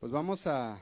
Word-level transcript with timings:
Pues 0.00 0.12
vamos 0.12 0.46
a, 0.46 0.80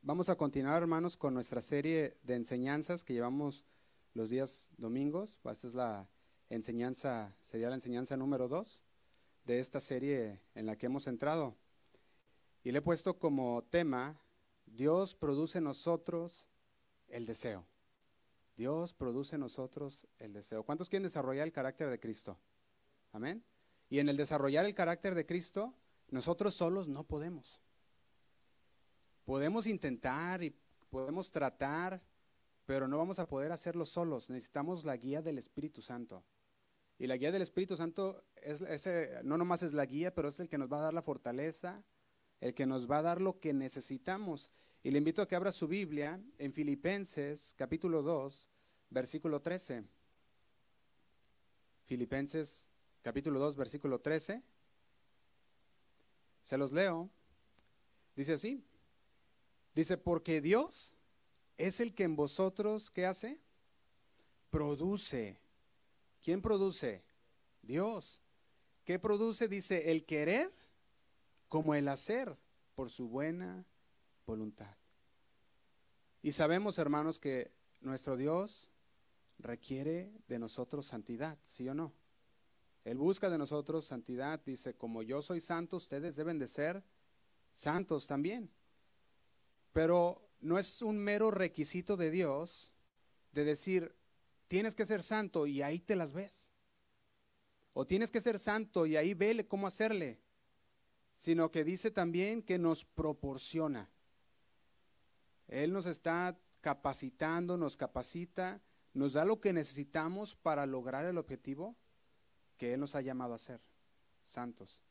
vamos 0.00 0.30
a 0.30 0.34
continuar, 0.34 0.80
hermanos, 0.80 1.14
con 1.14 1.34
nuestra 1.34 1.60
serie 1.60 2.16
de 2.22 2.36
enseñanzas 2.36 3.04
que 3.04 3.12
llevamos 3.12 3.66
los 4.14 4.30
días 4.30 4.70
domingos. 4.78 5.38
Esta 5.44 5.66
es 5.66 5.74
la 5.74 6.08
enseñanza, 6.48 7.36
sería 7.42 7.68
la 7.68 7.74
enseñanza 7.74 8.16
número 8.16 8.48
dos 8.48 8.80
de 9.44 9.60
esta 9.60 9.78
serie 9.78 10.40
en 10.54 10.64
la 10.64 10.76
que 10.76 10.86
hemos 10.86 11.06
entrado. 11.06 11.54
Y 12.62 12.72
le 12.72 12.78
he 12.78 12.80
puesto 12.80 13.18
como 13.18 13.62
tema, 13.64 14.18
Dios 14.64 15.14
produce 15.14 15.58
en 15.58 15.64
nosotros 15.64 16.48
el 17.08 17.26
deseo. 17.26 17.66
Dios 18.56 18.94
produce 18.94 19.34
en 19.34 19.40
nosotros 19.40 20.06
el 20.18 20.32
deseo. 20.32 20.62
¿Cuántos 20.62 20.88
quieren 20.88 21.04
desarrollar 21.04 21.46
el 21.46 21.52
carácter 21.52 21.90
de 21.90 22.00
Cristo? 22.00 22.38
Amén. 23.12 23.44
Y 23.90 23.98
en 23.98 24.08
el 24.08 24.16
desarrollar 24.16 24.64
el 24.64 24.74
carácter 24.74 25.14
de 25.14 25.26
Cristo, 25.26 25.74
nosotros 26.08 26.54
solos 26.54 26.88
no 26.88 27.04
podemos. 27.04 27.60
Podemos 29.24 29.66
intentar 29.66 30.42
y 30.42 30.54
podemos 30.90 31.30
tratar, 31.30 32.02
pero 32.66 32.86
no 32.88 32.98
vamos 32.98 33.18
a 33.18 33.26
poder 33.26 33.52
hacerlo 33.52 33.86
solos. 33.86 34.30
Necesitamos 34.30 34.84
la 34.84 34.96
guía 34.96 35.22
del 35.22 35.38
Espíritu 35.38 35.82
Santo. 35.82 36.24
Y 36.98 37.06
la 37.06 37.16
guía 37.16 37.32
del 37.32 37.42
Espíritu 37.42 37.76
Santo 37.76 38.24
no 39.24 39.36
nomás 39.36 39.62
es 39.62 39.72
la 39.72 39.86
guía, 39.86 40.14
pero 40.14 40.28
es 40.28 40.38
el 40.40 40.48
que 40.48 40.58
nos 40.58 40.72
va 40.72 40.78
a 40.78 40.82
dar 40.82 40.94
la 40.94 41.02
fortaleza, 41.02 41.82
el 42.40 42.54
que 42.54 42.66
nos 42.66 42.88
va 42.88 42.98
a 42.98 43.02
dar 43.02 43.20
lo 43.20 43.40
que 43.40 43.52
necesitamos. 43.52 44.52
Y 44.82 44.90
le 44.90 44.98
invito 44.98 45.22
a 45.22 45.26
que 45.26 45.34
abra 45.34 45.50
su 45.50 45.66
Biblia 45.66 46.20
en 46.38 46.52
Filipenses 46.52 47.54
capítulo 47.56 48.02
2, 48.02 48.48
versículo 48.90 49.40
13. 49.40 49.84
Filipenses 51.86 52.68
capítulo 53.02 53.40
2, 53.40 53.56
versículo 53.56 54.00
13. 54.00 54.42
Se 56.42 56.58
los 56.58 56.72
leo. 56.72 57.10
Dice 58.14 58.34
así. 58.34 58.62
Dice, 59.74 59.96
porque 59.96 60.40
Dios 60.40 60.94
es 61.56 61.80
el 61.80 61.94
que 61.94 62.04
en 62.04 62.16
vosotros, 62.16 62.90
¿qué 62.90 63.06
hace? 63.06 63.40
Produce. 64.50 65.40
¿Quién 66.22 66.40
produce? 66.40 67.02
Dios. 67.62 68.20
¿Qué 68.84 68.98
produce? 68.98 69.48
Dice, 69.48 69.90
el 69.90 70.04
querer 70.04 70.52
como 71.48 71.74
el 71.74 71.88
hacer 71.88 72.36
por 72.74 72.90
su 72.90 73.08
buena 73.08 73.64
voluntad. 74.26 74.76
Y 76.22 76.32
sabemos, 76.32 76.78
hermanos, 76.78 77.18
que 77.18 77.52
nuestro 77.80 78.16
Dios 78.16 78.70
requiere 79.38 80.12
de 80.28 80.38
nosotros 80.38 80.86
santidad, 80.86 81.38
¿sí 81.44 81.68
o 81.68 81.74
no? 81.74 81.92
Él 82.84 82.98
busca 82.98 83.30
de 83.30 83.38
nosotros 83.38 83.86
santidad, 83.86 84.40
dice, 84.44 84.74
como 84.74 85.02
yo 85.02 85.22
soy 85.22 85.40
santo, 85.40 85.76
ustedes 85.76 86.16
deben 86.16 86.38
de 86.38 86.48
ser 86.48 86.82
santos 87.52 88.06
también. 88.06 88.50
Pero 89.74 90.30
no 90.40 90.58
es 90.58 90.82
un 90.82 90.98
mero 90.98 91.32
requisito 91.32 91.96
de 91.96 92.12
Dios 92.12 92.72
de 93.32 93.44
decir, 93.44 93.96
tienes 94.46 94.76
que 94.76 94.86
ser 94.86 95.02
santo 95.02 95.48
y 95.48 95.62
ahí 95.62 95.80
te 95.80 95.96
las 95.96 96.12
ves. 96.12 96.52
O 97.72 97.84
tienes 97.84 98.12
que 98.12 98.20
ser 98.20 98.38
santo 98.38 98.86
y 98.86 98.96
ahí 98.96 99.14
vele 99.14 99.48
cómo 99.48 99.66
hacerle. 99.66 100.20
Sino 101.16 101.50
que 101.50 101.64
dice 101.64 101.90
también 101.90 102.40
que 102.40 102.56
nos 102.56 102.84
proporciona. 102.84 103.90
Él 105.48 105.72
nos 105.72 105.86
está 105.86 106.38
capacitando, 106.60 107.56
nos 107.56 107.76
capacita, 107.76 108.62
nos 108.92 109.14
da 109.14 109.24
lo 109.24 109.40
que 109.40 109.52
necesitamos 109.52 110.36
para 110.36 110.66
lograr 110.66 111.04
el 111.04 111.18
objetivo 111.18 111.76
que 112.58 112.74
Él 112.74 112.80
nos 112.80 112.94
ha 112.94 113.00
llamado 113.00 113.34
a 113.34 113.38
ser, 113.38 113.60
santos. 114.22 114.83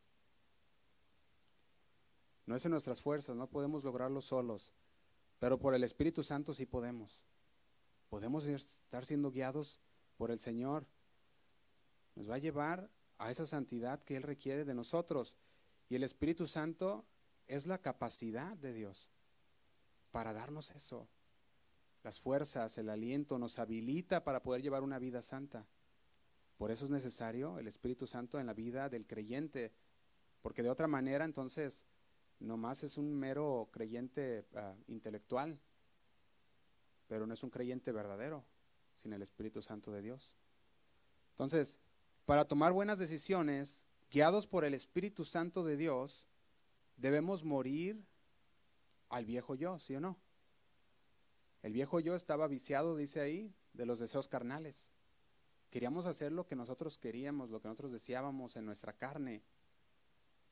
No 2.45 2.55
es 2.55 2.65
en 2.65 2.71
nuestras 2.71 3.01
fuerzas, 3.01 3.35
no 3.35 3.49
podemos 3.49 3.83
lograrlo 3.83 4.21
solos, 4.21 4.73
pero 5.39 5.59
por 5.59 5.75
el 5.75 5.83
Espíritu 5.83 6.23
Santo 6.23 6.53
sí 6.53 6.65
podemos. 6.65 7.23
Podemos 8.09 8.45
estar 8.45 9.05
siendo 9.05 9.31
guiados 9.31 9.79
por 10.17 10.31
el 10.31 10.39
Señor. 10.39 10.85
Nos 12.15 12.29
va 12.29 12.35
a 12.35 12.39
llevar 12.39 12.89
a 13.17 13.31
esa 13.31 13.45
santidad 13.45 14.03
que 14.03 14.17
Él 14.17 14.23
requiere 14.23 14.65
de 14.65 14.73
nosotros. 14.73 15.35
Y 15.89 15.95
el 15.95 16.03
Espíritu 16.03 16.47
Santo 16.47 17.05
es 17.47 17.65
la 17.65 17.79
capacidad 17.79 18.55
de 18.57 18.73
Dios 18.73 19.09
para 20.11 20.33
darnos 20.33 20.71
eso. 20.71 21.07
Las 22.03 22.19
fuerzas, 22.19 22.77
el 22.77 22.89
aliento 22.89 23.39
nos 23.39 23.59
habilita 23.59 24.23
para 24.23 24.43
poder 24.43 24.61
llevar 24.61 24.83
una 24.83 24.99
vida 24.99 25.21
santa. 25.21 25.65
Por 26.57 26.69
eso 26.69 26.85
es 26.85 26.91
necesario 26.91 27.57
el 27.59 27.67
Espíritu 27.67 28.07
Santo 28.07 28.39
en 28.39 28.45
la 28.45 28.53
vida 28.53 28.89
del 28.89 29.07
creyente, 29.07 29.73
porque 30.41 30.61
de 30.61 30.69
otra 30.69 30.87
manera 30.87 31.25
entonces 31.25 31.85
nomás 32.43 32.83
es 32.83 32.97
un 32.97 33.13
mero 33.15 33.69
creyente 33.71 34.45
ah, 34.55 34.75
intelectual, 34.87 35.59
pero 37.07 37.25
no 37.25 37.33
es 37.33 37.41
un 37.41 37.49
creyente 37.49 37.91
verdadero 37.91 38.43
sin 38.97 39.13
el 39.13 39.21
Espíritu 39.21 39.61
Santo 39.61 39.91
de 39.91 40.01
Dios. 40.01 40.33
Entonces, 41.31 41.79
para 42.25 42.45
tomar 42.45 42.73
buenas 42.73 42.99
decisiones, 42.99 43.87
guiados 44.11 44.45
por 44.45 44.65
el 44.65 44.73
Espíritu 44.73 45.25
Santo 45.25 45.63
de 45.63 45.77
Dios, 45.77 46.27
debemos 46.97 47.43
morir 47.43 48.05
al 49.09 49.25
viejo 49.25 49.55
yo, 49.55 49.79
¿sí 49.79 49.95
o 49.95 49.99
no? 49.99 50.17
El 51.61 51.71
viejo 51.71 52.01
yo 52.01 52.15
estaba 52.15 52.47
viciado, 52.47 52.95
dice 52.97 53.21
ahí, 53.21 53.53
de 53.71 53.85
los 53.85 53.99
deseos 53.99 54.27
carnales. 54.27 54.91
Queríamos 55.69 56.05
hacer 56.05 56.31
lo 56.31 56.45
que 56.45 56.55
nosotros 56.55 56.97
queríamos, 56.97 57.49
lo 57.49 57.61
que 57.61 57.69
nosotros 57.69 57.93
deseábamos 57.93 58.57
en 58.57 58.65
nuestra 58.65 58.93
carne. 58.93 59.43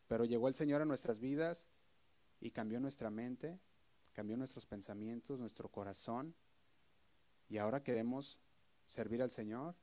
Pero 0.07 0.25
llegó 0.25 0.47
el 0.47 0.56
Señor 0.56 0.81
a 0.81 0.85
nuestras 0.85 1.19
vidas 1.19 1.68
y 2.41 2.50
cambió 2.52 2.79
nuestra 2.79 3.09
mente, 3.09 3.59
cambió 4.12 4.35
nuestros 4.35 4.66
pensamientos, 4.66 5.40
nuestro 5.40 5.69
corazón. 5.69 6.35
Y 7.47 7.59
ahora 7.59 7.84
queremos 7.84 8.41
servir 8.88 9.22
al 9.22 9.29
Señor. 9.31 9.75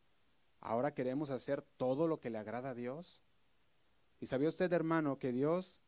Ahora 0.61 0.93
queremos 0.93 1.31
hacer 1.31 1.63
todo 1.63 2.09
lo 2.09 2.19
que 2.21 2.31
le 2.31 2.39
agrada 2.39 2.71
a 2.71 2.75
Dios. 2.75 3.23
¿Y 4.21 4.27
sabía 4.27 4.49
usted, 4.49 4.73
hermano, 4.73 5.19
que 5.19 5.33
Dios 5.33 5.81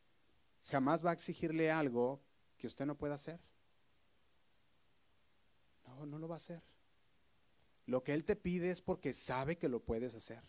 jamás 0.63 1.05
va 1.05 1.09
a 1.09 1.13
exigirle 1.13 1.69
algo 1.69 2.23
que 2.57 2.67
usted 2.67 2.85
no 2.85 2.97
pueda 2.97 3.15
hacer? 3.15 3.41
No, 5.85 6.05
no 6.05 6.17
lo 6.17 6.29
va 6.29 6.35
a 6.35 6.37
hacer. 6.37 6.63
Lo 7.85 8.01
que 8.01 8.13
Él 8.13 8.23
te 8.23 8.37
pide 8.37 8.71
es 8.71 8.81
porque 8.81 9.13
sabe 9.13 9.57
que 9.57 9.67
lo 9.67 9.83
puedes 9.83 10.15
hacer. 10.15 10.41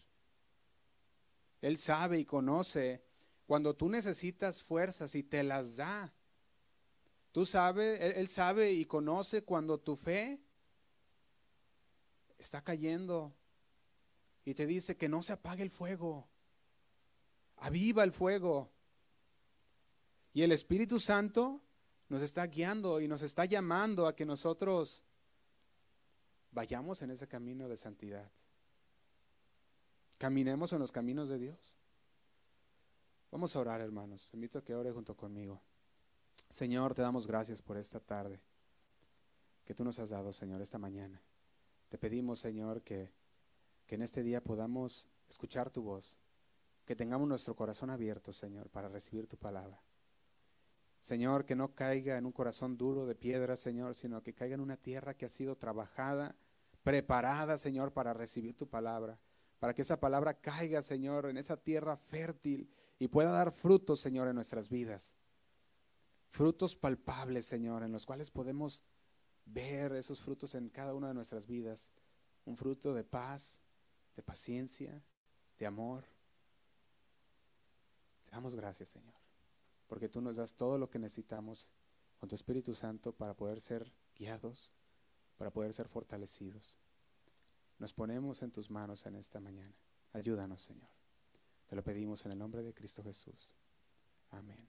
Él 1.60 1.78
sabe 1.78 2.18
y 2.20 2.24
conoce 2.24 3.04
cuando 3.52 3.76
tú 3.76 3.90
necesitas 3.90 4.62
fuerzas 4.62 5.14
y 5.14 5.22
te 5.22 5.42
las 5.42 5.76
da. 5.76 6.10
Tú 7.32 7.44
sabes, 7.44 8.00
él, 8.00 8.26
sabe 8.28 8.72
y 8.72 8.86
conoce 8.86 9.44
cuando 9.44 9.78
tu 9.78 9.94
fe 9.94 10.40
está 12.38 12.64
cayendo 12.64 13.36
y 14.46 14.54
te 14.54 14.66
dice 14.66 14.96
que 14.96 15.06
no 15.06 15.22
se 15.22 15.34
apague 15.34 15.62
el 15.62 15.70
fuego. 15.70 16.30
Aviva 17.56 18.04
el 18.04 18.12
fuego. 18.12 18.72
Y 20.32 20.40
el 20.40 20.52
Espíritu 20.52 20.98
Santo 20.98 21.60
nos 22.08 22.22
está 22.22 22.46
guiando 22.46 23.02
y 23.02 23.06
nos 23.06 23.20
está 23.20 23.44
llamando 23.44 24.06
a 24.06 24.16
que 24.16 24.24
nosotros 24.24 25.04
vayamos 26.52 27.02
en 27.02 27.10
ese 27.10 27.28
camino 27.28 27.68
de 27.68 27.76
santidad. 27.76 28.32
Caminemos 30.16 30.72
en 30.72 30.78
los 30.78 30.90
caminos 30.90 31.28
de 31.28 31.38
Dios. 31.38 31.81
Vamos 33.32 33.56
a 33.56 33.60
orar, 33.60 33.80
hermanos. 33.80 34.28
Invito 34.34 34.58
a 34.58 34.62
que 34.62 34.74
ore 34.74 34.92
junto 34.92 35.16
conmigo. 35.16 35.62
Señor, 36.50 36.92
te 36.92 37.00
damos 37.00 37.26
gracias 37.26 37.62
por 37.62 37.78
esta 37.78 37.98
tarde 37.98 38.38
que 39.64 39.74
tú 39.74 39.84
nos 39.84 39.98
has 39.98 40.10
dado, 40.10 40.34
Señor, 40.34 40.60
esta 40.60 40.76
mañana. 40.76 41.18
Te 41.88 41.96
pedimos, 41.96 42.40
Señor, 42.40 42.82
que, 42.82 43.10
que 43.86 43.94
en 43.94 44.02
este 44.02 44.22
día 44.22 44.44
podamos 44.44 45.08
escuchar 45.30 45.70
tu 45.70 45.80
voz, 45.80 46.18
que 46.84 46.94
tengamos 46.94 47.26
nuestro 47.26 47.56
corazón 47.56 47.88
abierto, 47.88 48.34
Señor, 48.34 48.68
para 48.68 48.90
recibir 48.90 49.26
tu 49.26 49.38
palabra. 49.38 49.80
Señor, 51.00 51.46
que 51.46 51.56
no 51.56 51.74
caiga 51.74 52.18
en 52.18 52.26
un 52.26 52.32
corazón 52.32 52.76
duro 52.76 53.06
de 53.06 53.14
piedra, 53.14 53.56
Señor, 53.56 53.94
sino 53.94 54.22
que 54.22 54.34
caiga 54.34 54.56
en 54.56 54.60
una 54.60 54.76
tierra 54.76 55.14
que 55.14 55.24
ha 55.24 55.30
sido 55.30 55.56
trabajada, 55.56 56.36
preparada, 56.82 57.56
Señor, 57.56 57.94
para 57.94 58.12
recibir 58.12 58.54
tu 58.54 58.68
palabra. 58.68 59.18
Para 59.62 59.74
que 59.74 59.82
esa 59.82 60.00
palabra 60.00 60.34
caiga, 60.34 60.82
Señor, 60.82 61.26
en 61.26 61.36
esa 61.36 61.56
tierra 61.56 61.96
fértil 61.96 62.68
y 62.98 63.06
pueda 63.06 63.30
dar 63.30 63.52
frutos, 63.52 64.00
Señor, 64.00 64.26
en 64.26 64.34
nuestras 64.34 64.68
vidas. 64.68 65.16
Frutos 66.30 66.74
palpables, 66.74 67.46
Señor, 67.46 67.84
en 67.84 67.92
los 67.92 68.04
cuales 68.04 68.32
podemos 68.32 68.82
ver 69.44 69.92
esos 69.92 70.20
frutos 70.20 70.56
en 70.56 70.68
cada 70.68 70.94
una 70.94 71.06
de 71.06 71.14
nuestras 71.14 71.46
vidas. 71.46 71.92
Un 72.44 72.56
fruto 72.56 72.92
de 72.92 73.04
paz, 73.04 73.60
de 74.16 74.24
paciencia, 74.24 75.00
de 75.60 75.66
amor. 75.66 76.02
Te 78.24 78.32
damos 78.32 78.56
gracias, 78.56 78.88
Señor 78.88 79.22
porque 79.92 80.08
tú 80.08 80.22
nos 80.22 80.38
das 80.38 80.54
todo 80.54 80.78
lo 80.78 80.88
que 80.88 80.98
necesitamos 80.98 81.68
con 82.18 82.26
tu 82.26 82.34
Espíritu 82.34 82.74
Santo 82.74 83.12
para 83.12 83.36
poder 83.36 83.60
ser 83.60 83.92
guiados, 84.16 84.72
para 85.36 85.50
poder 85.50 85.74
ser 85.74 85.86
fortalecidos. 85.86 86.78
Nos 87.82 87.92
ponemos 87.92 88.40
en 88.42 88.52
tus 88.52 88.70
manos 88.70 89.04
en 89.06 89.16
esta 89.16 89.40
mañana. 89.40 89.74
Ayúdanos, 90.12 90.62
Señor. 90.62 90.88
Te 91.66 91.74
lo 91.74 91.82
pedimos 91.82 92.24
en 92.24 92.30
el 92.30 92.38
nombre 92.38 92.62
de 92.62 92.72
Cristo 92.72 93.02
Jesús. 93.02 93.52
Amén. 94.30 94.68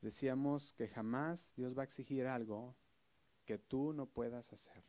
decíamos 0.00 0.72
que 0.72 0.88
jamás 0.88 1.52
Dios 1.56 1.76
va 1.76 1.82
a 1.82 1.84
exigir 1.84 2.26
algo 2.26 2.74
que 3.44 3.58
tú 3.58 3.92
no 3.92 4.06
puedas 4.06 4.50
hacer. 4.50 4.82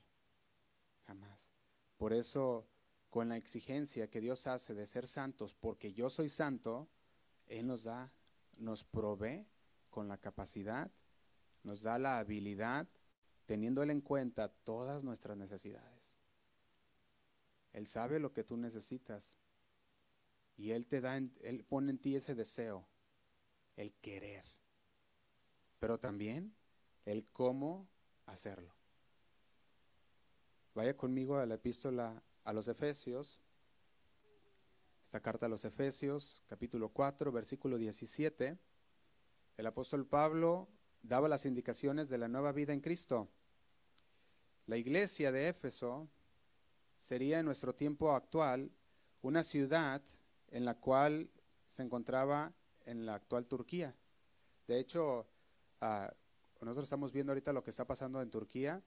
Jamás. 1.05 1.51
Por 1.97 2.13
eso, 2.13 2.65
con 3.09 3.27
la 3.27 3.35
exigencia 3.35 4.09
que 4.09 4.21
Dios 4.21 4.47
hace 4.47 4.73
de 4.73 4.85
ser 4.85 5.05
santos, 5.05 5.53
porque 5.53 5.91
yo 5.91 6.09
soy 6.09 6.29
santo, 6.29 6.87
Él 7.45 7.67
nos 7.67 7.83
da, 7.83 8.09
nos 8.55 8.85
provee 8.85 9.45
con 9.89 10.07
la 10.07 10.17
capacidad, 10.17 10.89
nos 11.61 11.81
da 11.81 11.99
la 11.99 12.19
habilidad, 12.19 12.87
teniéndole 13.45 13.93
en 13.93 14.01
cuenta 14.01 14.49
todas 14.49 15.03
nuestras 15.03 15.37
necesidades. 15.37 16.17
Él 17.73 17.87
sabe 17.87 18.19
lo 18.19 18.33
que 18.33 18.43
tú 18.43 18.57
necesitas 18.57 19.35
y 20.55 20.71
Él 20.71 20.87
te 20.87 21.01
da, 21.01 21.17
Él 21.17 21.65
pone 21.67 21.91
en 21.91 21.97
ti 21.97 22.15
ese 22.15 22.35
deseo, 22.35 22.87
el 23.75 23.93
querer, 23.95 24.45
pero 25.79 25.99
también 25.99 26.55
el 27.05 27.25
cómo 27.31 27.89
hacerlo. 28.25 28.73
Vaya 30.75 30.95
conmigo 30.95 31.37
a 31.37 31.45
la 31.45 31.55
epístola 31.55 32.23
a 32.43 32.53
los 32.53 32.67
Efesios, 32.67 33.41
esta 35.03 35.19
carta 35.19 35.45
a 35.45 35.49
los 35.49 35.65
Efesios, 35.65 36.43
capítulo 36.47 36.89
4, 36.89 37.31
versículo 37.31 37.77
17. 37.77 38.57
El 39.57 39.67
apóstol 39.67 40.07
Pablo 40.07 40.67
daba 41.03 41.27
las 41.27 41.45
indicaciones 41.45 42.09
de 42.09 42.17
la 42.17 42.27
nueva 42.27 42.51
vida 42.51 42.73
en 42.73 42.79
Cristo. 42.79 43.29
La 44.65 44.77
iglesia 44.77 45.31
de 45.31 45.49
Éfeso 45.49 46.09
sería 46.97 47.39
en 47.39 47.45
nuestro 47.45 47.75
tiempo 47.75 48.13
actual 48.13 48.71
una 49.21 49.43
ciudad 49.43 50.01
en 50.47 50.65
la 50.65 50.75
cual 50.75 51.29
se 51.65 51.83
encontraba 51.83 52.53
en 52.85 53.05
la 53.05 53.15
actual 53.15 53.45
Turquía. 53.45 53.95
De 54.67 54.79
hecho, 54.79 55.27
ah, 55.81 56.13
nosotros 56.61 56.85
estamos 56.85 57.11
viendo 57.11 57.31
ahorita 57.31 57.51
lo 57.51 57.63
que 57.63 57.71
está 57.71 57.85
pasando 57.85 58.21
en 58.21 58.29
Turquía 58.29 58.81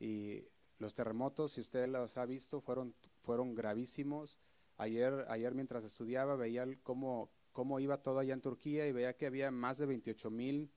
y 0.00 0.44
los 0.78 0.94
terremotos, 0.94 1.52
si 1.52 1.60
usted 1.60 1.88
los 1.88 2.16
ha 2.16 2.26
visto, 2.26 2.60
fueron, 2.60 2.94
fueron 3.22 3.54
gravísimos. 3.54 4.38
Ayer, 4.76 5.26
ayer 5.28 5.54
mientras 5.54 5.84
estudiaba 5.84 6.36
veía 6.36 6.66
cómo, 6.82 7.30
cómo 7.52 7.78
iba 7.80 8.02
todo 8.02 8.18
allá 8.18 8.34
en 8.34 8.40
Turquía 8.40 8.86
y 8.86 8.92
veía 8.92 9.16
que 9.16 9.26
había 9.26 9.50
más 9.50 9.78
de 9.78 9.86
28 9.86 10.30
mil 10.30 10.70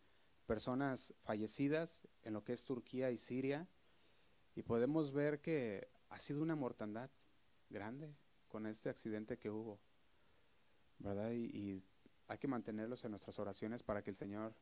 personas 0.51 1.13
fallecidas 1.23 2.05
en 2.23 2.33
lo 2.33 2.43
que 2.43 2.51
es 2.51 2.65
Turquía 2.65 3.09
y 3.09 3.17
Siria. 3.17 3.69
Y 4.53 4.63
podemos 4.63 5.13
ver 5.13 5.39
que 5.39 5.87
ha 6.09 6.19
sido 6.19 6.41
una 6.41 6.57
mortandad 6.57 7.09
grande 7.69 8.13
con 8.49 8.65
este 8.65 8.89
accidente 8.89 9.37
que 9.37 9.49
hubo. 9.49 9.79
¿Verdad? 10.99 11.31
Y, 11.31 11.81
hay 12.27 12.37
que 12.37 12.49
mantenerlos 12.49 13.05
en 13.05 13.11
nuestras 13.11 13.39
oraciones 13.39 13.81
para 13.81 14.01
que 14.01 14.09
el 14.09 14.17
Señor 14.17 14.53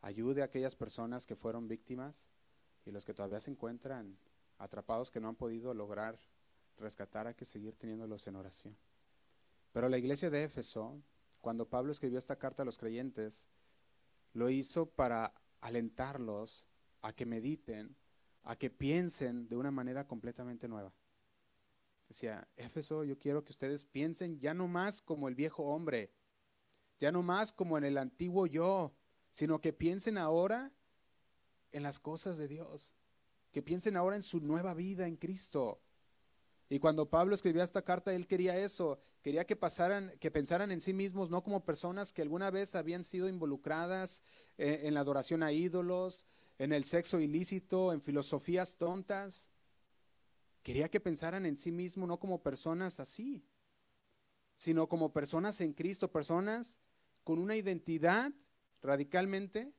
ayude 0.00 0.42
a 0.42 0.44
aquellas 0.44 0.76
personas 0.76 1.26
que 1.26 1.34
fueron 1.34 1.66
víctimas 1.66 2.28
y 2.84 2.92
los 2.92 3.04
que 3.04 3.12
todavía 3.12 3.40
se 3.40 3.50
encuentran 3.50 4.16
atrapados 4.58 5.10
que 5.10 5.18
no 5.18 5.26
han 5.26 5.34
podido 5.34 5.74
lograr 5.74 6.20
rescatar, 6.76 7.26
hay 7.26 7.34
que 7.34 7.44
seguir 7.44 7.74
teniéndolos 7.74 8.28
en 8.28 8.36
oración. 8.36 8.76
Pero 9.72 9.88
la 9.88 9.98
iglesia 9.98 10.30
de 10.30 10.44
Éfeso, 10.44 11.02
cuando 11.40 11.68
Pablo 11.68 11.90
escribió 11.90 12.20
esta 12.20 12.36
carta 12.36 12.62
a 12.62 12.66
los 12.66 12.78
creyentes, 12.78 13.50
lo 14.36 14.50
hizo 14.50 14.86
para 14.86 15.32
alentarlos 15.62 16.66
a 17.00 17.14
que 17.14 17.24
mediten, 17.24 17.96
a 18.42 18.54
que 18.54 18.68
piensen 18.68 19.48
de 19.48 19.56
una 19.56 19.70
manera 19.70 20.06
completamente 20.06 20.68
nueva. 20.68 20.92
Decía, 22.06 22.46
Éfeso, 22.54 23.02
yo 23.04 23.18
quiero 23.18 23.44
que 23.44 23.52
ustedes 23.52 23.86
piensen 23.86 24.38
ya 24.38 24.52
no 24.52 24.68
más 24.68 25.00
como 25.00 25.28
el 25.28 25.34
viejo 25.34 25.64
hombre, 25.64 26.12
ya 26.98 27.10
no 27.12 27.22
más 27.22 27.50
como 27.50 27.78
en 27.78 27.84
el 27.84 27.96
antiguo 27.96 28.46
yo, 28.46 28.94
sino 29.30 29.60
que 29.60 29.72
piensen 29.72 30.18
ahora 30.18 30.70
en 31.72 31.82
las 31.82 31.98
cosas 31.98 32.36
de 32.36 32.46
Dios, 32.46 32.94
que 33.50 33.62
piensen 33.62 33.96
ahora 33.96 34.16
en 34.16 34.22
su 34.22 34.40
nueva 34.40 34.74
vida 34.74 35.08
en 35.08 35.16
Cristo. 35.16 35.80
Y 36.68 36.80
cuando 36.80 37.08
Pablo 37.08 37.34
escribía 37.34 37.62
esta 37.62 37.82
carta, 37.82 38.12
él 38.12 38.26
quería 38.26 38.58
eso, 38.58 38.98
quería 39.22 39.46
que 39.46 39.54
pasaran, 39.54 40.12
que 40.18 40.32
pensaran 40.32 40.72
en 40.72 40.80
sí 40.80 40.92
mismos, 40.92 41.30
no 41.30 41.44
como 41.44 41.64
personas 41.64 42.12
que 42.12 42.22
alguna 42.22 42.50
vez 42.50 42.74
habían 42.74 43.04
sido 43.04 43.28
involucradas 43.28 44.22
eh, 44.58 44.80
en 44.84 44.94
la 44.94 45.00
adoración 45.00 45.44
a 45.44 45.52
ídolos, 45.52 46.24
en 46.58 46.72
el 46.72 46.84
sexo 46.84 47.20
ilícito, 47.20 47.92
en 47.92 48.00
filosofías 48.00 48.76
tontas. 48.76 49.50
Quería 50.64 50.88
que 50.88 50.98
pensaran 50.98 51.46
en 51.46 51.56
sí 51.56 51.70
mismos 51.70 52.08
no 52.08 52.18
como 52.18 52.42
personas 52.42 52.98
así, 52.98 53.44
sino 54.56 54.88
como 54.88 55.12
personas 55.12 55.60
en 55.60 55.72
Cristo, 55.72 56.10
personas 56.10 56.80
con 57.22 57.38
una 57.38 57.54
identidad 57.54 58.32
radicalmente 58.82 59.72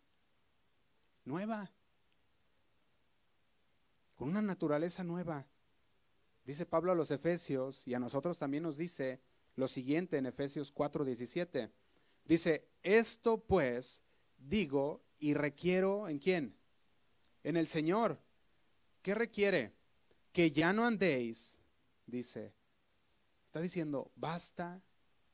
nueva, 1.26 1.70
con 4.16 4.30
una 4.30 4.42
naturaleza 4.42 5.04
nueva. 5.04 5.46
Dice 6.48 6.66
Pablo 6.66 6.94
a 6.94 6.96
los 6.96 7.12
Efesios 7.12 7.84
y 7.86 7.94
a 7.94 8.00
nosotros 8.00 8.40
también 8.40 8.64
nos 8.64 8.78
dice 8.78 9.20
lo 9.58 9.68
siguiente 9.68 10.18
en 10.18 10.26
Efesios 10.26 10.74
4:17. 10.74 11.70
Dice, 12.24 12.70
esto 12.84 13.44
pues 13.44 14.02
digo 14.38 15.04
y 15.20 15.34
requiero 15.34 16.08
en 16.08 16.20
quién? 16.20 16.56
En 17.44 17.58
el 17.58 17.68
Señor. 17.68 18.22
¿Qué 19.02 19.14
requiere? 19.14 19.74
Que 20.32 20.52
ya 20.52 20.72
no 20.72 20.86
andéis, 20.86 21.60
dice. 22.06 22.54
Está 23.48 23.60
diciendo, 23.60 24.10
basta 24.16 24.82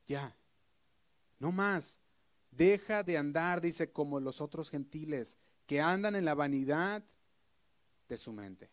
ya. 0.07 0.36
No 1.38 1.51
más. 1.51 2.01
Deja 2.50 3.04
de 3.04 3.19
andar, 3.19 3.62
dice, 3.62 3.92
como 3.92 4.19
los 4.19 4.42
otros 4.42 4.71
gentiles, 4.71 5.38
que 5.68 5.80
andan 5.80 6.16
en 6.16 6.25
la 6.25 6.33
vanidad 6.33 7.04
de 8.09 8.18
su 8.18 8.33
mente. 8.33 8.71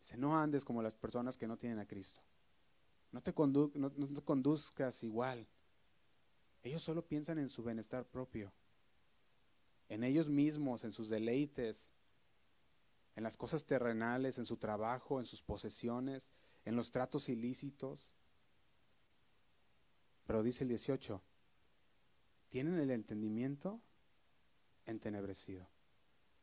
Dice, 0.00 0.16
no 0.16 0.38
andes 0.38 0.64
como 0.64 0.82
las 0.82 0.94
personas 0.94 1.36
que 1.36 1.46
no 1.46 1.56
tienen 1.56 1.78
a 1.78 1.86
Cristo. 1.86 2.20
No 3.12 3.22
te, 3.22 3.32
no 3.36 3.90
te 3.90 4.22
conduzcas 4.22 5.02
igual. 5.02 5.46
Ellos 6.62 6.82
solo 6.82 7.06
piensan 7.06 7.38
en 7.38 7.48
su 7.48 7.62
bienestar 7.62 8.04
propio, 8.06 8.52
en 9.88 10.04
ellos 10.04 10.28
mismos, 10.28 10.84
en 10.84 10.92
sus 10.92 11.08
deleites, 11.08 11.94
en 13.16 13.24
las 13.24 13.36
cosas 13.36 13.64
terrenales, 13.64 14.38
en 14.38 14.46
su 14.46 14.56
trabajo, 14.56 15.20
en 15.20 15.26
sus 15.26 15.42
posesiones, 15.42 16.30
en 16.64 16.76
los 16.76 16.90
tratos 16.90 17.28
ilícitos. 17.28 18.12
Pero 20.26 20.42
dice 20.42 20.64
el 20.64 20.68
18, 20.68 21.20
tienen 22.50 22.78
el 22.78 22.90
entendimiento 22.90 23.80
entenebrecido. 24.86 25.66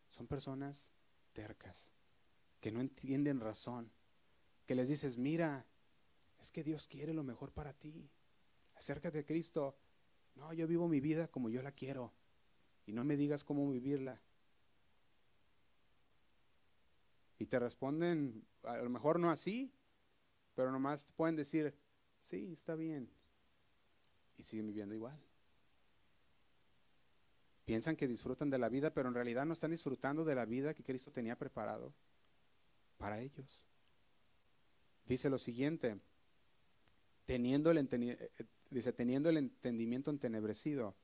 Son 0.10 0.28
personas 0.28 0.90
tercas, 1.34 1.92
que 2.60 2.72
no 2.72 2.82
entienden 2.82 3.40
razón, 3.40 3.92
que 4.66 4.76
les 4.76 4.90
dices, 4.90 5.18
mira, 5.18 5.66
es 6.40 6.52
que 6.52 6.64
Dios 6.64 6.88
quiere 6.88 7.14
lo 7.14 7.24
mejor 7.24 7.52
para 7.52 7.74
ti. 7.74 8.10
Acércate 8.76 9.20
a 9.20 9.26
Cristo. 9.26 9.78
No, 10.36 10.54
yo 10.54 10.68
vivo 10.68 10.88
mi 10.88 11.00
vida 11.00 11.28
como 11.28 11.50
yo 11.50 11.62
la 11.62 11.72
quiero. 11.72 12.14
Y 12.86 12.94
no 12.94 13.04
me 13.04 13.18
digas 13.18 13.44
cómo 13.44 13.70
vivirla. 13.72 14.22
Y 17.40 17.46
te 17.46 17.60
responden, 17.60 18.46
a 18.64 18.78
lo 18.78 18.90
mejor 18.90 19.20
no 19.20 19.30
así, 19.30 19.72
pero 20.56 20.72
nomás 20.72 21.08
pueden 21.16 21.36
decir, 21.36 21.76
sí, 22.20 22.52
está 22.52 22.76
bien. 22.76 23.12
Y 24.38 24.44
siguen 24.44 24.68
viviendo 24.68 24.96
igual. 24.96 25.20
Piensan 27.66 27.96
que 27.96 28.08
disfrutan 28.08 28.50
de 28.50 28.58
la 28.58 28.70
vida, 28.70 28.94
pero 28.94 29.10
en 29.10 29.16
realidad 29.16 29.46
no 29.46 29.54
están 29.54 29.72
disfrutando 29.72 30.24
de 30.24 30.36
la 30.36 30.46
vida 30.46 30.74
que 30.74 30.84
Cristo 30.84 31.12
tenía 31.12 31.38
preparado 31.38 31.94
para 32.98 33.20
ellos. 33.20 33.62
Dice 35.06 35.30
lo 35.30 35.38
siguiente, 35.38 36.00
teniendo 37.26 37.72
el, 37.72 37.78
eh, 37.78 38.32
dice, 38.70 38.94
teniendo 38.94 39.30
el 39.30 39.38
entendimiento 39.38 40.12
entenebrecido, 40.12 40.96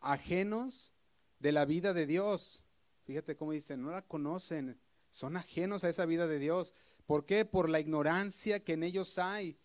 ajenos 0.00 0.92
de 1.38 1.52
la 1.52 1.64
vida 1.64 1.92
de 1.92 2.06
Dios. 2.06 2.62
Fíjate 3.04 3.36
cómo 3.36 3.52
dice, 3.52 3.76
no 3.76 3.90
la 3.90 4.02
conocen, 4.02 4.78
son 5.10 5.36
ajenos 5.36 5.84
a 5.84 5.88
esa 5.88 6.06
vida 6.06 6.26
de 6.26 6.38
Dios. 6.38 6.72
¿Por 7.06 7.26
qué? 7.26 7.44
Por 7.44 7.68
la 7.68 7.80
ignorancia 7.80 8.62
que 8.62 8.74
en 8.74 8.84
ellos 8.84 9.18
hay. 9.18 9.58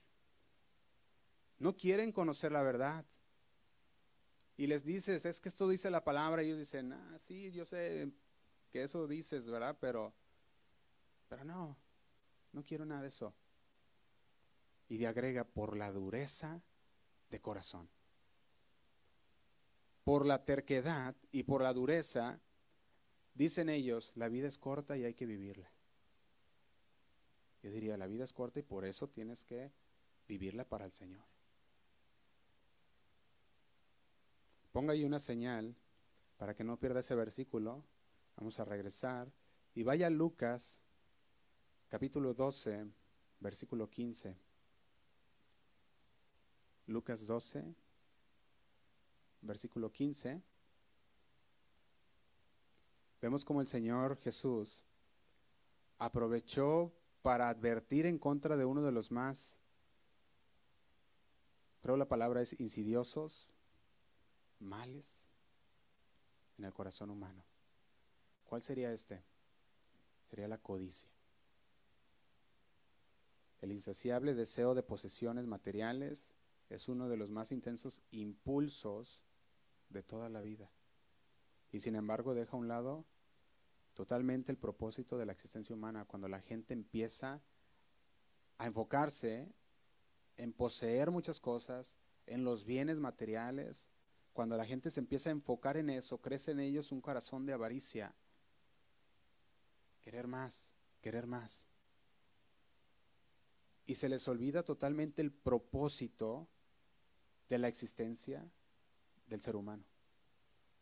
No 1.59 1.75
quieren 1.75 2.11
conocer 2.11 2.51
la 2.51 2.63
verdad 2.63 3.05
y 4.57 4.65
les 4.65 4.83
dices, 4.83 5.23
es 5.25 5.39
que 5.39 5.49
esto 5.49 5.69
dice 5.69 5.91
la 5.91 6.03
palabra, 6.03 6.41
y 6.41 6.47
ellos 6.47 6.57
dicen, 6.57 6.91
ah, 6.91 7.19
sí, 7.19 7.51
yo 7.51 7.63
sé 7.63 8.11
que 8.71 8.81
eso 8.81 9.07
dices, 9.07 9.47
¿verdad? 9.47 9.77
Pero, 9.79 10.15
pero 11.27 11.43
no, 11.43 11.77
no 12.53 12.63
quiero 12.63 12.85
nada 12.85 13.01
de 13.01 13.09
eso. 13.09 13.33
Y 14.89 14.97
le 14.97 15.07
agrega, 15.07 15.43
por 15.43 15.75
la 15.75 15.91
dureza 15.91 16.61
de 17.29 17.41
corazón. 17.41 17.89
Por 20.03 20.25
la 20.25 20.45
terquedad 20.45 21.15
y 21.31 21.43
por 21.43 21.61
la 21.61 21.73
dureza, 21.73 22.39
dicen 23.33 23.69
ellos, 23.69 24.11
la 24.15 24.29
vida 24.29 24.47
es 24.47 24.57
corta 24.57 24.97
y 24.97 25.03
hay 25.03 25.13
que 25.13 25.25
vivirla. 25.25 25.69
Yo 27.61 27.71
diría, 27.71 27.97
la 27.97 28.07
vida 28.07 28.23
es 28.23 28.31
corta 28.31 28.59
y 28.59 28.63
por 28.63 28.85
eso 28.85 29.09
tienes 29.09 29.43
que 29.43 29.71
vivirla 30.27 30.63
para 30.63 30.85
el 30.85 30.91
Señor. 30.91 31.25
Ponga 34.71 34.93
ahí 34.93 35.03
una 35.03 35.19
señal 35.19 35.75
para 36.37 36.53
que 36.53 36.63
no 36.63 36.79
pierda 36.79 36.99
ese 36.99 37.15
versículo. 37.15 37.83
Vamos 38.37 38.59
a 38.59 38.65
regresar. 38.65 39.31
Y 39.73 39.83
vaya 39.83 40.09
Lucas, 40.09 40.79
capítulo 41.89 42.33
12, 42.33 42.85
versículo 43.39 43.89
15. 43.89 44.35
Lucas 46.87 47.25
12, 47.25 47.63
versículo 49.41 49.91
15. 49.91 50.41
Vemos 53.21 53.43
como 53.43 53.61
el 53.61 53.67
Señor 53.67 54.19
Jesús 54.21 54.83
aprovechó 55.97 56.93
para 57.21 57.49
advertir 57.49 58.05
en 58.05 58.19
contra 58.19 58.55
de 58.55 58.65
uno 58.65 58.83
de 58.83 58.91
los 58.91 59.11
más, 59.11 59.59
creo 61.81 61.97
la 61.97 62.07
palabra 62.07 62.41
es 62.41 62.57
insidiosos, 62.59 63.49
males 64.59 65.29
en 66.57 66.65
el 66.65 66.73
corazón 66.73 67.09
humano. 67.09 67.43
¿Cuál 68.45 68.61
sería 68.61 68.93
este? 68.93 69.23
Sería 70.29 70.47
la 70.47 70.57
codicia. 70.57 71.16
El 73.61 73.71
insaciable 73.71 74.33
deseo 74.33 74.75
de 74.75 74.83
posesiones 74.83 75.45
materiales 75.45 76.35
es 76.69 76.87
uno 76.87 77.09
de 77.09 77.17
los 77.17 77.31
más 77.31 77.51
intensos 77.51 78.01
impulsos 78.11 79.23
de 79.89 80.03
toda 80.03 80.29
la 80.29 80.41
vida. 80.41 80.71
Y 81.71 81.79
sin 81.79 81.95
embargo 81.95 82.33
deja 82.33 82.55
a 82.55 82.59
un 82.59 82.67
lado 82.67 83.05
totalmente 83.93 84.51
el 84.51 84.57
propósito 84.57 85.17
de 85.17 85.25
la 85.25 85.31
existencia 85.31 85.75
humana 85.75 86.05
cuando 86.05 86.27
la 86.27 86.39
gente 86.39 86.73
empieza 86.73 87.41
a 88.57 88.67
enfocarse 88.67 89.51
en 90.37 90.53
poseer 90.53 91.09
muchas 91.09 91.39
cosas, 91.39 91.97
en 92.27 92.43
los 92.43 92.63
bienes 92.63 92.97
materiales, 92.97 93.87
cuando 94.33 94.55
la 94.55 94.65
gente 94.65 94.91
se 94.91 94.99
empieza 94.99 95.29
a 95.29 95.31
enfocar 95.31 95.77
en 95.77 95.89
eso, 95.89 96.19
crece 96.19 96.51
en 96.51 96.59
ellos 96.59 96.91
un 96.91 97.01
corazón 97.01 97.45
de 97.47 97.53
avaricia. 97.53 98.13
Querer 100.01 100.27
más, 100.27 100.75
querer 101.01 101.25
más. 101.25 101.69
Y 103.87 103.95
se 103.95 104.09
les 104.09 104.27
olvida 104.27 104.63
totalmente 104.63 105.23
el 105.23 105.31
propósito 105.31 106.47
de 107.49 107.57
la 107.57 107.67
existencia 107.67 108.47
del 109.27 109.41
ser 109.41 109.55
humano 109.55 109.83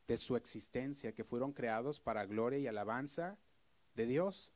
de 0.08 0.18
su 0.18 0.36
existencia, 0.36 1.14
que 1.14 1.24
fueron 1.24 1.52
creados 1.52 2.00
para 2.00 2.26
gloria 2.26 2.60
y 2.60 2.68
alabanza 2.68 3.38
de 3.96 4.06
Dios. 4.06 4.52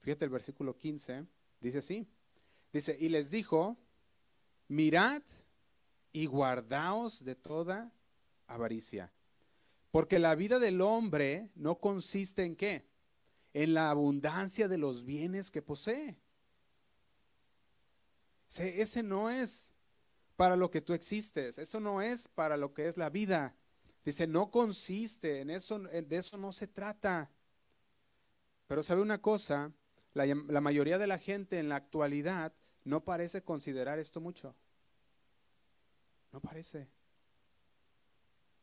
Fíjate 0.00 0.24
el 0.24 0.30
versículo 0.30 0.76
15, 0.76 1.26
dice 1.60 1.78
así, 1.78 2.06
dice, 2.72 2.96
y 2.98 3.08
les 3.08 3.30
dijo, 3.30 3.76
mirad 4.68 5.22
y 6.12 6.26
guardaos 6.26 7.24
de 7.24 7.34
toda 7.34 7.92
avaricia, 8.46 9.12
porque 9.90 10.18
la 10.18 10.34
vida 10.34 10.58
del 10.58 10.80
hombre 10.80 11.50
no 11.56 11.80
consiste 11.80 12.44
en 12.44 12.54
qué, 12.54 12.86
en 13.54 13.74
la 13.74 13.90
abundancia 13.90 14.68
de 14.68 14.78
los 14.78 15.04
bienes 15.04 15.50
que 15.50 15.62
posee. 15.62 16.20
Ese 18.56 19.02
no 19.02 19.30
es 19.30 19.72
para 20.36 20.56
lo 20.56 20.70
que 20.70 20.80
tú 20.80 20.94
existes. 20.94 21.58
Eso 21.58 21.80
no 21.80 22.00
es 22.00 22.28
para 22.28 22.56
lo 22.56 22.72
que 22.72 22.88
es 22.88 22.96
la 22.96 23.10
vida. 23.10 23.54
Dice, 24.04 24.26
no 24.26 24.50
consiste 24.50 25.40
en 25.40 25.50
eso, 25.50 25.80
de 25.80 26.16
eso 26.16 26.38
no 26.38 26.52
se 26.52 26.66
trata. 26.66 27.30
Pero 28.66 28.82
sabe 28.82 29.02
una 29.02 29.20
cosa, 29.20 29.72
la, 30.14 30.26
la 30.26 30.60
mayoría 30.60 30.98
de 30.98 31.06
la 31.06 31.18
gente 31.18 31.58
en 31.58 31.68
la 31.68 31.76
actualidad 31.76 32.52
no 32.84 33.04
parece 33.04 33.42
considerar 33.42 33.98
esto 33.98 34.20
mucho. 34.20 34.54
No 36.32 36.40
parece. 36.40 36.88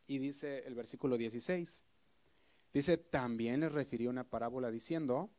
Y 0.06 0.18
dice 0.18 0.66
el 0.66 0.74
versículo 0.74 1.16
16, 1.16 1.84
dice, 2.72 2.96
también 2.96 3.60
les 3.60 3.72
refirió 3.72 4.10
una 4.10 4.24
parábola 4.24 4.70
diciendo, 4.70 5.30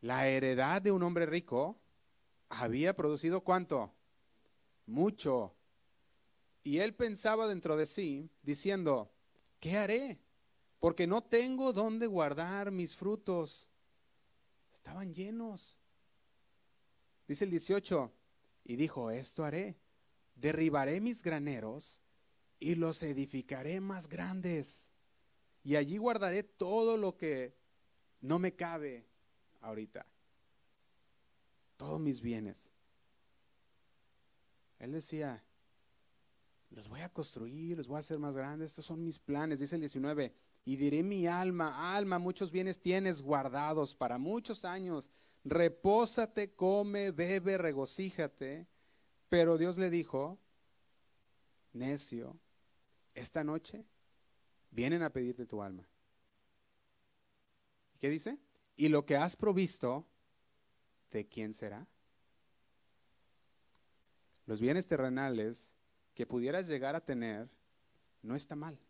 la 0.00 0.28
heredad 0.28 0.82
de 0.82 0.92
un 0.92 1.02
hombre 1.02 1.26
rico 1.26 1.80
había 2.48 2.94
producido 2.94 3.42
cuánto? 3.42 3.92
mucho. 4.88 5.54
Y 6.64 6.78
él 6.78 6.94
pensaba 6.94 7.46
dentro 7.46 7.76
de 7.76 7.86
sí, 7.86 8.30
diciendo, 8.42 9.12
¿qué 9.60 9.76
haré? 9.76 10.18
Porque 10.80 11.06
no 11.06 11.22
tengo 11.22 11.72
dónde 11.72 12.06
guardar 12.06 12.72
mis 12.72 12.96
frutos. 12.96 13.68
Estaban 14.72 15.12
llenos. 15.14 15.78
Dice 17.26 17.44
el 17.44 17.50
18, 17.50 18.12
y 18.64 18.76
dijo, 18.76 19.10
esto 19.10 19.44
haré, 19.44 19.78
derribaré 20.34 21.00
mis 21.00 21.22
graneros 21.22 22.00
y 22.58 22.74
los 22.74 23.02
edificaré 23.02 23.80
más 23.80 24.08
grandes. 24.08 24.90
Y 25.62 25.76
allí 25.76 25.98
guardaré 25.98 26.42
todo 26.42 26.96
lo 26.96 27.16
que 27.16 27.54
no 28.20 28.38
me 28.38 28.54
cabe 28.54 29.06
ahorita. 29.60 30.06
Todos 31.78 31.98
mis 31.98 32.20
bienes. 32.20 32.70
Él 34.78 34.92
decía, 34.92 35.42
los 36.70 36.88
voy 36.88 37.00
a 37.00 37.08
construir, 37.08 37.78
los 37.78 37.88
voy 37.88 37.96
a 37.96 38.00
hacer 38.00 38.18
más 38.18 38.36
grandes, 38.36 38.72
estos 38.72 38.84
son 38.84 39.02
mis 39.02 39.18
planes, 39.18 39.58
dice 39.58 39.76
el 39.76 39.80
19, 39.80 40.34
y 40.66 40.76
diré 40.76 41.02
mi 41.02 41.26
alma, 41.26 41.96
alma, 41.96 42.18
muchos 42.18 42.50
bienes 42.50 42.78
tienes 42.78 43.22
guardados 43.22 43.94
para 43.94 44.18
muchos 44.18 44.66
años, 44.66 45.10
repósate, 45.44 46.54
come, 46.54 47.10
bebe, 47.10 47.56
regocíjate. 47.56 48.66
Pero 49.28 49.56
Dios 49.56 49.78
le 49.78 49.88
dijo, 49.88 50.38
necio, 51.72 52.38
esta 53.14 53.44
noche 53.44 53.86
vienen 54.70 55.02
a 55.02 55.10
pedirte 55.10 55.46
tu 55.46 55.62
alma. 55.62 55.88
¿Qué 58.00 58.10
dice? 58.10 58.38
Y 58.76 58.88
lo 58.88 59.04
que 59.06 59.16
has 59.16 59.36
provisto, 59.36 60.06
¿de 61.10 61.26
quién 61.26 61.52
será? 61.52 61.86
los 64.48 64.60
bienes 64.62 64.86
terrenales 64.86 65.74
que 66.14 66.24
pudieras 66.24 66.66
llegar 66.66 66.96
a 66.96 67.04
tener, 67.04 67.50
no 68.22 68.34
está 68.34 68.56
mal. 68.56 68.80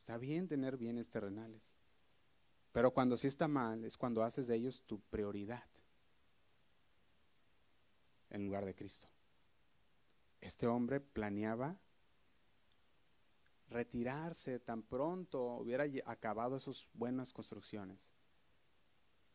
Está 0.00 0.18
bien 0.18 0.46
tener 0.46 0.76
bienes 0.76 1.08
terrenales. 1.08 1.74
Pero 2.72 2.90
cuando 2.92 3.16
sí 3.16 3.26
está 3.26 3.48
mal 3.48 3.86
es 3.86 3.96
cuando 3.96 4.22
haces 4.22 4.48
de 4.48 4.56
ellos 4.56 4.82
tu 4.84 5.00
prioridad 5.00 5.64
en 8.28 8.44
lugar 8.44 8.66
de 8.66 8.74
Cristo. 8.74 9.08
Este 10.42 10.66
hombre 10.66 11.00
planeaba 11.00 11.80
retirarse 13.70 14.60
tan 14.60 14.82
pronto 14.82 15.54
hubiera 15.54 15.86
acabado 16.04 16.58
esas 16.58 16.86
buenas 16.92 17.32
construcciones. 17.32 18.12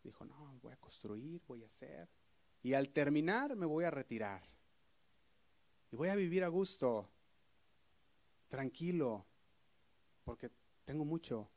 Dijo, 0.04 0.26
no, 0.26 0.60
voy 0.62 0.74
a 0.74 0.78
construir, 0.78 1.42
voy 1.48 1.64
a 1.64 1.68
hacer. 1.68 2.10
Y 2.64 2.74
al 2.74 2.90
terminar 2.90 3.56
me 3.56 3.66
voy 3.66 3.84
a 3.84 3.92
retirar. 3.92 4.44
Y 5.92 5.96
voy 5.96 6.10
a 6.10 6.16
vivir 6.16 6.44
a 6.44 6.48
gusto, 6.48 7.10
tranquilo, 8.48 9.26
porque 10.24 10.52
tengo 10.86 11.06
mucho. 11.06 11.50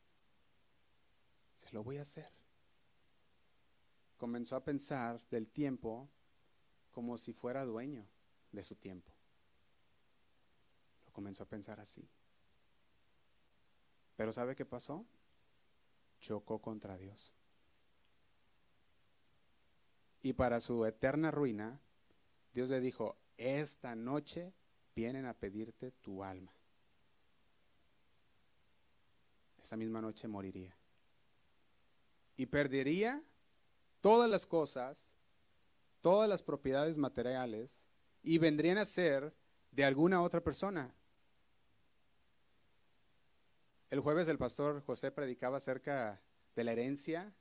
Se 1.59 1.71
lo 1.73 1.83
voy 1.83 1.99
a 1.99 2.03
hacer. 2.03 2.31
Comenzó 4.17 4.57
a 4.57 4.65
pensar 4.65 5.21
del 5.31 5.49
tiempo 5.49 6.09
como 6.91 7.19
si 7.19 7.33
fuera 7.33 7.65
dueño 7.65 8.07
de 8.53 8.63
su 8.63 8.77
tiempo. 8.77 9.13
Lo 11.07 11.13
comenzó 11.13 11.43
a 11.43 11.49
pensar 11.49 11.81
así. 11.81 12.09
Pero 14.17 14.33
¿sabe 14.33 14.55
qué 14.55 14.65
pasó? 14.65 15.05
Chocó 16.21 16.61
contra 16.61 16.97
Dios. 16.97 17.35
Y 20.25 20.33
para 20.33 20.59
su 20.63 20.87
eterna 20.87 21.31
ruina, 21.31 21.79
Dios 22.55 22.71
le 22.71 22.81
dijo, 22.81 23.19
esta 23.37 23.95
noche 23.95 24.55
vienen 24.97 25.27
a 25.27 25.35
pedirte 25.35 25.91
tu 25.91 26.25
alma. 26.25 26.51
Esa 29.63 29.77
misma 29.77 30.01
noche 30.01 30.27
moriría. 30.27 30.75
Y 32.39 32.47
perdería 32.47 33.23
todas 34.01 34.31
las 34.31 34.47
cosas, 34.47 35.13
todas 36.01 36.27
las 36.27 36.43
propiedades 36.43 36.97
materiales, 36.97 37.85
y 38.23 38.39
vendrían 38.39 38.79
a 38.79 38.87
ser 38.87 39.35
de 39.73 39.85
alguna 39.85 40.23
otra 40.23 40.41
persona. 40.41 40.95
El 43.91 44.01
jueves 44.01 44.27
el 44.29 44.39
pastor 44.39 44.83
José 44.87 45.13
predicaba 45.13 45.59
acerca 45.59 46.23
de 46.57 46.65
la 46.65 46.73
herencia 46.73 47.35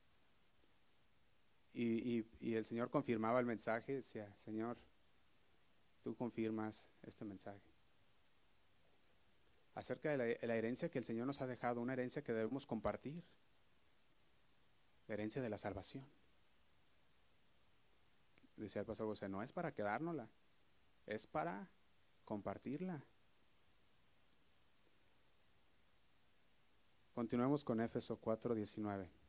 y, 1.74 2.24
el 2.54 2.64
Señor 2.64 2.88
confirmaba 2.88 3.40
el 3.40 3.46
mensaje, 3.46 3.94
decía, 3.94 4.32
Señor, 4.36 4.78
tú 6.02 6.14
confirmas 6.14 6.88
este 7.02 7.24
mensaje. 7.24 7.60
Acerca 9.74 10.10
de 10.10 10.16
la, 10.16 10.24
de 10.24 10.46
la 10.46 10.54
herencia 10.54 10.88
que 10.88 11.00
el 11.00 11.04
Señor 11.04 11.26
nos 11.26 11.40
ha 11.40 11.48
dejado, 11.48 11.80
una 11.80 11.94
herencia 11.94 12.22
que 12.22 12.32
debemos 12.32 12.64
compartir, 12.64 13.24
la 15.08 15.14
herencia 15.14 15.42
de 15.42 15.48
la 15.48 15.58
salvación. 15.58 16.06
Decía 18.56 18.80
el 18.80 18.86
pastor 18.86 19.08
José, 19.08 19.28
no 19.28 19.42
es 19.42 19.52
para 19.52 19.74
quedárnosla, 19.74 20.28
es 21.06 21.26
para 21.26 21.68
compartirla. 22.24 23.04
Continuemos 27.14 27.64
con 27.64 27.80
Éfeso 27.80 28.20
4:19. 28.20 29.23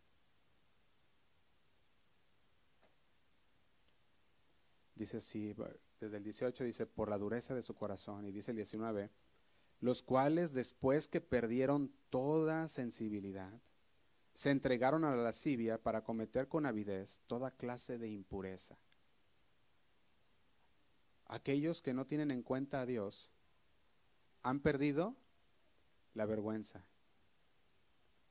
Dice 4.95 5.17
así, 5.17 5.53
desde 5.99 6.17
el 6.17 6.23
18 6.23 6.63
dice, 6.63 6.85
por 6.85 7.09
la 7.09 7.17
dureza 7.17 7.53
de 7.53 7.61
su 7.61 7.75
corazón. 7.75 8.25
Y 8.25 8.31
dice 8.31 8.51
el 8.51 8.57
19, 8.57 9.11
los 9.81 10.01
cuales 10.01 10.53
después 10.53 11.07
que 11.07 11.19
perdieron 11.19 11.91
toda 12.09 12.69
sensibilidad, 12.69 13.61
se 14.33 14.51
entregaron 14.51 15.03
a 15.03 15.15
la 15.15 15.23
lascivia 15.23 15.81
para 15.81 16.03
cometer 16.03 16.47
con 16.47 16.65
avidez 16.65 17.21
toda 17.27 17.51
clase 17.51 17.97
de 17.97 18.09
impureza. 18.09 18.77
Aquellos 21.25 21.81
que 21.81 21.93
no 21.93 22.05
tienen 22.05 22.31
en 22.31 22.43
cuenta 22.43 22.81
a 22.81 22.85
Dios 22.85 23.31
han 24.43 24.59
perdido 24.59 25.15
la 26.13 26.25
vergüenza. 26.25 26.85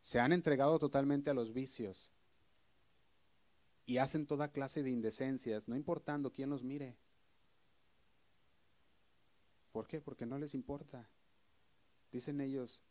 Se 0.00 0.20
han 0.20 0.32
entregado 0.32 0.78
totalmente 0.78 1.30
a 1.30 1.34
los 1.34 1.52
vicios 1.52 2.13
y 3.86 3.98
hacen 3.98 4.26
toda 4.26 4.52
clase 4.52 4.82
de 4.82 4.90
indecencias, 4.90 5.68
no 5.68 5.76
importando 5.76 6.32
quién 6.32 6.50
los 6.50 6.62
mire. 6.62 6.96
¿Por 9.72 9.88
qué? 9.88 10.00
Porque 10.00 10.24
no 10.24 10.38
les 10.38 10.54
importa. 10.54 11.08
Dicen 12.12 12.40
ellos, 12.40 12.82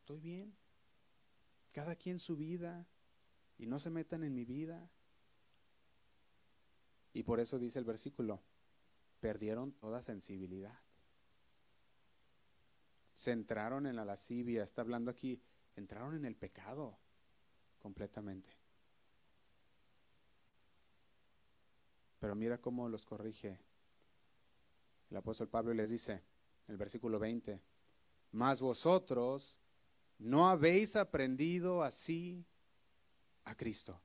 estoy 0.00 0.20
bien, 0.20 0.54
cada 1.72 1.94
quien 1.94 2.18
su 2.18 2.36
vida 2.36 2.86
y 3.56 3.66
no 3.66 3.78
se 3.78 3.90
metan 3.90 4.24
en 4.24 4.34
mi 4.34 4.44
vida. 4.44 4.90
Y 7.12 7.22
por 7.22 7.40
eso 7.40 7.58
dice 7.58 7.78
el 7.78 7.84
versículo, 7.84 8.42
perdieron 9.20 9.72
toda 9.72 10.02
sensibilidad. 10.02 10.78
Se 13.14 13.32
entraron 13.32 13.86
en 13.86 13.96
la 13.96 14.04
lascivia, 14.04 14.62
está 14.62 14.82
hablando 14.82 15.10
aquí, 15.10 15.40
entraron 15.76 16.14
en 16.14 16.24
el 16.24 16.36
pecado 16.36 16.98
completamente. 17.78 18.57
Pero 22.18 22.34
mira 22.34 22.58
cómo 22.58 22.88
los 22.88 23.06
corrige. 23.06 23.60
El 25.10 25.16
apóstol 25.16 25.48
Pablo 25.48 25.72
les 25.72 25.90
dice, 25.90 26.12
en 26.12 26.72
el 26.72 26.76
versículo 26.76 27.18
20, 27.18 27.60
mas 28.32 28.60
vosotros 28.60 29.56
no 30.18 30.48
habéis 30.48 30.96
aprendido 30.96 31.82
así 31.82 32.44
a 33.44 33.54
Cristo. 33.54 34.00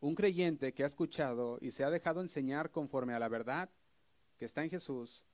Un 0.00 0.14
creyente 0.14 0.74
que 0.74 0.84
ha 0.84 0.86
escuchado 0.86 1.58
y 1.60 1.70
se 1.70 1.82
ha 1.82 1.90
dejado 1.90 2.20
enseñar 2.20 2.70
conforme 2.70 3.14
a 3.14 3.18
la 3.18 3.28
verdad 3.28 3.70
que 4.36 4.44
está 4.44 4.62
en 4.62 4.70
Jesús, 4.70 5.24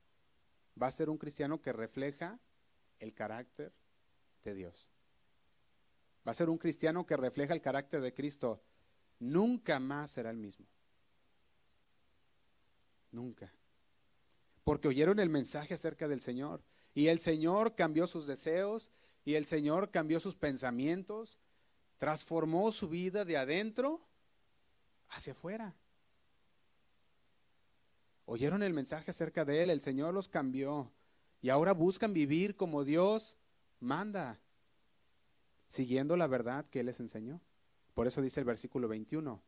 va 0.81 0.87
a 0.87 0.91
ser 0.91 1.09
un 1.09 1.17
cristiano 1.17 1.61
que 1.61 1.73
refleja 1.73 2.39
el 2.99 3.13
carácter 3.13 3.73
de 4.43 4.53
Dios. 4.53 4.89
Va 6.25 6.31
a 6.31 6.35
ser 6.35 6.49
un 6.49 6.57
cristiano 6.57 7.05
que 7.05 7.17
refleja 7.17 7.53
el 7.53 7.61
carácter 7.61 7.99
de 8.01 8.13
Cristo 8.13 8.63
nunca 9.21 9.79
más 9.79 10.11
será 10.11 10.31
el 10.31 10.37
mismo. 10.37 10.65
Nunca. 13.11 13.53
Porque 14.65 14.89
oyeron 14.89 15.19
el 15.19 15.29
mensaje 15.29 15.75
acerca 15.75 16.07
del 16.07 16.19
Señor. 16.19 16.61
Y 16.93 17.07
el 17.07 17.19
Señor 17.19 17.75
cambió 17.75 18.07
sus 18.07 18.27
deseos 18.27 18.91
y 19.23 19.35
el 19.35 19.45
Señor 19.45 19.91
cambió 19.91 20.19
sus 20.19 20.35
pensamientos, 20.35 21.39
transformó 21.97 22.71
su 22.71 22.89
vida 22.89 23.23
de 23.23 23.37
adentro 23.37 24.01
hacia 25.09 25.33
afuera. 25.33 25.73
Oyeron 28.25 28.63
el 28.63 28.73
mensaje 28.73 29.11
acerca 29.11 29.45
de 29.45 29.63
Él, 29.63 29.69
el 29.69 29.81
Señor 29.81 30.13
los 30.13 30.27
cambió 30.27 30.91
y 31.41 31.49
ahora 31.49 31.73
buscan 31.73 32.13
vivir 32.13 32.55
como 32.55 32.83
Dios 32.83 33.37
manda, 33.79 34.39
siguiendo 35.67 36.17
la 36.17 36.27
verdad 36.27 36.65
que 36.69 36.81
Él 36.81 36.87
les 36.87 36.99
enseñó. 36.99 37.41
Por 37.93 38.07
eso 38.07 38.21
dice 38.21 38.39
el 38.39 38.45
versículo 38.45 38.87
21, 38.87 39.41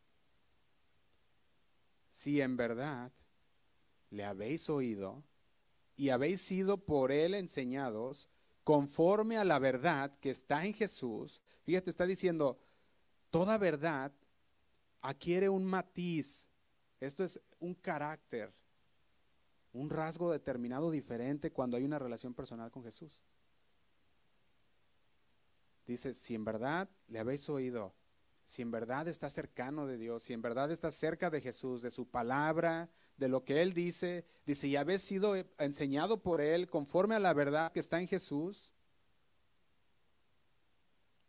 si 2.11 2.41
en 2.41 2.55
verdad 2.57 3.11
le 4.09 4.23
habéis 4.23 4.69
oído 4.69 5.23
y 5.95 6.09
habéis 6.09 6.41
sido 6.41 6.77
por 6.77 7.11
él 7.11 7.33
enseñados 7.33 8.29
conforme 8.63 9.37
a 9.37 9.43
la 9.43 9.59
verdad 9.59 10.17
que 10.19 10.29
está 10.29 10.65
en 10.65 10.73
Jesús, 10.73 11.41
fíjate, 11.63 11.89
está 11.89 12.05
diciendo, 12.05 12.59
toda 13.29 13.57
verdad 13.57 14.11
adquiere 15.01 15.49
un 15.49 15.65
matiz, 15.65 16.47
esto 16.99 17.23
es 17.23 17.39
un 17.59 17.73
carácter, 17.73 18.53
un 19.73 19.89
rasgo 19.89 20.31
determinado 20.31 20.91
diferente 20.91 21.51
cuando 21.51 21.77
hay 21.77 21.83
una 21.83 21.99
relación 21.99 22.33
personal 22.33 22.71
con 22.71 22.83
Jesús. 22.83 23.23
Dice, 25.85 26.13
si 26.13 26.35
en 26.35 26.45
verdad 26.45 26.89
le 27.07 27.19
habéis 27.19 27.49
oído 27.49 27.93
si 28.45 28.61
en 28.61 28.71
verdad 28.71 29.07
está 29.07 29.29
cercano 29.29 29.87
de 29.87 29.97
Dios, 29.97 30.23
si 30.23 30.33
en 30.33 30.41
verdad 30.41 30.71
está 30.71 30.91
cerca 30.91 31.29
de 31.29 31.41
Jesús, 31.41 31.81
de 31.81 31.91
su 31.91 32.07
palabra, 32.09 32.89
de 33.17 33.27
lo 33.27 33.43
que 33.43 33.61
Él 33.61 33.73
dice, 33.73 34.25
dice, 34.45 34.67
y 34.67 34.75
habéis 34.75 35.01
sido 35.01 35.35
enseñado 35.57 36.21
por 36.21 36.41
Él 36.41 36.69
conforme 36.69 37.15
a 37.15 37.19
la 37.19 37.33
verdad 37.33 37.71
que 37.71 37.79
está 37.79 37.99
en 37.99 38.07
Jesús, 38.07 38.71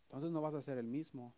entonces 0.05 0.31
no 0.31 0.41
vas 0.41 0.55
a 0.55 0.63
ser 0.63 0.79
el 0.79 0.87
mismo. 0.87 1.35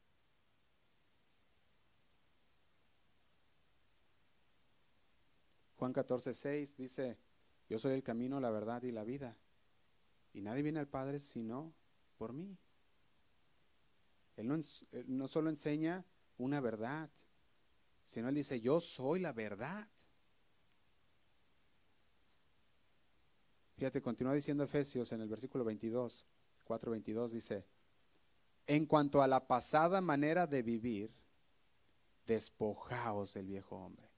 Juan 5.77 5.93
14, 5.93 6.33
6 6.33 6.77
dice, 6.77 7.19
yo 7.69 7.79
soy 7.79 7.93
el 7.93 8.03
camino, 8.03 8.41
la 8.41 8.51
verdad 8.51 8.83
y 8.83 8.93
la 8.93 9.05
vida, 9.05 9.37
y 10.33 10.41
nadie 10.41 10.63
viene 10.63 10.81
al 10.81 10.89
Padre 10.89 11.19
sino 11.19 11.75
por 12.17 12.33
mí. 12.33 12.57
Él 14.37 14.63
no, 15.07 15.29
solo 15.29 15.49
enseña 15.49 16.05
una 16.37 16.61
verdad, 16.61 17.11
sino 18.05 18.29
él 18.29 18.35
dice, 18.35 18.61
yo 18.61 18.81
soy 18.81 19.21
la 19.21 19.33
verdad. 19.33 19.89
Fíjate, 23.77 24.03
continúa 24.03 24.35
diciendo 24.35 24.65
Efesios 24.65 25.11
en 25.13 25.23
el 25.23 25.29
versículo 25.29 25.65
22, 25.65 26.27
4.22, 26.67 27.31
dice, 27.31 27.65
en 28.67 28.87
cuanto 28.87 29.23
a 29.23 29.27
la 29.27 29.47
pasada 29.47 30.01
manera 30.01 30.47
de 30.47 30.63
vivir, 30.63 31.11
despojaos 32.27 33.35
del 33.35 33.47
viejo 33.47 33.77
hombre, 33.77 34.11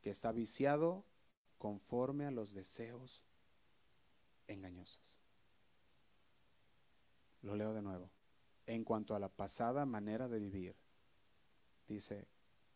que 0.00 0.10
está 0.10 0.32
viciado 0.32 1.04
conforme 1.58 2.26
a 2.26 2.30
los 2.30 2.54
deseos 2.54 3.24
engañosos. 4.46 5.18
Lo 7.42 7.56
leo 7.56 7.74
de 7.74 7.82
nuevo 7.82 8.15
en 8.66 8.84
cuanto 8.84 9.14
a 9.14 9.18
la 9.18 9.28
pasada 9.28 9.86
manera 9.86 10.28
de 10.28 10.38
vivir, 10.38 10.76
dice, 11.86 12.26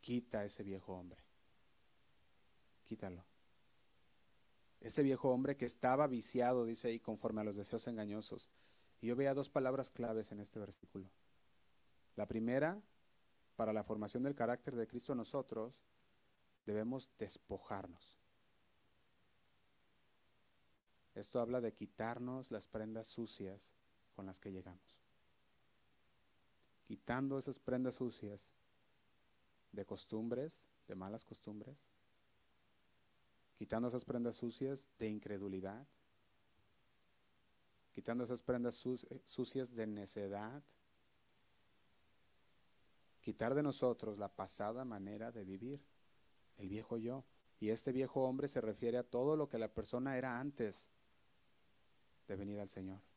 quita 0.00 0.44
ese 0.44 0.62
viejo 0.62 0.94
hombre. 0.94 1.22
Quítalo. 2.84 3.24
Ese 4.80 5.02
viejo 5.02 5.30
hombre 5.30 5.56
que 5.56 5.66
estaba 5.66 6.06
viciado, 6.06 6.64
dice 6.64 6.88
ahí, 6.88 7.00
conforme 7.00 7.42
a 7.42 7.44
los 7.44 7.56
deseos 7.56 7.86
engañosos. 7.86 8.50
Y 9.00 9.08
yo 9.08 9.16
veía 9.16 9.34
dos 9.34 9.50
palabras 9.50 9.90
claves 9.90 10.32
en 10.32 10.40
este 10.40 10.58
versículo. 10.58 11.10
La 12.16 12.26
primera, 12.26 12.80
para 13.56 13.72
la 13.72 13.84
formación 13.84 14.22
del 14.22 14.34
carácter 14.34 14.76
de 14.76 14.86
Cristo 14.86 15.14
nosotros, 15.14 15.74
debemos 16.66 17.10
despojarnos. 17.18 18.18
Esto 21.14 21.40
habla 21.40 21.60
de 21.60 21.74
quitarnos 21.74 22.50
las 22.50 22.66
prendas 22.66 23.08
sucias 23.08 23.72
con 24.14 24.26
las 24.26 24.38
que 24.40 24.52
llegamos 24.52 24.99
quitando 26.90 27.38
esas 27.38 27.60
prendas 27.60 27.94
sucias 27.94 28.50
de 29.70 29.86
costumbres, 29.86 30.60
de 30.88 30.96
malas 30.96 31.24
costumbres, 31.24 31.86
quitando 33.56 33.86
esas 33.86 34.04
prendas 34.04 34.34
sucias 34.34 34.88
de 34.98 35.08
incredulidad, 35.08 35.86
quitando 37.92 38.24
esas 38.24 38.42
prendas 38.42 38.84
eh, 38.84 39.20
sucias 39.24 39.72
de 39.72 39.86
necedad, 39.86 40.64
quitar 43.20 43.54
de 43.54 43.62
nosotros 43.62 44.18
la 44.18 44.34
pasada 44.34 44.84
manera 44.84 45.30
de 45.30 45.44
vivir, 45.44 45.80
el 46.56 46.68
viejo 46.68 46.98
yo. 46.98 47.24
Y 47.60 47.68
este 47.68 47.92
viejo 47.92 48.24
hombre 48.24 48.48
se 48.48 48.60
refiere 48.60 48.98
a 48.98 49.04
todo 49.04 49.36
lo 49.36 49.48
que 49.48 49.58
la 49.58 49.72
persona 49.72 50.18
era 50.18 50.40
antes 50.40 50.88
de 52.26 52.34
venir 52.34 52.58
al 52.58 52.68
Señor 52.68 53.09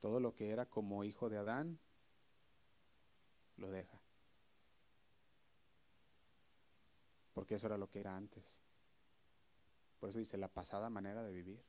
todo 0.00 0.18
lo 0.18 0.34
que 0.34 0.50
era 0.50 0.66
como 0.66 1.04
hijo 1.04 1.28
de 1.28 1.36
Adán, 1.36 1.78
lo 3.56 3.70
deja. 3.70 4.00
Porque 7.34 7.54
eso 7.54 7.66
era 7.66 7.78
lo 7.78 7.88
que 7.88 8.00
era 8.00 8.16
antes. 8.16 8.58
Por 10.00 10.08
eso 10.08 10.18
dice 10.18 10.38
la 10.38 10.48
pasada 10.48 10.88
manera 10.90 11.22
de 11.22 11.32
vivir. 11.32 11.62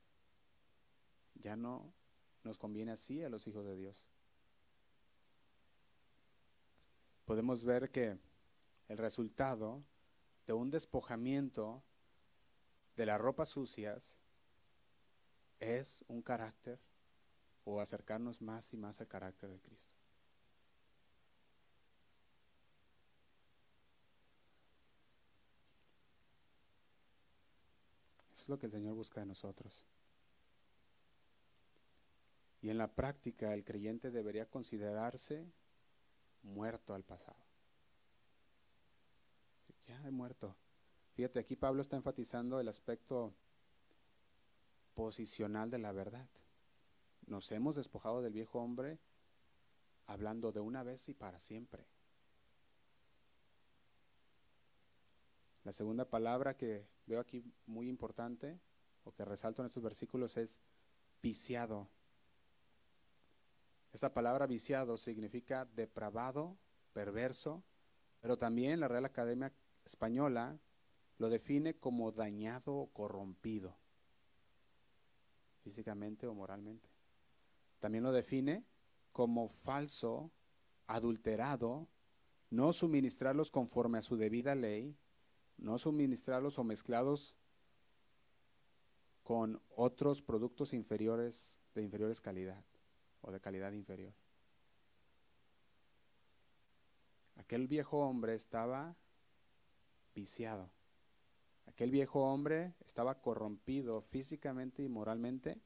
Ya 1.36 1.56
no 1.56 1.94
nos 2.44 2.58
conviene 2.58 2.92
así 2.92 3.22
a 3.24 3.30
los 3.30 3.46
hijos 3.48 3.66
de 3.66 3.76
Dios. 3.76 4.08
Podemos 7.26 7.64
ver 7.64 7.92
que 7.92 8.18
el 8.88 8.98
resultado 8.98 9.84
de 10.48 10.54
un 10.54 10.72
despojamiento 10.72 11.84
de 12.96 13.06
las 13.06 13.22
ropas 13.22 13.50
sucias 13.50 14.18
es 15.60 16.04
un 16.08 16.22
carácter 16.22 16.80
o 17.64 17.80
acercarnos 17.80 18.42
más 18.42 18.74
y 18.74 18.78
más 18.78 19.00
al 19.02 19.08
carácter 19.08 19.50
de 19.50 19.60
Cristo. 19.60 19.94
Eso 28.34 28.44
es 28.44 28.50
lo 28.50 28.58
que 28.58 28.66
el 28.66 28.72
Señor 28.72 28.96
busca 28.96 29.20
de 29.20 29.28
nosotros. 29.28 29.86
Y 32.62 32.70
en 32.70 32.78
la 32.78 32.88
práctica 32.88 33.54
el 33.54 33.64
creyente 33.64 34.12
debería 34.12 34.46
considerarse 34.46 35.52
muerto 36.44 36.94
al 36.94 37.04
pasado. 37.04 37.38
Ya 39.88 40.02
he 40.08 40.12
muerto. 40.12 40.56
Fíjate, 41.14 41.40
aquí 41.40 41.56
Pablo 41.56 41.82
está 41.82 41.98
enfatizando 41.98 42.60
el 42.60 42.68
aspecto 42.68 43.34
posicional 44.94 45.70
de 45.70 45.80
la 45.80 45.92
verdad. 45.92 46.28
Nos 47.28 47.52
hemos 47.52 47.76
despojado 47.76 48.22
del 48.22 48.34
viejo 48.34 48.60
hombre 48.60 49.00
hablando 50.08 50.52
de 50.52 50.60
una 50.60 50.84
vez 50.84 51.08
y 51.10 51.14
para 51.14 51.40
siempre. 51.40 51.86
La 55.64 55.72
segunda 55.72 56.10
palabra 56.10 56.58
que 56.58 56.88
veo 57.06 57.20
aquí 57.20 57.44
muy 57.66 57.88
importante 57.88 58.60
o 59.04 59.14
que 59.14 59.26
resalto 59.26 59.62
en 59.62 59.68
estos 59.68 59.84
versículos 59.84 60.38
es 60.38 60.60
viciado. 61.22 61.88
Esta 63.94 64.14
palabra 64.14 64.48
viciado 64.48 64.98
significa 64.98 65.66
depravado, 65.66 66.58
perverso, 66.94 67.64
pero 68.22 68.38
también 68.38 68.80
la 68.80 68.88
Real 68.88 69.06
Academia 69.06 69.54
Española 69.86 70.60
lo 71.18 71.30
define 71.30 71.76
como 71.76 72.12
dañado 72.12 72.74
o 72.74 72.88
corrompido, 72.88 73.78
físicamente 75.64 76.26
o 76.26 76.34
moralmente. 76.34 76.91
También 77.82 78.04
lo 78.06 78.14
define 78.14 78.64
como 79.12 79.50
falso, 79.50 80.32
adulterado, 80.88 81.90
no 82.50 82.72
suministrarlos 82.74 83.52
conforme 83.52 83.98
a 83.98 84.02
su 84.04 84.16
debida 84.16 84.56
ley, 84.56 84.96
no 85.58 85.78
suministrarlos 85.80 86.60
o 86.60 86.64
mezclados 86.64 87.36
con 89.24 89.62
otros 89.76 90.22
productos 90.22 90.74
inferiores 90.74 91.60
de 91.74 91.82
inferiores 91.82 92.22
calidad 92.22 92.64
o 93.22 93.32
de 93.32 93.42
calidad 93.42 93.72
inferior. 93.72 94.14
Aquel 97.36 97.68
viejo 97.68 97.98
hombre 98.08 98.36
estaba 98.36 98.96
viciado. 100.14 100.70
Aquel 101.66 101.90
viejo 101.90 102.22
hombre 102.32 102.76
estaba 102.86 103.22
corrompido 103.22 104.02
físicamente 104.02 104.84
y 104.84 104.90
moralmente, 104.90 105.60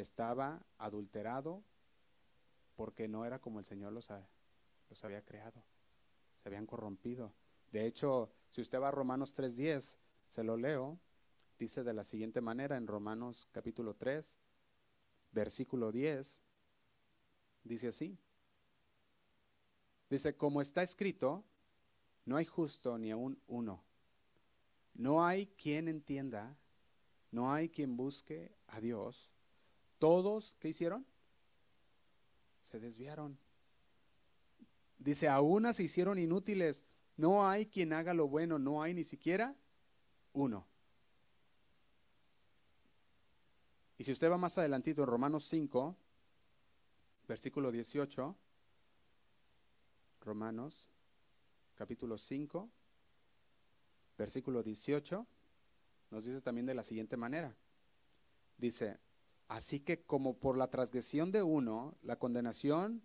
estaba 0.00 0.62
adulterado 0.78 1.62
porque 2.76 3.08
no 3.08 3.24
era 3.24 3.40
como 3.40 3.58
el 3.58 3.64
Señor 3.64 3.92
los, 3.92 4.10
había 5.02 5.24
creado. 5.24 5.64
Se 6.40 6.48
habían 6.48 6.66
corrompido. 6.66 7.32
De 7.72 7.84
hecho, 7.84 8.30
si 8.48 8.60
usted 8.60 8.80
va 8.80 8.88
a 8.88 8.92
Romanos 8.92 9.34
3.10, 9.34 9.96
se 10.28 10.44
lo 10.44 10.56
leo, 10.56 11.00
dice 11.58 11.82
de 11.82 11.92
la 11.92 12.04
siguiente 12.04 12.40
manera 12.40 12.76
en 12.76 12.86
Romanos 12.86 13.48
capítulo 13.50 13.94
3, 13.94 14.38
versículo 15.32 15.90
10, 15.90 16.40
dice 17.64 17.88
así. 17.88 18.16
Dice, 20.08 20.36
como 20.36 20.60
está 20.60 20.82
escrito, 20.82 21.44
no 22.24 22.36
hay 22.36 22.44
justo 22.44 22.96
ni 22.98 23.10
aún 23.10 23.42
uno. 23.48 23.82
No 24.94 25.26
hay 25.26 25.48
quien 25.48 25.88
entienda, 25.88 26.56
no 27.32 27.52
hay 27.52 27.68
quien 27.68 27.96
busque 27.96 28.54
a 28.68 28.80
Dios. 28.80 29.32
Todos, 29.98 30.54
¿qué 30.58 30.68
hicieron? 30.68 31.06
Se 32.62 32.78
desviaron. 32.78 33.38
Dice, 34.98 35.28
a 35.28 35.40
unas 35.40 35.76
se 35.76 35.84
hicieron 35.84 36.18
inútiles. 36.18 36.84
No 37.16 37.48
hay 37.48 37.66
quien 37.66 37.92
haga 37.92 38.14
lo 38.14 38.28
bueno, 38.28 38.58
no 38.58 38.82
hay 38.82 38.94
ni 38.94 39.04
siquiera 39.04 39.54
uno. 40.32 40.66
Y 43.96 44.04
si 44.04 44.12
usted 44.12 44.30
va 44.30 44.36
más 44.36 44.56
adelantito 44.56 45.02
en 45.02 45.08
Romanos 45.08 45.44
5, 45.46 45.96
versículo 47.26 47.72
18, 47.72 48.36
Romanos 50.20 50.88
capítulo 51.74 52.16
5, 52.16 52.68
versículo 54.16 54.62
18, 54.62 55.26
nos 56.10 56.24
dice 56.24 56.40
también 56.40 56.66
de 56.66 56.74
la 56.74 56.84
siguiente 56.84 57.16
manera. 57.16 57.56
Dice, 58.56 58.98
así 59.48 59.80
que 59.80 60.04
como 60.04 60.38
por 60.38 60.56
la 60.56 60.68
transgresión 60.70 61.32
de 61.32 61.42
uno, 61.42 61.96
la 62.02 62.18
condenación, 62.18 63.02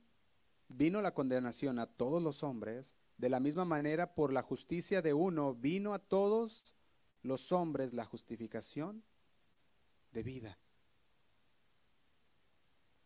vino 0.67 1.01
la 1.01 1.13
condenación 1.13 1.79
a 1.79 1.88
todos 1.88 2.21
los 2.21 2.43
hombres, 2.43 2.95
de 3.17 3.29
la 3.29 3.39
misma 3.39 3.65
manera 3.65 4.13
por 4.15 4.34
la 4.34 4.41
justicia 4.41 5.01
de 5.01 5.13
uno, 5.13 5.56
vino 5.56 5.93
a 5.93 5.99
todos 5.99 6.75
los 7.21 7.51
hombres 7.51 7.93
la 7.93 8.06
justificación 8.06 9.03
de 10.12 10.23
vida. 10.23 10.60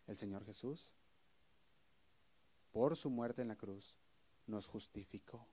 El 0.08 0.16
Señor 0.16 0.46
Jesús, 0.46 0.94
por 2.72 2.96
su 2.96 3.10
muerte 3.10 3.42
en 3.42 3.50
la 3.50 3.56
cruz, 3.58 3.96
nos 4.46 4.68
justificó, 4.68 5.46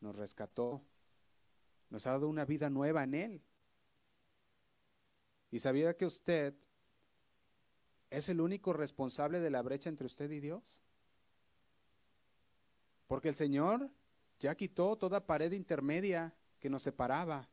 nos 0.00 0.16
rescató 0.16 0.82
nos 1.94 2.08
ha 2.08 2.10
dado 2.10 2.28
una 2.28 2.44
vida 2.44 2.70
nueva 2.70 3.04
en 3.04 3.14
Él. 3.14 3.42
¿Y 5.52 5.60
sabía 5.60 5.96
que 5.96 6.06
usted 6.06 6.54
es 8.14 8.28
el 8.28 8.40
único 8.40 8.72
responsable 8.72 9.40
de 9.40 9.50
la 9.50 9.62
brecha 9.62 9.88
entre 9.88 10.06
usted 10.06 10.30
y 10.30 10.40
Dios? 10.40 10.80
Porque 13.08 13.28
el 13.28 13.34
Señor 13.34 13.90
ya 14.38 14.54
quitó 14.54 14.96
toda 14.96 15.26
pared 15.26 15.52
intermedia 15.52 16.32
que 16.60 16.70
nos 16.70 16.82
separaba. 16.82 17.48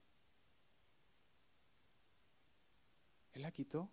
Él 3.34 3.42
la 3.42 3.52
quitó. 3.52 3.90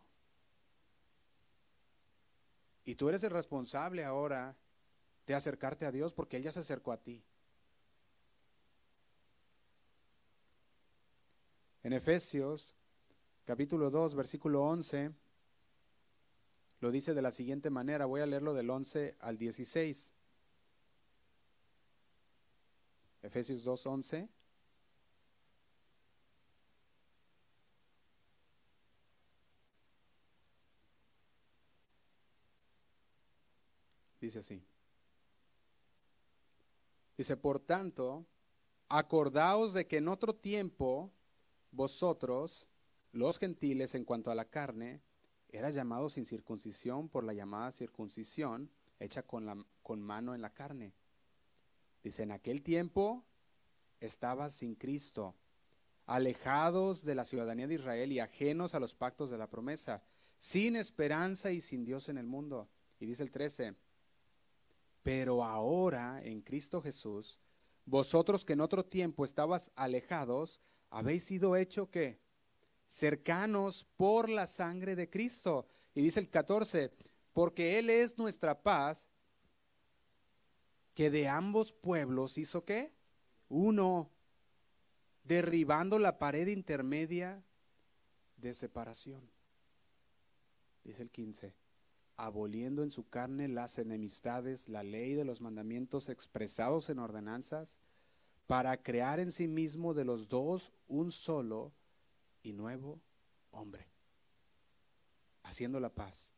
Y 2.84 2.94
tú 2.94 3.08
eres 3.08 3.22
el 3.22 3.30
responsable 3.30 4.04
ahora 4.04 4.56
de 5.26 5.34
acercarte 5.34 5.86
a 5.86 5.92
Dios 5.92 6.12
porque 6.12 6.36
Él 6.36 6.42
ya 6.42 6.52
se 6.52 6.60
acercó 6.60 6.92
a 6.92 7.02
ti. 7.02 7.22
En 11.82 11.92
Efesios 11.92 12.74
capítulo 13.44 13.90
2, 13.90 14.14
versículo 14.14 14.62
11, 14.64 15.12
lo 16.80 16.90
dice 16.90 17.14
de 17.14 17.22
la 17.22 17.32
siguiente 17.32 17.70
manera, 17.70 18.06
voy 18.06 18.20
a 18.20 18.26
leerlo 18.26 18.54
del 18.54 18.70
11 18.70 19.16
al 19.20 19.36
16. 19.36 20.12
Efesios 23.22 23.64
2, 23.64 23.86
11. 23.86 24.28
Dice 34.20 34.38
así. 34.40 34.62
Dice, 37.16 37.36
por 37.36 37.58
tanto, 37.58 38.26
acordaos 38.88 39.74
de 39.74 39.88
que 39.88 39.96
en 39.96 40.06
otro 40.06 40.34
tiempo, 40.36 41.10
vosotros, 41.72 42.68
los 43.10 43.38
gentiles, 43.38 43.96
en 43.96 44.04
cuanto 44.04 44.30
a 44.30 44.36
la 44.36 44.44
carne, 44.44 45.02
eras 45.48 45.74
llamados 45.74 46.14
sin 46.14 46.26
circuncisión 46.26 47.08
por 47.08 47.24
la 47.24 47.32
llamada 47.32 47.72
circuncisión 47.72 48.70
hecha 48.98 49.22
con, 49.22 49.46
la, 49.46 49.56
con 49.82 50.02
mano 50.02 50.34
en 50.34 50.42
la 50.42 50.52
carne. 50.52 50.92
Dice, 52.02 52.22
en 52.22 52.32
aquel 52.32 52.62
tiempo 52.62 53.24
estabas 54.00 54.54
sin 54.54 54.74
Cristo, 54.74 55.34
alejados 56.06 57.04
de 57.04 57.14
la 57.14 57.24
ciudadanía 57.24 57.66
de 57.66 57.74
Israel 57.74 58.12
y 58.12 58.20
ajenos 58.20 58.74
a 58.74 58.80
los 58.80 58.94
pactos 58.94 59.30
de 59.30 59.38
la 59.38 59.50
promesa, 59.50 60.02
sin 60.38 60.76
esperanza 60.76 61.50
y 61.50 61.60
sin 61.60 61.84
Dios 61.84 62.08
en 62.08 62.18
el 62.18 62.26
mundo. 62.26 62.68
Y 63.00 63.06
dice 63.06 63.22
el 63.22 63.30
13, 63.30 63.74
pero 65.02 65.44
ahora 65.44 66.22
en 66.22 66.42
Cristo 66.42 66.82
Jesús, 66.82 67.38
vosotros 67.84 68.44
que 68.44 68.52
en 68.52 68.60
otro 68.60 68.84
tiempo 68.84 69.24
estabas 69.24 69.70
alejados, 69.74 70.60
habéis 70.90 71.24
sido 71.24 71.56
hecho 71.56 71.90
que 71.90 72.20
cercanos 72.88 73.86
por 73.96 74.28
la 74.28 74.46
sangre 74.46 74.96
de 74.96 75.08
Cristo. 75.08 75.66
Y 75.94 76.02
dice 76.02 76.20
el 76.20 76.30
14, 76.30 76.90
porque 77.32 77.78
Él 77.78 77.90
es 77.90 78.18
nuestra 78.18 78.62
paz, 78.62 79.08
que 80.94 81.10
de 81.10 81.28
ambos 81.28 81.72
pueblos 81.72 82.38
hizo 82.38 82.64
qué? 82.64 82.92
Uno, 83.48 84.10
derribando 85.22 85.98
la 85.98 86.18
pared 86.18 86.48
intermedia 86.48 87.44
de 88.36 88.54
separación. 88.54 89.30
Dice 90.82 91.02
el 91.02 91.10
15, 91.10 91.54
aboliendo 92.16 92.82
en 92.82 92.90
su 92.90 93.08
carne 93.08 93.46
las 93.46 93.78
enemistades, 93.78 94.68
la 94.68 94.82
ley 94.82 95.14
de 95.14 95.24
los 95.24 95.40
mandamientos 95.40 96.08
expresados 96.08 96.88
en 96.88 96.98
ordenanzas, 96.98 97.78
para 98.46 98.82
crear 98.82 99.20
en 99.20 99.30
sí 99.30 99.46
mismo 99.46 99.92
de 99.92 100.04
los 100.04 100.28
dos 100.28 100.72
un 100.88 101.12
solo 101.12 101.72
y 102.42 102.52
nuevo 102.52 103.00
hombre, 103.50 103.88
haciendo 105.42 105.80
la 105.80 105.94
paz. 105.94 106.32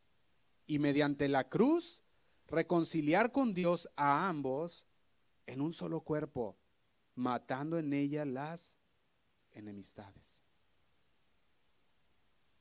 Y 0.67 0.79
mediante 0.79 1.27
la 1.27 1.49
cruz, 1.49 2.01
reconciliar 2.47 3.31
con 3.31 3.53
Dios 3.53 3.89
a 3.95 4.29
ambos 4.29 4.85
en 5.45 5.61
un 5.61 5.73
solo 5.73 6.01
cuerpo, 6.01 6.57
matando 7.15 7.77
en 7.77 7.93
ella 7.93 8.25
las 8.25 8.79
enemistades. 9.51 10.43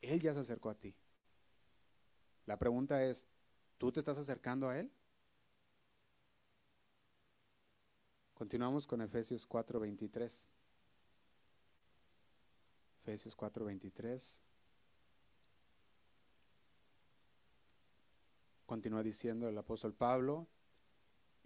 Él 0.00 0.20
ya 0.20 0.34
se 0.34 0.40
acercó 0.40 0.70
a 0.70 0.74
ti. 0.74 0.96
La 2.46 2.58
pregunta 2.58 3.04
es, 3.04 3.28
¿tú 3.78 3.92
te 3.92 4.00
estás 4.00 4.18
acercando 4.18 4.68
a 4.68 4.78
Él? 4.78 4.90
Continuamos 8.34 8.86
con 8.86 9.02
Efesios 9.02 9.46
4:23. 9.46 10.48
Efesios 13.02 13.36
4:23. 13.36 14.42
Continúa 18.66 19.02
diciendo 19.02 19.48
el 19.48 19.58
apóstol 19.58 19.94
Pablo, 19.94 20.46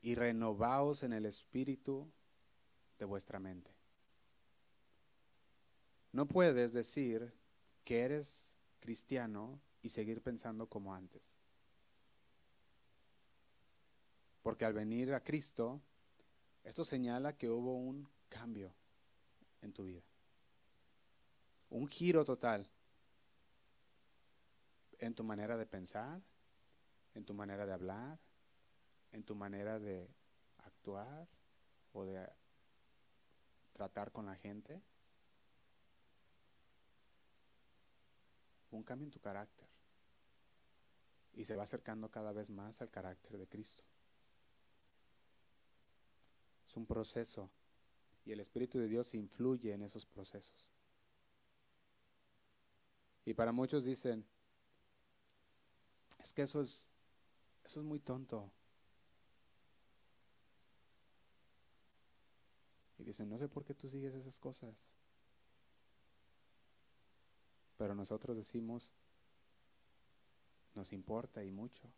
y 0.04 0.16
renovaos 0.16 1.02
en 1.02 1.14
el 1.14 1.24
espíritu 1.24 2.12
de 2.98 3.06
vuestra 3.06 3.38
mente. 3.38 3.74
No 6.12 6.28
puedes 6.28 6.74
decir 6.74 7.32
que 7.84 8.02
eres 8.02 8.54
cristiano 8.80 9.58
y 9.80 9.88
seguir 9.88 10.20
pensando 10.20 10.68
como 10.68 10.94
antes. 10.94 11.34
Porque 14.42 14.66
al 14.66 14.74
venir 14.74 15.14
a 15.14 15.24
Cristo, 15.24 15.80
esto 16.64 16.84
señala 16.84 17.38
que 17.38 17.48
hubo 17.48 17.74
un 17.74 18.06
cambio 18.28 18.74
en 19.62 19.72
tu 19.72 19.84
vida. 19.84 20.02
Un 21.74 21.88
giro 21.88 22.24
total 22.24 22.70
en 25.00 25.12
tu 25.12 25.24
manera 25.24 25.56
de 25.56 25.66
pensar, 25.66 26.22
en 27.14 27.24
tu 27.24 27.34
manera 27.34 27.66
de 27.66 27.72
hablar, 27.72 28.16
en 29.10 29.24
tu 29.24 29.34
manera 29.34 29.80
de 29.80 30.08
actuar 30.58 31.26
o 31.92 32.04
de 32.04 32.28
tratar 33.72 34.12
con 34.12 34.26
la 34.26 34.36
gente. 34.36 34.80
Un 38.70 38.84
cambio 38.84 39.06
en 39.06 39.10
tu 39.10 39.18
carácter. 39.18 39.66
Y 41.32 41.44
se 41.44 41.56
va 41.56 41.64
acercando 41.64 42.08
cada 42.08 42.32
vez 42.32 42.50
más 42.50 42.80
al 42.82 42.90
carácter 42.90 43.36
de 43.36 43.48
Cristo. 43.48 43.82
Es 46.68 46.76
un 46.76 46.86
proceso 46.86 47.50
y 48.24 48.30
el 48.30 48.38
Espíritu 48.38 48.78
de 48.78 48.86
Dios 48.86 49.12
influye 49.14 49.72
en 49.72 49.82
esos 49.82 50.06
procesos. 50.06 50.73
Y 53.24 53.34
para 53.34 53.52
muchos 53.52 53.84
dicen, 53.84 54.26
es 56.18 56.32
que 56.32 56.42
eso 56.42 56.60
es, 56.60 56.86
eso 57.64 57.80
es 57.80 57.86
muy 57.86 58.00
tonto. 58.00 58.50
Y 62.98 63.04
dicen, 63.04 63.28
no 63.28 63.38
sé 63.38 63.48
por 63.48 63.64
qué 63.64 63.74
tú 63.74 63.88
sigues 63.88 64.14
esas 64.14 64.38
cosas. 64.38 64.92
Pero 67.76 67.94
nosotros 67.94 68.36
decimos, 68.36 68.92
nos 70.74 70.92
importa 70.92 71.42
y 71.42 71.50
mucho. 71.50 71.90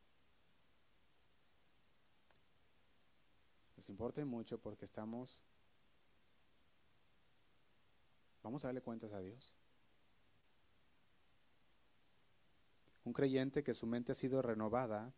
Nos 3.76 3.88
importa 3.88 4.20
y 4.20 4.24
mucho 4.24 4.58
porque 4.58 4.84
estamos, 4.84 5.40
vamos 8.42 8.64
a 8.64 8.68
darle 8.68 8.80
cuentas 8.80 9.12
a 9.12 9.20
Dios. 9.20 9.54
Un 13.06 13.12
creyente 13.12 13.62
que 13.62 13.72
su 13.72 13.86
mente 13.86 14.10
ha 14.10 14.14
sido 14.16 14.42
renovada 14.42 15.14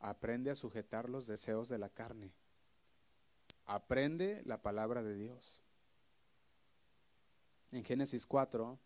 aprende 0.00 0.50
a 0.50 0.54
sujetar 0.54 1.10
los 1.10 1.26
deseos 1.26 1.68
de 1.68 1.76
la 1.76 1.90
carne. 1.90 2.32
Aprende 3.66 4.40
la 4.46 4.62
palabra 4.62 5.02
de 5.02 5.14
Dios. 5.14 5.60
En 7.70 7.84
Génesis 7.84 8.24
4 8.24 8.78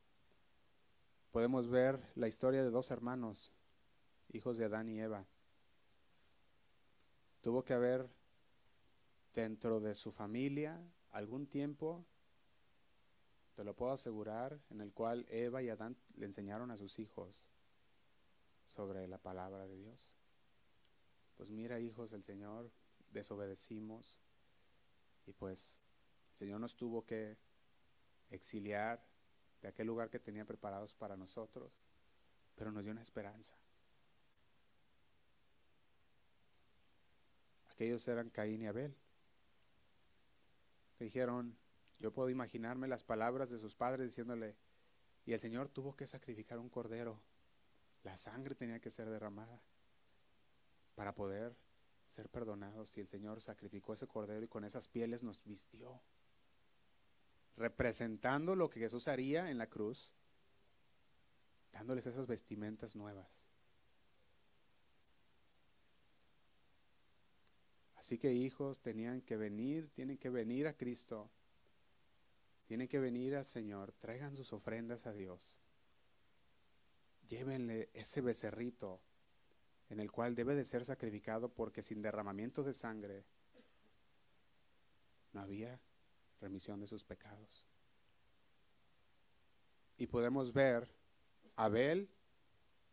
podemos 1.31 1.69
ver 1.71 2.03
la 2.17 2.27
historia 2.27 2.65
de 2.65 2.71
dos 2.71 2.91
hermanos, 2.91 3.53
hijos 4.33 4.59
de 4.59 4.65
Adán 4.65 4.89
y 4.89 4.99
Eva. 5.01 5.25
Tuvo 7.43 7.63
que 7.63 7.75
haber 7.75 8.11
dentro 9.35 9.79
de 9.79 9.95
su 9.95 10.11
familia 10.11 10.83
algún 11.13 11.47
tiempo, 11.47 12.05
te 13.55 13.63
lo 13.63 13.77
puedo 13.77 13.93
asegurar, 13.93 14.59
en 14.71 14.81
el 14.81 14.93
cual 14.93 15.27
Eva 15.29 15.63
y 15.63 15.69
Adán 15.69 15.97
le 16.17 16.27
enseñaron 16.27 16.73
a 16.73 16.77
sus 16.77 16.99
hijos 16.99 17.49
sobre 18.77 19.09
la 19.09 19.17
palabra 19.17 19.67
de 19.67 19.75
Dios. 19.75 20.13
Pues 21.39 21.49
mira, 21.51 21.81
hijos 21.81 22.11
del 22.11 22.23
Señor, 22.23 22.71
desobedecimos 23.11 24.19
y 25.27 25.33
pues 25.33 25.75
el 26.33 26.37
Señor 26.37 26.61
nos 26.61 26.77
tuvo 26.77 27.07
que 27.07 27.39
exiliar 28.31 29.03
de 29.63 29.69
aquel 29.69 29.87
lugar 29.87 30.11
que 30.11 30.19
tenía 30.19 30.45
preparados 30.45 30.93
para 30.93 31.17
nosotros, 31.17 31.73
pero 32.55 32.71
nos 32.71 32.85
dio 32.85 32.93
una 32.93 33.01
esperanza. 33.01 33.57
Aquellos 37.71 38.07
eran 38.09 38.29
Caín 38.29 38.61
y 38.63 38.67
Abel. 38.67 38.95
dijeron, 40.99 41.57
yo 41.99 42.13
puedo 42.13 42.29
imaginarme 42.29 42.89
las 42.89 43.03
palabras 43.03 43.49
de 43.49 43.59
sus 43.59 43.75
padres 43.75 44.07
diciéndole, 44.07 44.55
y 45.25 45.33
el 45.33 45.41
Señor 45.41 45.71
tuvo 45.71 45.97
que 45.97 46.07
sacrificar 46.07 46.59
un 46.59 46.69
cordero 46.69 47.19
la 48.07 48.17
sangre 48.17 48.55
tenía 48.55 48.79
que 48.79 48.89
ser 48.89 49.11
derramada 49.11 49.61
para 50.95 51.13
poder 51.13 51.57
ser 52.07 52.29
perdonados. 52.29 52.97
Y 52.97 53.01
el 53.01 53.09
Señor 53.09 53.43
sacrificó 53.43 53.95
ese 53.95 54.07
cordero 54.07 54.45
y 54.45 54.49
con 54.49 54.65
esas 54.65 54.87
pieles 54.87 55.25
nos 55.25 55.43
vistió, 55.43 56.01
representando 57.57 58.55
lo 58.55 58.71
que 58.71 58.79
Jesús 58.79 59.09
haría 59.09 59.51
en 59.51 59.59
la 59.59 59.67
cruz, 59.67 60.13
dándoles 61.73 62.07
esas 62.07 62.29
vestimentas 62.29 62.95
nuevas. 62.95 63.45
Así 67.97 68.19
que 68.19 68.33
hijos 68.33 68.81
tenían 68.83 69.21
que 69.21 69.37
venir, 69.37 69.91
tienen 69.91 70.17
que 70.17 70.31
venir 70.31 70.69
a 70.69 70.77
Cristo, 70.77 71.29
tienen 72.67 72.87
que 72.87 73.01
venir 73.01 73.35
al 73.35 73.45
Señor, 73.45 73.91
traigan 73.99 74.37
sus 74.37 74.53
ofrendas 74.53 75.07
a 75.07 75.13
Dios 75.13 75.59
llévenle 77.27 77.91
ese 77.93 78.21
becerrito 78.21 79.01
en 79.89 80.01
el 80.01 80.11
cual 80.11 80.35
debe 80.35 80.55
de 80.55 80.65
ser 80.65 80.85
sacrificado 80.85 81.49
porque 81.49 81.83
sin 81.83 82.03
derramamiento 82.03 82.63
de 82.63 82.75
sangre 82.75 83.25
no 85.33 85.41
había 85.41 85.81
remisión 86.41 86.81
de 86.81 86.87
sus 86.87 87.05
pecados. 87.05 87.67
Y 89.99 90.07
podemos 90.07 90.53
ver, 90.53 90.89
Abel 91.57 92.09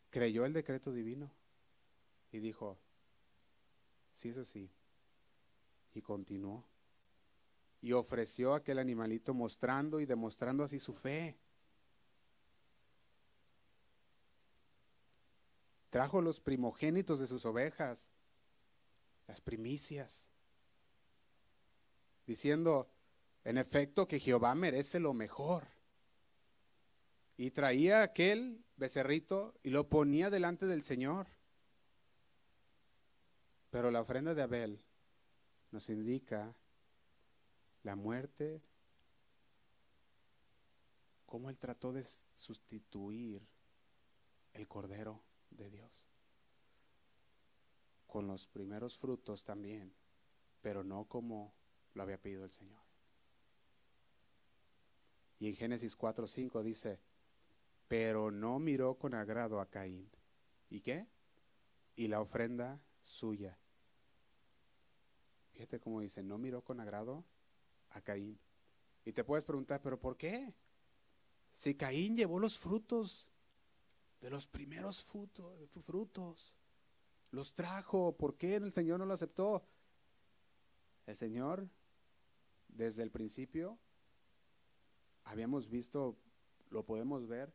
creyó 0.10 0.46
el 0.46 0.54
decreto 0.54 0.92
divino 0.92 1.32
y 2.32 2.40
dijo, 2.40 2.78
sí 4.14 4.30
es 4.30 4.38
así. 4.38 4.70
Y 5.94 6.02
continuó. 6.02 6.66
Y 7.82 7.92
ofreció 7.92 8.54
aquel 8.54 8.80
animalito 8.80 9.34
mostrando 9.34 10.00
y 10.00 10.06
demostrando 10.06 10.64
así 10.64 10.80
su 10.80 10.94
fe. 10.94 11.38
Trajo 15.94 16.24
los 16.24 16.40
primogénitos 16.40 17.20
de 17.20 17.28
sus 17.28 17.46
ovejas, 17.46 18.10
las 19.28 19.42
primicias, 19.42 20.32
diciendo, 22.26 22.90
en 23.44 23.60
efecto, 23.60 24.08
que 24.08 24.20
Jehová 24.20 24.56
merece 24.56 25.00
lo 25.00 25.14
mejor. 25.14 25.68
Y 27.38 27.52
traía 27.52 28.02
aquel 28.02 28.66
becerrito 28.76 29.54
y 29.62 29.70
lo 29.70 29.88
ponía 29.88 30.32
delante 30.32 30.66
del 30.66 30.82
Señor. 30.82 31.28
Pero 33.70 33.92
la 33.92 34.02
ofrenda 34.02 34.34
de 34.34 34.42
Abel 34.42 34.84
nos 35.70 35.90
indica 35.90 36.56
la 37.84 37.96
muerte, 37.96 38.64
cómo 41.28 41.52
él 41.52 41.60
trató 41.60 41.94
de 41.94 42.04
sustituir 42.34 43.48
el 44.54 44.68
cordero 44.68 45.24
de 45.58 45.70
Dios. 45.70 46.06
Con 48.08 48.28
los 48.28 48.48
primeros 48.48 48.98
frutos 48.98 49.44
también, 49.44 49.94
pero 50.62 50.84
no 50.84 51.06
como 51.06 51.54
lo 51.94 52.04
había 52.04 52.22
pedido 52.22 52.46
el 52.46 52.52
Señor. 52.52 52.82
Y 55.40 55.48
en 55.48 55.56
Génesis 55.56 55.98
4:5 55.98 56.64
dice, 56.64 57.00
pero 57.88 58.32
no 58.32 58.60
miró 58.60 58.96
con 58.96 59.14
agrado 59.14 59.60
a 59.60 59.70
Caín. 59.70 60.10
¿Y 60.70 60.82
qué? 60.82 61.08
Y 61.96 62.08
la 62.08 62.22
ofrenda 62.22 62.82
suya. 63.02 63.58
Fíjate 65.52 65.80
cómo 65.80 66.00
dice, 66.00 66.24
no 66.24 66.38
miró 66.38 66.64
con 66.64 66.80
agrado 66.80 67.24
a 67.90 68.02
Caín. 68.02 68.40
Y 69.06 69.12
te 69.12 69.24
puedes 69.24 69.46
preguntar, 69.46 69.82
pero 69.82 70.00
¿por 70.00 70.18
qué? 70.18 70.54
Si 71.52 71.76
Caín 71.76 72.16
llevó 72.16 72.40
los 72.40 72.58
frutos 72.58 73.30
de 74.24 74.30
los 74.30 74.48
primeros 74.48 75.04
frutos, 75.04 75.70
frutos, 75.86 76.58
los 77.32 77.54
trajo, 77.54 78.16
¿por 78.16 78.38
qué 78.38 78.56
el 78.56 78.72
Señor 78.72 79.00
no 79.00 79.06
lo 79.06 79.14
aceptó? 79.14 79.68
El 81.06 81.18
Señor, 81.18 81.68
desde 82.70 83.04
el 83.04 83.12
principio, 83.12 83.78
habíamos 85.26 85.68
visto, 85.70 86.16
lo 86.70 86.86
podemos 86.86 87.28
ver, 87.28 87.54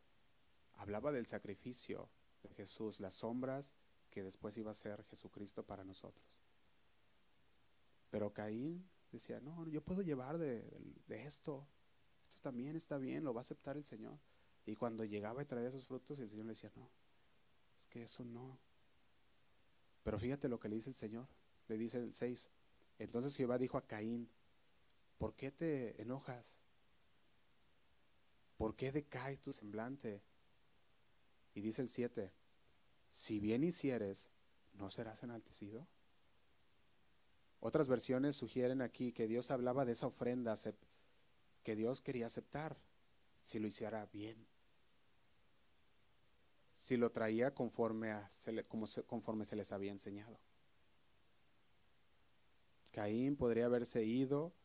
hablaba 0.75 1.11
del 1.11 1.25
sacrificio 1.25 2.07
de 2.43 2.49
Jesús, 2.49 2.99
las 2.99 3.15
sombras 3.15 3.73
que 4.11 4.21
después 4.21 4.55
iba 4.55 4.69
a 4.69 4.75
ser 4.75 5.03
Jesucristo 5.05 5.63
para 5.63 5.83
nosotros. 5.83 6.23
Pero 8.11 8.31
Caín 8.31 8.87
decía, 9.11 9.39
no, 9.39 9.67
yo 9.69 9.81
puedo 9.81 10.03
llevar 10.03 10.37
de, 10.37 10.63
esto, 11.07 11.67
esto 12.29 12.41
también 12.43 12.75
está 12.75 12.99
bien, 12.99 13.23
lo 13.23 13.33
va 13.33 13.39
a 13.39 13.41
aceptar 13.41 13.75
el 13.75 13.85
Señor. 13.85 14.19
Y 14.69 14.75
cuando 14.75 15.03
llegaba 15.03 15.41
y 15.41 15.45
traía 15.45 15.69
esos 15.69 15.87
frutos, 15.87 16.19
el 16.19 16.29
Señor 16.29 16.45
le 16.45 16.51
decía, 16.51 16.71
no, 16.75 16.87
es 17.79 17.87
que 17.87 18.03
eso 18.03 18.23
no. 18.23 18.59
Pero 20.03 20.19
fíjate 20.19 20.47
lo 20.47 20.59
que 20.59 20.69
le 20.69 20.75
dice 20.75 20.91
el 20.91 20.95
Señor, 20.95 21.27
le 21.67 21.75
dice 21.75 21.97
el 21.97 22.13
6. 22.13 22.51
Entonces 22.99 23.35
Jehová 23.35 23.57
dijo 23.57 23.79
a 23.79 23.87
Caín, 23.87 24.29
¿por 25.17 25.33
qué 25.33 25.49
te 25.49 25.99
enojas? 25.99 26.59
¿Por 28.57 28.75
qué 28.75 28.91
decae 28.91 29.37
tu 29.37 29.53
semblante? 29.53 30.21
Y 31.55 31.61
dice 31.61 31.81
el 31.81 31.89
7, 31.89 32.31
si 33.09 33.39
bien 33.39 33.63
hicieres, 33.63 34.29
¿no 34.73 34.91
serás 34.91 35.23
enaltecido? 35.23 35.87
Otras 37.59 37.87
versiones 37.87 38.35
sugieren 38.35 38.83
aquí 38.83 39.13
que 39.13 39.27
Dios 39.27 39.49
hablaba 39.49 39.83
de 39.83 39.93
esa 39.93 40.05
ofrenda 40.05 40.53
que 41.63 41.75
Dios 41.75 42.01
quería 42.01 42.27
aceptar 42.27 42.77
si 43.41 43.57
lo 43.57 43.65
hiciera 43.65 44.05
bien. 44.13 44.48
Si 46.89 46.97
lo 46.97 47.11
traía 47.11 47.53
conforme, 47.53 48.09
a, 48.09 48.27
como 48.67 48.87
conforme 49.05 49.45
se 49.45 49.55
les 49.55 49.71
había 49.71 49.91
enseñado. 49.91 50.39
Caín 52.91 53.35
podría 53.35 53.65
haberse 53.65 54.03
ido 54.03 54.55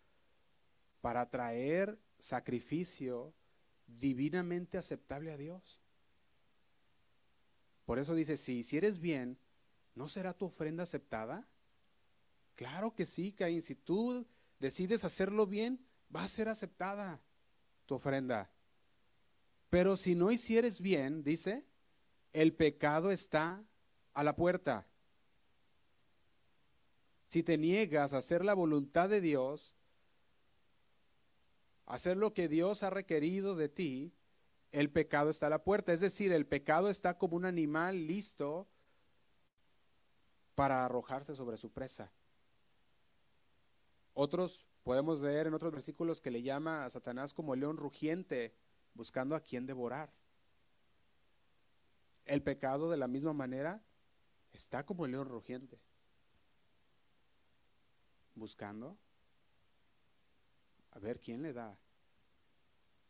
para 1.02 1.28
traer 1.28 2.00
sacrificio 2.18 3.34
divinamente 3.86 4.78
aceptable 4.78 5.32
a 5.32 5.36
Dios. 5.36 5.82
Por 7.84 7.98
eso 7.98 8.14
dice, 8.14 8.38
si 8.38 8.54
hicieres 8.54 9.00
bien, 9.00 9.38
¿no 9.94 10.08
será 10.08 10.32
tu 10.32 10.46
ofrenda 10.46 10.84
aceptada? 10.84 11.46
Claro 12.54 12.94
que 12.94 13.04
sí, 13.04 13.34
Caín. 13.34 13.60
Si 13.60 13.74
tú 13.74 14.26
decides 14.60 15.04
hacerlo 15.04 15.46
bien, 15.46 15.86
va 16.16 16.22
a 16.22 16.28
ser 16.28 16.48
aceptada 16.48 17.20
tu 17.84 17.96
ofrenda. 17.96 18.50
Pero 19.68 19.98
si 19.98 20.14
no 20.14 20.30
hicieres 20.30 20.80
bien, 20.80 21.22
dice, 21.22 21.66
el 22.34 22.52
pecado 22.52 23.12
está 23.12 23.64
a 24.12 24.24
la 24.24 24.36
puerta. 24.36 24.86
Si 27.28 27.42
te 27.42 27.56
niegas 27.56 28.12
a 28.12 28.18
hacer 28.18 28.44
la 28.44 28.54
voluntad 28.54 29.08
de 29.08 29.20
Dios, 29.20 29.76
hacer 31.86 32.16
lo 32.16 32.34
que 32.34 32.48
Dios 32.48 32.82
ha 32.82 32.90
requerido 32.90 33.54
de 33.54 33.68
ti, 33.68 34.12
el 34.72 34.90
pecado 34.90 35.30
está 35.30 35.46
a 35.46 35.50
la 35.50 35.62
puerta. 35.62 35.92
Es 35.92 36.00
decir, 36.00 36.32
el 36.32 36.46
pecado 36.46 36.90
está 36.90 37.16
como 37.18 37.36
un 37.36 37.44
animal 37.44 38.06
listo 38.06 38.68
para 40.56 40.84
arrojarse 40.84 41.36
sobre 41.36 41.56
su 41.56 41.70
presa. 41.70 42.12
Otros 44.12 44.66
podemos 44.82 45.20
leer 45.20 45.46
en 45.46 45.54
otros 45.54 45.72
versículos 45.72 46.20
que 46.20 46.32
le 46.32 46.42
llama 46.42 46.84
a 46.84 46.90
Satanás 46.90 47.32
como 47.32 47.54
el 47.54 47.60
león 47.60 47.76
rugiente, 47.76 48.56
buscando 48.92 49.36
a 49.36 49.40
quien 49.40 49.66
devorar. 49.66 50.12
El 52.26 52.42
pecado 52.42 52.90
de 52.90 52.96
la 52.96 53.08
misma 53.08 53.32
manera 53.32 53.82
está 54.52 54.84
como 54.86 55.04
el 55.04 55.12
león 55.12 55.28
rugiente, 55.28 55.78
buscando 58.34 58.96
a 60.92 60.98
ver 60.98 61.20
quién 61.20 61.42
le 61.42 61.52
da 61.52 61.76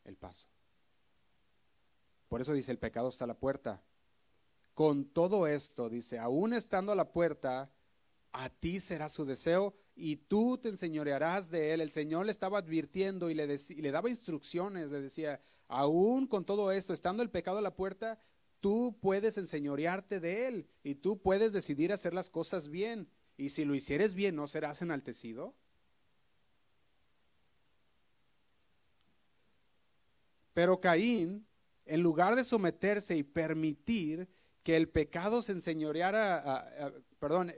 el 0.04 0.16
paso. 0.16 0.46
Por 2.28 2.40
eso 2.40 2.52
dice, 2.52 2.72
el 2.72 2.78
pecado 2.78 3.08
está 3.08 3.24
a 3.24 3.28
la 3.28 3.38
puerta. 3.38 3.82
Con 4.74 5.04
todo 5.04 5.46
esto, 5.46 5.88
dice, 5.88 6.18
aún 6.18 6.52
estando 6.52 6.90
a 6.90 6.96
la 6.96 7.12
puerta, 7.12 7.70
a 8.32 8.50
ti 8.50 8.80
será 8.80 9.08
su 9.08 9.24
deseo 9.24 9.74
y 9.94 10.16
tú 10.16 10.58
te 10.58 10.68
enseñorearás 10.68 11.50
de 11.50 11.72
él. 11.72 11.80
El 11.80 11.90
Señor 11.90 12.26
le 12.26 12.32
estaba 12.32 12.58
advirtiendo 12.58 13.30
y 13.30 13.34
le, 13.34 13.46
le 13.46 13.90
daba 13.92 14.10
instrucciones, 14.10 14.90
le 14.90 15.00
decía, 15.00 15.40
aún 15.68 16.26
con 16.26 16.44
todo 16.44 16.72
esto, 16.72 16.92
estando 16.92 17.22
el 17.22 17.30
pecado 17.30 17.58
a 17.58 17.62
la 17.62 17.76
puerta, 17.76 18.18
tú 18.64 18.96
puedes 18.98 19.36
enseñorearte 19.36 20.20
de 20.20 20.48
él 20.48 20.66
y 20.82 20.94
tú 20.94 21.20
puedes 21.20 21.52
decidir 21.52 21.92
hacer 21.92 22.14
las 22.14 22.30
cosas 22.30 22.70
bien. 22.70 23.10
Y 23.36 23.50
si 23.50 23.66
lo 23.66 23.74
hicieres 23.74 24.14
bien, 24.14 24.36
¿no 24.36 24.46
serás 24.46 24.80
enaltecido? 24.80 25.54
Pero 30.54 30.80
Caín 30.80 31.46
en 31.84 32.02
lugar 32.02 32.36
de 32.36 32.44
someterse 32.44 33.14
y 33.14 33.22
permitir 33.22 34.30
que 34.62 34.76
el 34.76 34.88
pecado 34.88 35.42
se 35.42 35.52
enseñoreara, 35.52 36.94
perdón, 37.18 37.52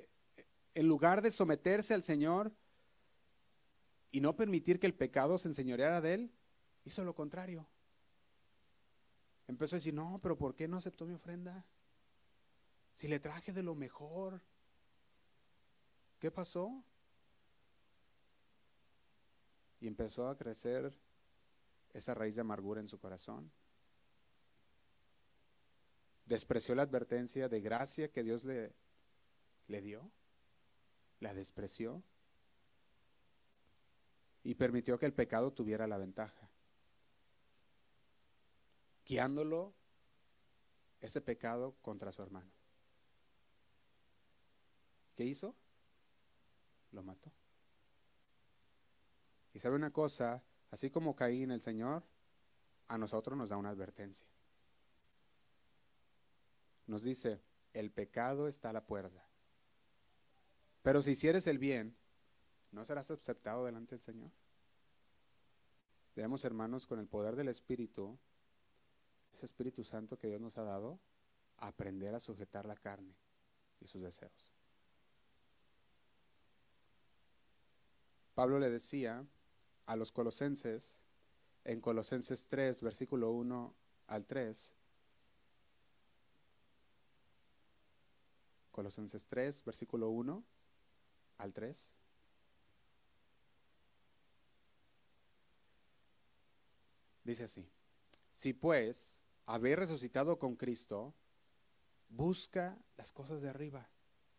en 0.74 0.88
lugar 0.88 1.22
de 1.22 1.30
someterse 1.30 1.94
al 1.94 2.02
Señor 2.02 2.52
y 4.10 4.20
no 4.20 4.34
permitir 4.34 4.80
que 4.80 4.88
el 4.88 4.94
pecado 4.94 5.38
se 5.38 5.46
enseñoreara 5.46 6.00
de 6.00 6.14
él, 6.14 6.32
hizo 6.84 7.04
lo 7.04 7.14
contrario. 7.14 7.68
Empezó 9.48 9.76
a 9.76 9.78
decir, 9.78 9.94
no, 9.94 10.18
pero 10.22 10.36
¿por 10.36 10.54
qué 10.54 10.66
no 10.68 10.76
aceptó 10.76 11.06
mi 11.06 11.14
ofrenda? 11.14 11.64
Si 12.92 13.08
le 13.08 13.20
traje 13.20 13.52
de 13.52 13.62
lo 13.62 13.74
mejor. 13.74 14.40
¿Qué 16.18 16.30
pasó? 16.30 16.82
Y 19.80 19.86
empezó 19.86 20.28
a 20.28 20.36
crecer 20.36 20.92
esa 21.92 22.14
raíz 22.14 22.34
de 22.34 22.40
amargura 22.40 22.80
en 22.80 22.88
su 22.88 22.98
corazón 22.98 23.52
despreció 26.26 26.74
la 26.74 26.82
advertencia 26.82 27.48
de 27.48 27.60
gracia 27.60 28.10
que 28.10 28.22
Dios 28.22 28.44
le, 28.44 28.74
le 29.68 29.80
dio, 29.80 30.10
la 31.20 31.32
despreció 31.32 32.02
y 34.42 34.54
permitió 34.56 34.98
que 34.98 35.06
el 35.06 35.14
pecado 35.14 35.52
tuviera 35.52 35.86
la 35.86 35.98
ventaja, 35.98 36.45
guiándolo 39.06 39.72
ese 41.00 41.20
pecado 41.20 41.76
contra 41.80 42.12
su 42.12 42.22
hermano. 42.22 42.50
¿Qué 45.14 45.24
hizo? 45.24 45.54
Lo 46.92 47.02
mató. 47.02 47.32
Y 49.54 49.60
sabe 49.60 49.76
una 49.76 49.92
cosa, 49.92 50.42
así 50.70 50.90
como 50.90 51.16
Caín 51.16 51.50
el 51.50 51.62
Señor, 51.62 52.04
a 52.88 52.98
nosotros 52.98 53.38
nos 53.38 53.48
da 53.48 53.56
una 53.56 53.70
advertencia 53.70 54.26
nos 56.86 57.02
dice, 57.02 57.40
el 57.72 57.90
pecado 57.90 58.48
está 58.48 58.70
a 58.70 58.72
la 58.72 58.86
puerta. 58.86 59.28
Pero 60.82 61.02
si 61.02 61.12
hicieres 61.12 61.46
el 61.46 61.58
bien, 61.58 61.96
¿no 62.70 62.84
serás 62.84 63.10
aceptado 63.10 63.64
delante 63.64 63.96
del 63.96 64.02
Señor? 64.02 64.30
Debemos, 66.14 66.44
hermanos, 66.44 66.86
con 66.86 67.00
el 67.00 67.08
poder 67.08 67.36
del 67.36 67.48
Espíritu, 67.48 68.18
ese 69.36 69.44
Espíritu 69.44 69.84
Santo 69.84 70.18
que 70.18 70.28
Dios 70.28 70.40
nos 70.40 70.56
ha 70.56 70.62
dado, 70.62 70.98
aprender 71.58 72.14
a 72.14 72.20
sujetar 72.20 72.64
la 72.64 72.74
carne 72.74 73.14
y 73.80 73.86
sus 73.86 74.02
deseos. 74.02 74.54
Pablo 78.34 78.58
le 78.58 78.70
decía 78.70 79.26
a 79.84 79.96
los 79.96 80.10
colosenses, 80.10 81.02
en 81.64 81.80
Colosenses 81.80 82.48
3, 82.48 82.80
versículo 82.80 83.30
1 83.32 83.74
al 84.06 84.26
3, 84.26 84.74
Colosenses 88.70 89.26
3, 89.26 89.64
versículo 89.64 90.10
1 90.10 90.44
al 91.38 91.52
3. 91.52 91.92
Dice 97.24 97.44
así, 97.44 97.68
si 98.30 98.52
pues 98.52 99.20
habéis 99.46 99.76
resucitado 99.76 100.38
con 100.38 100.56
Cristo, 100.56 101.14
busca 102.08 102.78
las 102.96 103.12
cosas 103.12 103.40
de 103.40 103.48
arriba, 103.48 103.88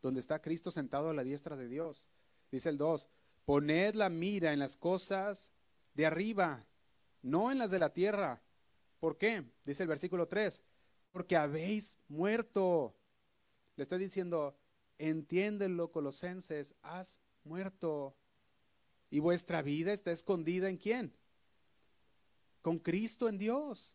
donde 0.01 0.19
está 0.19 0.41
Cristo 0.41 0.71
sentado 0.71 1.09
a 1.09 1.13
la 1.13 1.23
diestra 1.23 1.57
de 1.57 1.67
Dios. 1.67 2.07
Dice 2.51 2.69
el 2.69 2.77
2, 2.77 3.09
poned 3.45 3.95
la 3.95 4.09
mira 4.09 4.53
en 4.53 4.59
las 4.59 4.77
cosas 4.77 5.51
de 5.93 6.05
arriba, 6.05 6.65
no 7.21 7.51
en 7.51 7.57
las 7.57 7.71
de 7.71 7.79
la 7.79 7.93
tierra. 7.93 8.43
¿Por 8.99 9.17
qué? 9.17 9.43
Dice 9.65 9.83
el 9.83 9.89
versículo 9.89 10.27
3, 10.27 10.63
porque 11.11 11.35
habéis 11.35 11.97
muerto 12.07 12.97
le 13.77 13.83
está 13.83 13.97
diciendo, 13.97 14.59
entiéndelo, 14.97 15.91
colosenses, 15.91 16.75
has 16.81 17.19
muerto. 17.43 18.17
¿Y 19.09 19.19
vuestra 19.19 19.61
vida 19.61 19.93
está 19.93 20.11
escondida 20.11 20.67
en 20.67 20.77
quién? 20.77 21.15
Con 22.61 22.79
Cristo 22.79 23.29
en 23.29 23.37
Dios. 23.37 23.93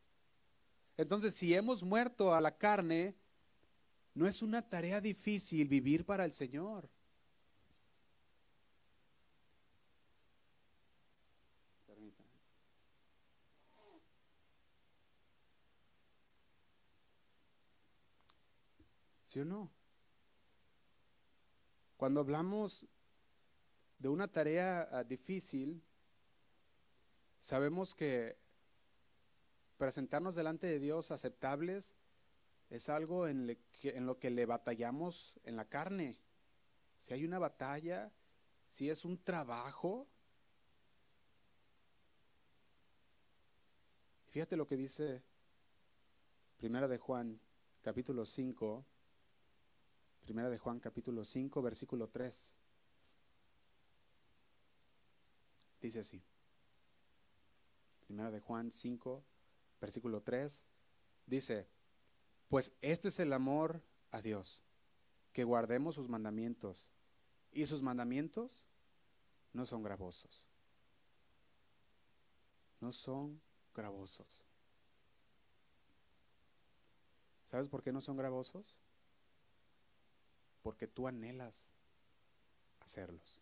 Entonces, 1.02 1.34
si 1.34 1.52
hemos 1.52 1.82
muerto 1.82 2.32
a 2.32 2.40
la 2.40 2.56
carne, 2.56 3.16
no 4.14 4.28
es 4.28 4.40
una 4.40 4.62
tarea 4.62 5.00
difícil 5.00 5.66
vivir 5.66 6.06
para 6.06 6.24
el 6.24 6.32
Señor. 6.32 6.88
¿Sí 19.24 19.40
o 19.40 19.44
no? 19.44 19.72
Cuando 21.96 22.20
hablamos 22.20 22.86
de 23.98 24.08
una 24.08 24.28
tarea 24.28 24.88
ah, 24.92 25.02
difícil, 25.02 25.82
sabemos 27.40 27.92
que 27.92 28.41
presentarnos 29.76 30.34
delante 30.34 30.66
de 30.66 30.78
Dios 30.78 31.10
aceptables 31.10 31.94
es 32.72 32.88
algo 32.88 33.28
en, 33.28 33.58
lo 34.06 34.18
que 34.18 34.30
le 34.30 34.46
batallamos 34.46 35.34
en 35.44 35.56
la 35.56 35.66
carne. 35.66 36.18
Si 36.98 37.12
hay 37.12 37.24
una 37.24 37.38
batalla, 37.38 38.10
si 38.66 38.88
es 38.88 39.04
un 39.04 39.22
trabajo. 39.22 40.08
Fíjate 44.30 44.56
lo 44.56 44.66
que 44.66 44.76
dice 44.78 45.22
Primera 46.56 46.88
de 46.88 46.96
Juan, 46.96 47.38
capítulo 47.82 48.24
5, 48.24 48.86
Primera 50.22 50.48
de 50.48 50.56
Juan 50.56 50.80
capítulo 50.80 51.24
5, 51.24 51.60
versículo 51.60 52.08
3. 52.08 52.54
Dice 55.82 56.00
así. 56.00 56.22
Primera 58.06 58.30
de 58.30 58.40
Juan 58.40 58.70
5, 58.70 59.24
versículo 59.82 60.22
3. 60.22 60.66
Dice, 61.26 61.68
pues 62.48 62.72
este 62.80 63.08
es 63.08 63.20
el 63.20 63.34
amor 63.34 63.82
a 64.10 64.22
Dios, 64.22 64.62
que 65.34 65.44
guardemos 65.44 65.96
sus 65.96 66.08
mandamientos. 66.08 66.90
Y 67.52 67.66
sus 67.66 67.82
mandamientos 67.82 68.64
no 69.52 69.66
son 69.66 69.82
gravosos. 69.82 70.46
No 72.80 72.92
son 72.92 73.42
gravosos. 73.74 74.46
¿Sabes 77.44 77.68
por 77.68 77.82
qué 77.82 77.92
no 77.92 78.00
son 78.00 78.16
gravosos? 78.16 78.80
porque 80.62 80.86
tú 80.86 81.08
anhelas 81.08 81.72
hacerlos, 82.80 83.40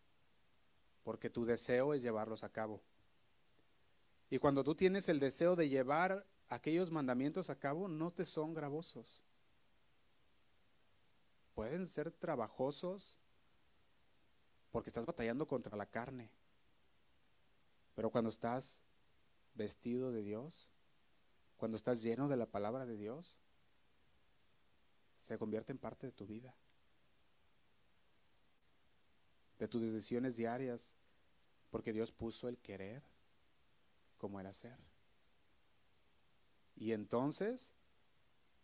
porque 1.05 1.31
tu 1.31 1.45
deseo 1.45 1.95
es 1.95 2.03
llevarlos 2.03 2.43
a 2.45 2.51
cabo. 2.51 2.83
Y 4.31 4.39
cuando 4.39 4.65
tú 4.65 4.75
tienes 4.75 5.09
el 5.09 5.21
deseo 5.21 5.57
de 5.57 5.69
llevar 5.69 6.27
aquellos 6.51 6.91
mandamientos 6.91 7.49
a 7.49 7.59
cabo, 7.59 7.89
no 7.89 8.13
te 8.13 8.27
son 8.27 8.53
gravosos. 8.53 9.23
Pueden 11.55 11.87
ser 11.87 12.11
trabajosos 12.11 13.19
porque 14.71 14.91
estás 14.91 15.07
batallando 15.07 15.47
contra 15.47 15.77
la 15.77 15.87
carne. 15.87 16.31
Pero 17.95 18.11
cuando 18.11 18.29
estás 18.29 18.83
vestido 19.55 20.13
de 20.13 20.23
Dios, 20.23 20.71
cuando 21.57 21.77
estás 21.77 22.03
lleno 22.03 22.29
de 22.29 22.37
la 22.37 22.47
palabra 22.47 22.85
de 22.85 22.99
Dios, 22.99 23.39
se 25.23 25.39
convierte 25.39 25.73
en 25.73 25.79
parte 25.79 26.07
de 26.07 26.13
tu 26.13 26.27
vida 26.27 26.55
de 29.61 29.69
tus 29.69 29.83
decisiones 29.83 30.37
diarias, 30.37 30.97
porque 31.71 31.93
Dios 31.93 32.11
puso 32.11 32.49
el 32.49 32.57
querer 32.59 33.03
como 34.17 34.41
el 34.41 34.47
hacer. 34.47 34.77
Y 36.81 36.93
entonces, 36.93 37.71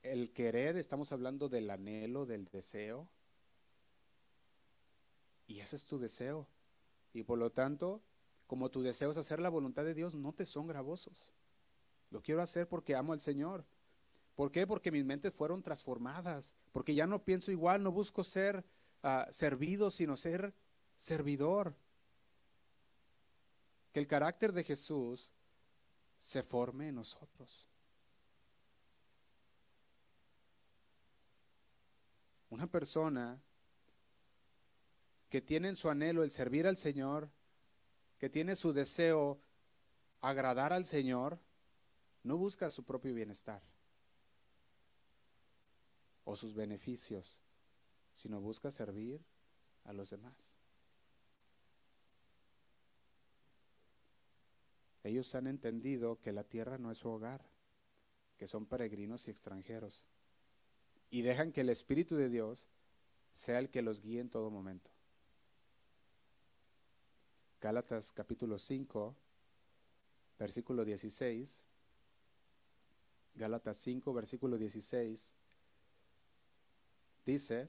el 0.03 0.33
querer, 0.33 0.79
estamos 0.79 1.13
hablando 1.13 1.51
del 1.51 1.69
anhelo, 1.69 2.25
del 2.25 2.47
deseo, 2.47 3.11
y 5.47 5.61
ese 5.61 5.77
es 5.77 5.85
tu 5.85 5.99
deseo. 5.99 6.49
Y 7.13 7.25
por 7.25 7.39
lo 7.39 7.53
tanto, 7.53 8.01
como 8.47 8.71
tu 8.71 8.81
deseo 8.81 9.11
es 9.11 9.19
hacer 9.19 9.39
la 9.39 9.51
voluntad 9.51 9.85
de 9.85 9.93
Dios, 9.93 10.15
no 10.15 10.33
te 10.33 10.47
son 10.47 10.67
gravosos. 10.67 11.35
Lo 12.11 12.23
quiero 12.23 12.41
hacer 12.41 12.67
porque 12.67 12.97
amo 12.97 13.13
al 13.13 13.21
Señor. 13.21 13.67
¿Por 14.35 14.51
qué? 14.51 14.67
Porque 14.67 14.91
mis 14.91 15.05
mentes 15.05 15.35
fueron 15.35 15.63
transformadas, 15.63 16.57
porque 16.73 16.95
ya 16.95 17.07
no 17.07 17.23
pienso 17.23 17.51
igual, 17.51 17.83
no 17.83 17.93
busco 17.93 18.25
ser 18.25 18.65
uh, 19.03 19.31
servido, 19.31 19.91
sino 19.91 20.17
ser 20.17 20.55
servidor. 20.95 21.77
Que 23.93 24.01
el 24.01 24.07
carácter 24.07 24.55
de 24.55 24.65
Jesús 24.65 25.31
se 26.23 26.43
forme 26.43 26.89
en 26.89 26.95
nosotros. 26.95 27.66
Una 32.51 32.67
persona 32.67 33.41
que 35.29 35.43
tiene 35.43 35.69
en 35.69 35.77
su 35.77 35.91
anhelo 35.91 36.23
el 36.23 36.31
servir 36.31 36.67
al 36.67 36.77
Señor, 36.77 37.31
que 38.19 38.31
tiene 38.31 38.55
su 38.55 38.73
deseo 38.73 39.41
agradar 40.21 40.73
al 40.73 40.85
Señor, 40.85 41.39
no 42.23 42.37
busca 42.37 42.71
su 42.71 42.85
propio 42.85 43.15
bienestar 43.15 43.63
o 46.25 46.37
sus 46.37 46.55
beneficios, 46.55 47.39
sino 48.15 48.41
busca 48.41 48.71
servir 48.71 49.25
a 49.85 49.93
los 49.93 50.11
demás. 50.11 50.57
Ellos 55.05 55.33
han 55.37 55.47
entendido 55.47 56.21
que 56.21 56.33
la 56.33 56.43
tierra 56.43 56.79
no 56.79 56.91
es 56.91 56.99
su 56.99 57.09
hogar, 57.09 57.45
que 58.37 58.49
son 58.49 58.67
peregrinos 58.67 59.29
y 59.29 59.31
extranjeros, 59.31 60.05
y 61.11 61.23
dejan 61.23 61.53
que 61.53 61.63
el 61.63 61.71
Espíritu 61.71 62.17
de 62.17 62.29
Dios 62.29 62.69
sea 63.33 63.59
el 63.59 63.71
que 63.71 63.83
los 63.83 64.01
guíe 64.01 64.21
en 64.21 64.31
todo 64.31 64.51
momento. 64.51 64.91
Gálatas 67.61 68.13
capítulo 68.13 68.59
5, 68.59 69.15
versículo 70.39 70.85
16. 70.85 71.65
Gálatas 73.35 73.77
5, 73.79 74.13
versículo 74.15 74.57
16. 74.57 75.35
Dice, 77.25 77.69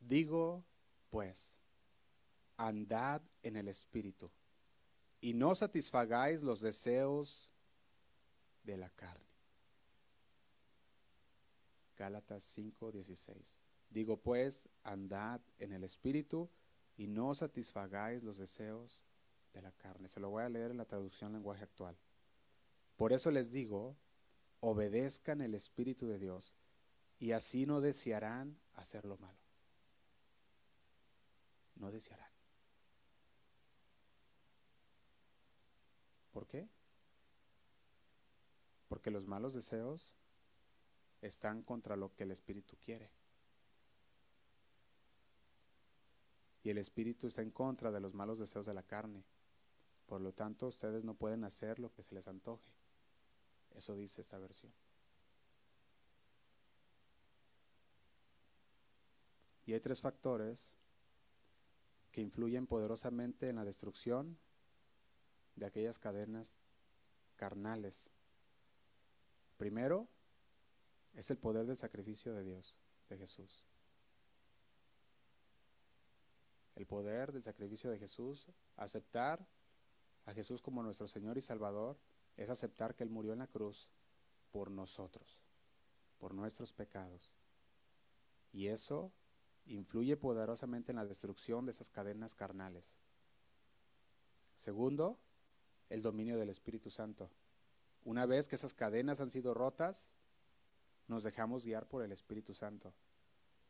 digo 0.00 0.64
pues, 1.10 1.58
andad 2.56 3.22
en 3.42 3.56
el 3.56 3.68
Espíritu 3.68 4.30
y 5.20 5.34
no 5.34 5.54
satisfagáis 5.54 6.42
los 6.42 6.60
deseos 6.60 7.50
de 8.64 8.76
la 8.76 8.90
carne. 8.90 9.33
Gálatas 11.96 12.44
5:16. 12.56 13.58
Digo 13.90 14.16
pues, 14.16 14.68
andad 14.82 15.40
en 15.58 15.72
el 15.72 15.84
Espíritu 15.84 16.50
y 16.96 17.06
no 17.06 17.34
satisfagáis 17.34 18.22
los 18.22 18.38
deseos 18.38 19.04
de 19.52 19.62
la 19.62 19.72
carne. 19.72 20.08
Se 20.08 20.20
lo 20.20 20.30
voy 20.30 20.42
a 20.42 20.48
leer 20.48 20.70
en 20.70 20.78
la 20.78 20.84
traducción 20.84 21.32
lenguaje 21.32 21.64
actual. 21.64 21.96
Por 22.96 23.12
eso 23.12 23.30
les 23.30 23.50
digo, 23.52 23.96
obedezcan 24.60 25.40
el 25.40 25.54
Espíritu 25.54 26.06
de 26.06 26.18
Dios 26.18 26.54
y 27.18 27.32
así 27.32 27.66
no 27.66 27.80
desearán 27.80 28.58
hacer 28.74 29.04
lo 29.04 29.16
malo. 29.18 29.38
No 31.76 31.90
desearán. 31.90 32.30
¿Por 36.32 36.46
qué? 36.46 36.68
Porque 38.88 39.10
los 39.10 39.26
malos 39.26 39.54
deseos 39.54 40.16
están 41.26 41.62
contra 41.62 41.96
lo 41.96 42.14
que 42.14 42.24
el 42.24 42.30
Espíritu 42.30 42.76
quiere. 42.76 43.10
Y 46.62 46.70
el 46.70 46.78
Espíritu 46.78 47.26
está 47.26 47.42
en 47.42 47.50
contra 47.50 47.90
de 47.90 48.00
los 48.00 48.14
malos 48.14 48.38
deseos 48.38 48.66
de 48.66 48.74
la 48.74 48.82
carne. 48.82 49.24
Por 50.06 50.20
lo 50.20 50.32
tanto, 50.32 50.66
ustedes 50.66 51.04
no 51.04 51.14
pueden 51.14 51.44
hacer 51.44 51.78
lo 51.78 51.92
que 51.92 52.02
se 52.02 52.14
les 52.14 52.28
antoje. 52.28 52.70
Eso 53.74 53.96
dice 53.96 54.20
esta 54.20 54.38
versión. 54.38 54.72
Y 59.66 59.72
hay 59.72 59.80
tres 59.80 60.00
factores 60.00 60.74
que 62.12 62.20
influyen 62.20 62.66
poderosamente 62.66 63.48
en 63.48 63.56
la 63.56 63.64
destrucción 63.64 64.38
de 65.56 65.66
aquellas 65.66 65.98
cadenas 65.98 66.60
carnales. 67.36 68.10
Primero 69.56 70.08
es 71.14 71.30
el 71.30 71.38
poder 71.38 71.66
del 71.66 71.76
sacrificio 71.76 72.34
de 72.34 72.44
Dios, 72.44 72.76
de 73.08 73.16
Jesús. 73.16 73.64
El 76.74 76.86
poder 76.86 77.32
del 77.32 77.42
sacrificio 77.42 77.90
de 77.90 77.98
Jesús, 77.98 78.50
aceptar 78.76 79.46
a 80.26 80.32
Jesús 80.32 80.60
como 80.60 80.82
nuestro 80.82 81.06
Señor 81.06 81.38
y 81.38 81.40
Salvador, 81.40 81.96
es 82.36 82.50
aceptar 82.50 82.96
que 82.96 83.04
Él 83.04 83.10
murió 83.10 83.32
en 83.32 83.38
la 83.38 83.46
cruz 83.46 83.88
por 84.50 84.70
nosotros, 84.70 85.40
por 86.18 86.34
nuestros 86.34 86.72
pecados. 86.72 87.32
Y 88.52 88.66
eso 88.66 89.12
influye 89.66 90.16
poderosamente 90.16 90.92
en 90.92 90.96
la 90.96 91.06
destrucción 91.06 91.64
de 91.64 91.72
esas 91.72 91.90
cadenas 91.90 92.34
carnales. 92.34 92.94
Segundo, 94.56 95.18
el 95.90 96.02
dominio 96.02 96.38
del 96.38 96.50
Espíritu 96.50 96.90
Santo. 96.90 97.30
Una 98.04 98.26
vez 98.26 98.48
que 98.48 98.56
esas 98.56 98.74
cadenas 98.74 99.20
han 99.20 99.30
sido 99.30 99.54
rotas, 99.54 100.10
nos 101.08 101.22
dejamos 101.22 101.64
guiar 101.64 101.86
por 101.86 102.02
el 102.02 102.12
Espíritu 102.12 102.54
Santo. 102.54 102.94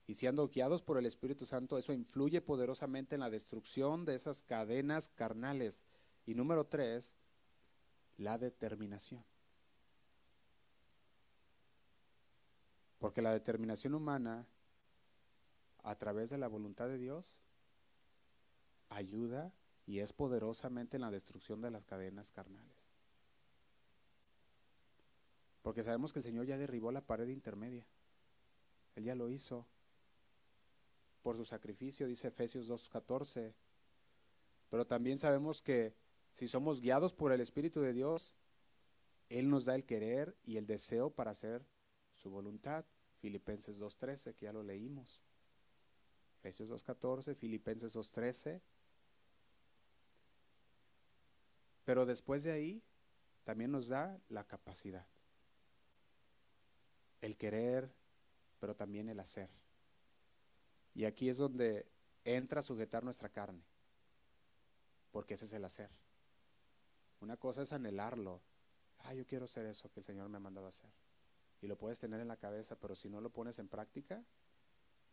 Y 0.07 0.14
siendo 0.14 0.49
guiados 0.49 0.82
por 0.82 0.99
el 0.99 1.07
Espíritu 1.07 1.47
Santo, 1.47 1.78
eso 1.78 1.93
influye 1.93 2.43
poderosamente 2.43 3.14
en 3.14 3.22
la 3.22 3.30
destrucción 3.30 4.05
de 4.05 4.14
esas 4.14 4.43
cadenas 4.43 5.09
carnales. 5.09 5.85
Y 6.26 6.35
número 6.35 6.66
tres, 6.66 7.16
la 8.18 8.37
determinación. 8.37 9.24
Porque 12.99 13.22
la 13.22 13.32
determinación 13.32 13.95
humana, 13.95 14.47
a 15.82 15.95
través 15.97 16.30
de 16.30 16.39
la 16.39 16.49
voluntad 16.49 16.89
de 16.89 16.99
Dios, 16.99 17.39
ayuda 18.91 19.53
y 19.87 19.99
es 19.99 20.12
poderosamente 20.12 20.97
en 20.97 21.03
la 21.03 21.11
destrucción 21.11 21.61
de 21.61 21.70
las 21.70 21.85
cadenas 21.85 22.30
carnales. 22.32 22.84
Porque 25.65 25.83
sabemos 25.83 26.12
que 26.12 26.19
el 26.19 26.25
Señor 26.25 26.45
ya 26.45 26.59
derribó 26.59 26.93
la 26.93 27.01
pared 27.01 27.27
intermedia. 27.27 27.87
Él 28.97 29.05
ya 29.05 29.15
lo 29.15 29.31
hizo 29.31 29.67
por 31.23 31.39
su 31.39 31.47
sacrificio, 31.47 32.07
dice 32.07 32.29
Efesios 32.29 32.69
2.14. 32.69 33.55
Pero 34.69 34.87
también 34.87 35.17
sabemos 35.17 35.62
que 35.62 35.95
si 36.33 36.49
somos 36.49 36.83
guiados 36.83 37.15
por 37.15 37.33
el 37.33 37.41
Espíritu 37.41 37.81
de 37.81 37.95
Dios, 37.95 38.35
Él 39.31 39.49
nos 39.49 39.65
da 39.65 39.75
el 39.75 39.87
querer 39.87 40.37
y 40.45 40.59
el 40.59 40.67
deseo 40.67 41.09
para 41.09 41.31
hacer 41.31 41.65
su 42.12 42.29
voluntad. 42.29 42.85
Filipenses 43.21 43.81
2.13, 43.81 44.35
que 44.35 44.45
ya 44.45 44.53
lo 44.53 44.62
leímos. 44.62 45.23
Efesios 46.41 46.69
2.14, 46.69 47.35
Filipenses 47.37 47.97
2.13. 47.97 48.61
Pero 51.87 52.05
después 52.05 52.43
de 52.43 52.53
ahí, 52.53 52.83
también 53.45 53.73
nos 53.73 53.89
da 53.89 54.21
la 54.29 54.45
capacidad. 54.45 55.07
El 57.25 57.39
querer, 57.39 57.91
pero 58.61 58.77
también 58.77 59.09
el 59.09 59.18
hacer. 59.18 59.49
Y 60.95 61.07
aquí 61.07 61.31
es 61.31 61.39
donde 61.39 61.87
entra 62.22 62.61
a 62.61 62.62
sujetar 62.62 63.03
nuestra 63.03 63.31
carne, 63.31 63.62
porque 65.11 65.33
ese 65.33 65.47
es 65.47 65.55
el 65.55 65.64
hacer. 65.64 65.89
Una 67.20 67.39
cosa 67.39 67.62
es 67.62 67.72
anhelarlo. 67.72 68.43
Ah, 68.99 69.14
yo 69.14 69.27
quiero 69.27 69.47
hacer 69.47 69.64
eso 69.64 69.91
que 69.91 70.01
el 70.01 70.05
Señor 70.05 70.29
me 70.29 70.37
ha 70.37 70.41
mandado 70.41 70.66
hacer. 70.66 70.91
Y 71.62 71.66
lo 71.66 71.79
puedes 71.79 71.99
tener 71.99 72.20
en 72.20 72.29
la 72.29 72.37
cabeza, 72.37 72.77
pero 72.77 72.95
si 72.95 73.09
no 73.09 73.22
lo 73.22 73.31
pones 73.31 73.59
en 73.59 73.68
práctica, 73.68 74.22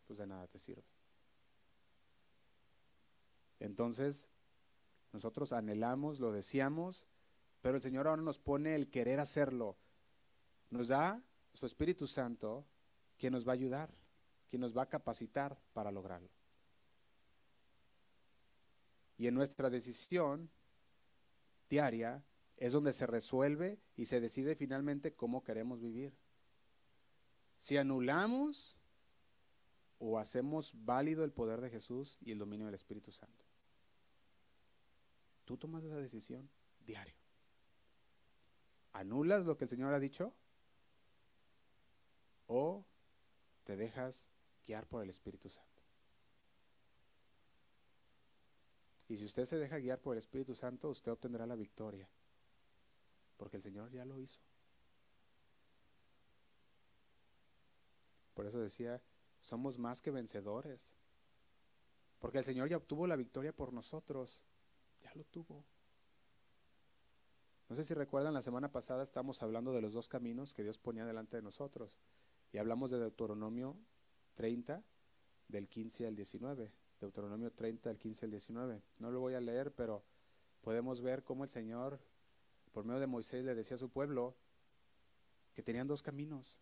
pues 0.06 0.18
de 0.18 0.26
nada 0.26 0.46
te 0.48 0.58
sirve. 0.58 0.84
Entonces, 3.58 4.28
nosotros 5.14 5.54
anhelamos, 5.54 6.20
lo 6.20 6.30
deseamos, 6.30 7.06
pero 7.62 7.76
el 7.76 7.82
Señor 7.82 8.06
ahora 8.06 8.20
nos 8.20 8.38
pone 8.38 8.74
el 8.74 8.90
querer 8.90 9.18
hacerlo. 9.18 9.78
Nos 10.68 10.88
da 10.88 11.22
su 11.52 11.66
Espíritu 11.66 12.06
Santo 12.06 12.66
que 13.18 13.30
nos 13.30 13.46
va 13.46 13.52
a 13.52 13.54
ayudar 13.54 13.90
quien 14.52 14.60
nos 14.60 14.76
va 14.76 14.82
a 14.82 14.88
capacitar 14.88 15.58
para 15.72 15.90
lograrlo. 15.90 16.28
Y 19.16 19.26
en 19.26 19.34
nuestra 19.34 19.70
decisión 19.70 20.50
diaria 21.70 22.22
es 22.58 22.72
donde 22.72 22.92
se 22.92 23.06
resuelve 23.06 23.80
y 23.96 24.04
se 24.06 24.20
decide 24.20 24.54
finalmente 24.54 25.14
cómo 25.14 25.42
queremos 25.42 25.80
vivir. 25.80 26.14
Si 27.58 27.78
anulamos 27.78 28.76
o 29.98 30.18
hacemos 30.18 30.72
válido 30.74 31.24
el 31.24 31.32
poder 31.32 31.60
de 31.60 31.70
Jesús 31.70 32.18
y 32.20 32.32
el 32.32 32.38
dominio 32.38 32.66
del 32.66 32.74
Espíritu 32.74 33.10
Santo. 33.10 33.46
Tú 35.44 35.56
tomas 35.56 35.82
esa 35.84 35.96
decisión 35.96 36.50
diario. 36.84 37.14
¿Anulas 38.92 39.46
lo 39.46 39.56
que 39.56 39.64
el 39.64 39.70
Señor 39.70 39.94
ha 39.94 39.98
dicho? 39.98 40.34
¿O 42.46 42.84
te 43.64 43.76
dejas 43.76 44.28
guiar 44.66 44.86
por 44.86 45.02
el 45.02 45.10
Espíritu 45.10 45.48
Santo. 45.48 45.82
Y 49.08 49.16
si 49.16 49.24
usted 49.24 49.44
se 49.44 49.58
deja 49.58 49.78
guiar 49.78 50.00
por 50.00 50.14
el 50.14 50.18
Espíritu 50.18 50.54
Santo, 50.54 50.88
usted 50.88 51.12
obtendrá 51.12 51.46
la 51.46 51.56
victoria, 51.56 52.08
porque 53.36 53.56
el 53.56 53.62
Señor 53.62 53.90
ya 53.90 54.04
lo 54.04 54.18
hizo. 54.18 54.40
Por 58.34 58.46
eso 58.46 58.58
decía, 58.58 59.02
somos 59.40 59.78
más 59.78 60.00
que 60.00 60.10
vencedores, 60.10 60.94
porque 62.20 62.38
el 62.38 62.44
Señor 62.44 62.68
ya 62.68 62.78
obtuvo 62.78 63.06
la 63.06 63.16
victoria 63.16 63.52
por 63.52 63.72
nosotros, 63.72 64.44
ya 65.02 65.12
lo 65.14 65.24
tuvo. 65.24 65.64
No 67.68 67.76
sé 67.76 67.84
si 67.84 67.92
recuerdan, 67.92 68.32
la 68.32 68.42
semana 68.42 68.70
pasada 68.72 69.02
estábamos 69.02 69.42
hablando 69.42 69.72
de 69.72 69.82
los 69.82 69.92
dos 69.92 70.08
caminos 70.08 70.54
que 70.54 70.62
Dios 70.62 70.78
ponía 70.78 71.04
delante 71.04 71.36
de 71.36 71.42
nosotros 71.42 71.98
y 72.52 72.58
hablamos 72.58 72.90
de 72.90 72.98
Deuteronomio 72.98 73.76
30, 74.34 74.82
del 75.48 75.68
15 75.68 76.06
al 76.06 76.16
19. 76.16 76.70
Deuteronomio 77.00 77.50
30, 77.50 77.88
del 77.88 77.98
15 77.98 78.26
al 78.26 78.30
19. 78.30 78.82
No 78.98 79.10
lo 79.10 79.20
voy 79.20 79.34
a 79.34 79.40
leer, 79.40 79.74
pero 79.74 80.04
podemos 80.60 81.00
ver 81.00 81.24
cómo 81.24 81.44
el 81.44 81.50
Señor, 81.50 81.98
por 82.72 82.84
medio 82.84 83.00
de 83.00 83.06
Moisés, 83.06 83.44
le 83.44 83.54
decía 83.54 83.76
a 83.76 83.78
su 83.78 83.88
pueblo 83.88 84.36
que 85.54 85.62
tenían 85.62 85.88
dos 85.88 86.02
caminos. 86.02 86.60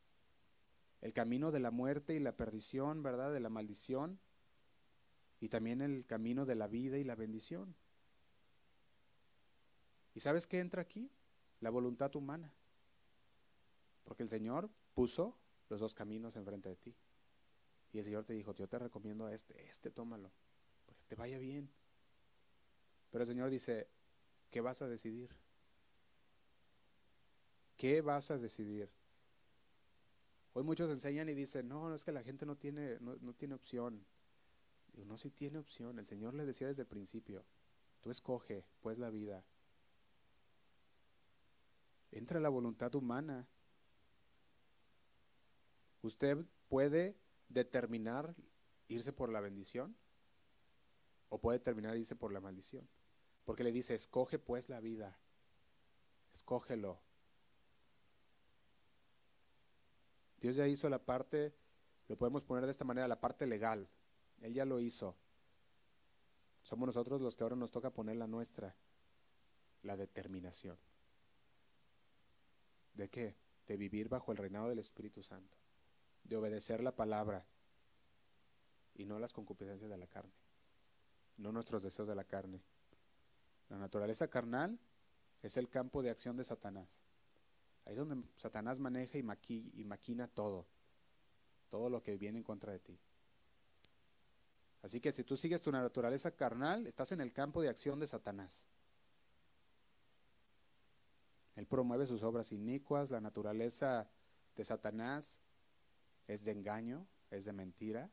El 1.01 1.13
camino 1.13 1.51
de 1.51 1.61
la 1.61 1.71
muerte 1.71 2.15
y 2.15 2.21
la 2.21 2.37
perdición, 2.37 3.03
¿verdad? 3.03 3.33
De 3.33 3.41
la 3.41 3.49
maldición. 3.49 4.21
Y 5.41 5.49
también 5.49 5.81
el 5.81 6.07
camino 6.07 6.47
de 6.47 6.55
la 6.55 6.69
vida 6.69 6.99
y 6.99 7.05
la 7.05 7.17
bendición. 7.17 7.75
¿Y 10.15 10.21
sabes 10.21 10.47
qué 10.47 10.61
entra 10.61 10.83
aquí? 10.83 11.11
La 11.61 11.71
voluntad 11.71 12.15
humana. 12.15 12.53
Porque 14.05 14.23
el 14.23 14.29
Señor 14.29 14.71
puso 14.95 15.37
los 15.71 15.81
dos 15.81 15.95
caminos 15.95 16.37
enfrente 16.37 16.69
de 16.69 16.77
ti. 16.77 16.95
Y 17.93 17.99
el 17.99 18.05
Señor 18.05 18.25
te 18.25 18.35
dijo, 18.35 18.55
yo 18.55 18.69
te 18.69 18.79
recomiendo 18.79 19.29
este, 19.29 19.69
este 19.69 19.91
tómalo, 19.91 20.31
porque 20.85 21.03
te 21.09 21.15
vaya 21.15 21.39
bien. 21.39 21.71
Pero 23.11 23.23
el 23.23 23.29
Señor 23.29 23.51
dice, 23.51 23.89
¿qué 24.51 24.61
vas 24.61 24.83
a 24.83 24.89
decidir? 24.89 25.31
¿Qué 27.77 28.03
vas 28.03 28.31
a 28.31 28.39
decidir? 28.39 28.91
Hoy 30.53 30.65
muchos 30.65 30.91
enseñan 30.91 31.29
y 31.29 31.35
dicen, 31.35 31.69
no, 31.69 31.95
es 31.95 32.05
que 32.05 32.13
la 32.13 32.23
gente 32.23 32.45
no 32.45 32.57
tiene, 32.57 32.99
no, 33.01 33.17
no 33.17 33.33
tiene 33.33 33.55
opción. 33.55 34.05
Digo, 34.93 35.07
no, 35.07 35.17
si 35.17 35.31
tiene 35.31 35.59
opción. 35.59 35.99
El 35.99 36.07
Señor 36.07 36.35
le 36.35 36.45
decía 36.45 36.67
desde 36.67 36.83
el 36.83 36.89
principio, 36.89 37.45
tú 38.01 38.11
escoge, 38.11 38.65
pues 38.81 38.99
la 38.99 39.11
vida. 39.11 39.45
Entra 42.11 42.41
la 42.41 42.49
voluntad 42.49 42.95
humana. 42.95 43.49
Usted 46.03 46.47
puede 46.69 47.17
determinar 47.49 48.35
irse 48.89 49.13
por 49.13 49.31
la 49.31 49.41
bendición 49.41 49.97
o 51.29 51.39
puede 51.39 51.59
determinar 51.59 51.97
irse 51.97 52.17
por 52.17 52.33
la 52.33 52.41
maldición. 52.41 52.89
Porque 53.45 53.65
le 53.65 53.73
dice, 53.73 53.95
escoge 53.95 54.39
pues 54.39 54.69
la 54.69 54.81
vida, 54.81 55.19
escógelo. 56.33 57.01
Dios 60.41 60.57
ya 60.57 60.67
hizo 60.67 60.89
la 60.89 61.05
parte, 61.05 61.55
lo 62.09 62.17
podemos 62.17 62.43
poner 62.43 62.65
de 62.65 62.71
esta 62.71 62.85
manera, 62.85 63.07
la 63.07 63.21
parte 63.21 63.47
legal. 63.47 63.89
Él 64.41 64.55
ya 64.55 64.65
lo 64.65 64.81
hizo. 64.81 65.17
Somos 66.63 66.87
nosotros 66.87 67.21
los 67.21 67.37
que 67.37 67.43
ahora 67.43 67.57
nos 67.57 67.71
toca 67.71 67.91
poner 67.91 68.17
la 68.17 68.27
nuestra, 68.27 68.75
la 69.83 69.97
determinación. 69.97 70.79
¿De 72.95 73.09
qué? 73.09 73.37
De 73.67 73.77
vivir 73.77 74.09
bajo 74.09 74.33
el 74.33 74.39
reinado 74.39 74.69
del 74.69 74.79
Espíritu 74.79 75.23
Santo 75.23 75.60
de 76.25 76.37
obedecer 76.37 76.83
la 76.83 76.95
palabra 76.95 77.45
y 78.95 79.05
no 79.05 79.19
las 79.19 79.33
concupiscencias 79.33 79.91
de 79.91 79.97
la 79.97 80.07
carne, 80.07 80.33
no 81.37 81.53
nuestros 81.53 81.83
deseos 81.83 82.09
de 82.09 82.15
la 82.15 82.25
carne. 82.25 82.61
La 83.69 83.79
naturaleza 83.79 84.29
carnal 84.29 84.79
es 85.43 85.57
el 85.57 85.69
campo 85.69 86.03
de 86.03 86.11
acción 86.11 86.37
de 86.37 86.45
Satanás. 86.45 87.01
Ahí 87.85 87.93
es 87.93 87.99
donde 87.99 88.27
Satanás 88.37 88.79
maneja 88.79 89.19
y, 89.19 89.25
y 89.75 89.85
maquina 89.85 90.29
todo, 90.29 90.67
todo 91.71 91.89
lo 91.89 92.03
que 92.03 92.17
viene 92.17 92.39
en 92.39 92.45
contra 92.45 92.73
de 92.73 92.81
ti. 92.81 92.99
Así 94.83 95.01
que 95.01 95.13
si 95.13 95.25
tú 95.25 95.37
sigues 95.37 95.63
tu 95.63 95.71
naturaleza 95.71 96.31
carnal, 96.31 96.87
estás 96.87 97.13
en 97.13 97.21
el 97.21 97.33
campo 97.33 97.61
de 97.63 97.69
acción 97.69 98.01
de 98.01 98.07
Satanás. 98.07 98.67
Él 101.57 101.67
promueve 101.67 102.07
sus 102.07 102.23
obras 102.23 102.53
inicuas, 102.53 103.11
la 103.11 103.21
naturaleza 103.21 104.09
de 104.57 104.65
Satanás 104.65 105.41
es 106.33 106.45
de 106.45 106.53
engaño, 106.53 107.09
es 107.31 107.45
de 107.45 107.53
mentira. 107.53 108.09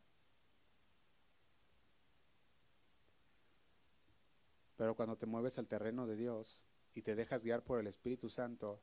Pero 4.75 4.95
cuando 4.95 5.17
te 5.17 5.27
mueves 5.27 5.59
al 5.59 5.67
terreno 5.67 6.07
de 6.07 6.15
Dios 6.15 6.65
y 6.95 7.03
te 7.03 7.13
dejas 7.13 7.43
guiar 7.43 7.63
por 7.63 7.79
el 7.79 7.85
Espíritu 7.85 8.29
Santo, 8.29 8.81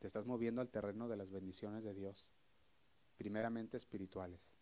te 0.00 0.08
estás 0.08 0.26
moviendo 0.26 0.60
al 0.60 0.70
terreno 0.70 1.08
de 1.08 1.16
las 1.16 1.30
bendiciones 1.30 1.84
de 1.84 1.94
Dios, 1.94 2.26
primeramente 3.16 3.76
espirituales. 3.76 4.52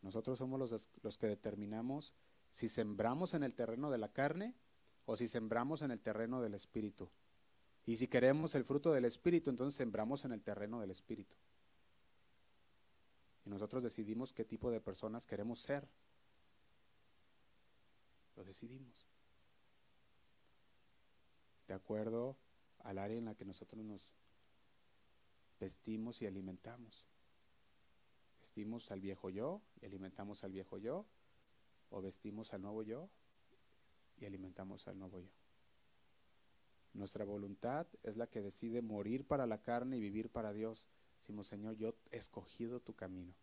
Nosotros 0.00 0.38
somos 0.38 0.60
los, 0.60 0.90
los 1.02 1.18
que 1.18 1.26
determinamos 1.26 2.14
si 2.50 2.68
sembramos 2.68 3.34
en 3.34 3.42
el 3.42 3.54
terreno 3.54 3.90
de 3.90 3.98
la 3.98 4.12
carne 4.12 4.54
o 5.06 5.16
si 5.16 5.26
sembramos 5.26 5.82
en 5.82 5.90
el 5.90 6.00
terreno 6.00 6.40
del 6.40 6.54
Espíritu. 6.54 7.10
Y 7.86 7.96
si 7.96 8.08
queremos 8.08 8.54
el 8.54 8.64
fruto 8.64 8.92
del 8.92 9.04
Espíritu, 9.04 9.50
entonces 9.50 9.76
sembramos 9.76 10.24
en 10.24 10.32
el 10.32 10.42
terreno 10.42 10.80
del 10.80 10.90
Espíritu. 10.90 11.36
Y 13.44 13.50
nosotros 13.50 13.82
decidimos 13.82 14.32
qué 14.32 14.44
tipo 14.44 14.70
de 14.70 14.80
personas 14.80 15.26
queremos 15.26 15.60
ser. 15.60 15.86
Lo 18.36 18.44
decidimos. 18.44 19.06
De 21.68 21.74
acuerdo 21.74 22.36
al 22.80 22.98
área 22.98 23.18
en 23.18 23.26
la 23.26 23.34
que 23.34 23.44
nosotros 23.44 23.84
nos 23.84 24.06
vestimos 25.60 26.22
y 26.22 26.26
alimentamos. 26.26 27.04
Vestimos 28.40 28.90
al 28.90 29.00
viejo 29.00 29.30
yo 29.30 29.62
y 29.80 29.86
alimentamos 29.86 30.44
al 30.44 30.52
viejo 30.52 30.78
yo, 30.78 31.06
o 31.90 32.02
vestimos 32.02 32.52
al 32.52 32.62
nuevo 32.62 32.82
yo 32.82 33.08
y 34.18 34.26
alimentamos 34.26 34.86
al 34.88 34.98
nuevo 34.98 35.20
yo. 35.20 35.43
Nuestra 36.94 37.24
voluntad 37.24 37.88
es 38.04 38.16
la 38.16 38.28
que 38.28 38.40
decide 38.40 38.80
morir 38.80 39.26
para 39.26 39.46
la 39.46 39.60
carne 39.60 39.96
y 39.96 40.00
vivir 40.00 40.30
para 40.30 40.52
Dios. 40.52 40.86
Decimos, 41.18 41.48
Señor, 41.48 41.74
yo 41.74 41.96
he 42.12 42.16
escogido 42.16 42.80
tu 42.80 42.94
camino. 42.94 43.34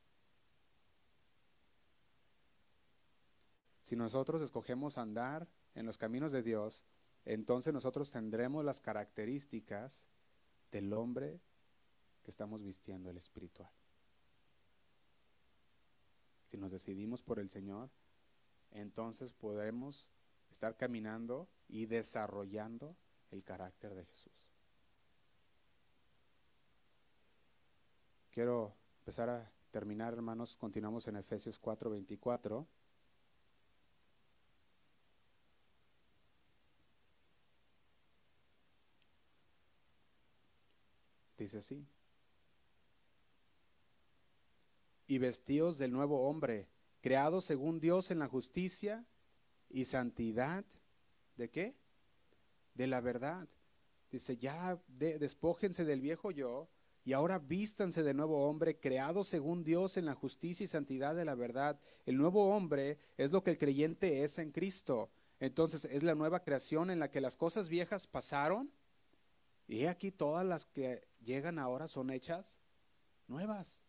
Si 3.82 3.98
nosotros 3.98 4.42
escogemos 4.42 4.98
andar 4.98 5.50
en 5.76 5.86
los 5.86 5.98
caminos 5.98 6.32
de 6.32 6.44
Dios, 6.44 6.86
entonces 7.26 7.74
nosotros 7.74 8.10
tendremos 8.10 8.64
las 8.64 8.80
características 8.80 10.08
del 10.72 10.94
hombre 10.94 11.42
que 12.24 12.32
estamos 12.32 12.64
vistiendo, 12.64 13.10
el 13.10 13.18
espiritual. 13.18 13.72
Si 16.48 16.58
nos 16.58 16.72
decidimos 16.72 17.22
por 17.22 17.40
el 17.40 17.50
Señor, 17.50 17.90
entonces 18.72 19.34
podemos 19.34 20.10
estar 20.52 20.78
caminando 20.78 21.50
y 21.68 21.86
desarrollando 21.86 22.96
el 23.32 23.44
carácter 23.44 23.94
de 23.96 24.06
Jesús. 24.06 24.32
Quiero 28.32 28.74
empezar 29.00 29.30
a 29.30 29.52
terminar, 29.72 30.14
hermanos. 30.14 30.56
Continuamos 30.56 31.08
en 31.08 31.18
Efesios 31.18 31.60
4:24. 31.60 32.66
Dice 41.38 41.58
así. 41.58 41.88
Y 45.08 45.18
vestidos 45.18 45.78
del 45.78 45.92
nuevo 45.92 46.30
hombre, 46.30 46.70
creado 47.02 47.42
según 47.42 47.80
Dios 47.80 48.12
en 48.12 48.20
la 48.20 48.28
justicia 48.28 49.06
y 49.70 49.86
santidad. 49.86 50.64
¿De 51.36 51.50
qué? 51.50 51.81
De 52.74 52.88
la 52.88 53.02
verdad. 53.02 53.48
Dice, 54.12 54.38
ya 54.38 54.82
despójense 54.88 55.86
del 55.86 56.02
viejo 56.02 56.32
yo 56.32 56.70
y 57.04 57.14
ahora 57.14 57.40
vístanse 57.40 58.04
de 58.04 58.14
nuevo 58.14 58.48
hombre, 58.48 58.80
creado 58.80 59.24
según 59.24 59.64
Dios 59.64 59.98
en 59.98 60.06
la 60.06 60.14
justicia 60.14 60.64
y 60.64 60.68
santidad 60.68 61.16
de 61.16 61.26
la 61.26 61.36
verdad. 61.36 61.80
El 62.06 62.18
nuevo 62.18 62.56
hombre 62.56 62.98
es 63.18 63.32
lo 63.32 63.44
que 63.44 63.52
el 63.52 63.58
creyente 63.58 64.24
es 64.24 64.38
en 64.38 64.52
Cristo. 64.52 65.10
Entonces 65.40 65.86
es 65.86 66.04
la 66.04 66.14
nueva 66.14 66.44
creación 66.44 66.92
en 66.92 67.00
la 67.00 67.10
que 67.10 67.22
las 67.22 67.36
cosas 67.36 67.70
viejas 67.70 68.06
pasaron 68.06 68.72
y 69.68 69.86
aquí 69.86 70.12
todas 70.12 70.46
las 70.46 70.66
que 70.66 71.08
llegan 71.24 71.58
ahora 71.58 71.88
son 71.88 72.12
hechas 72.12 72.60
nuevas. 73.28 73.82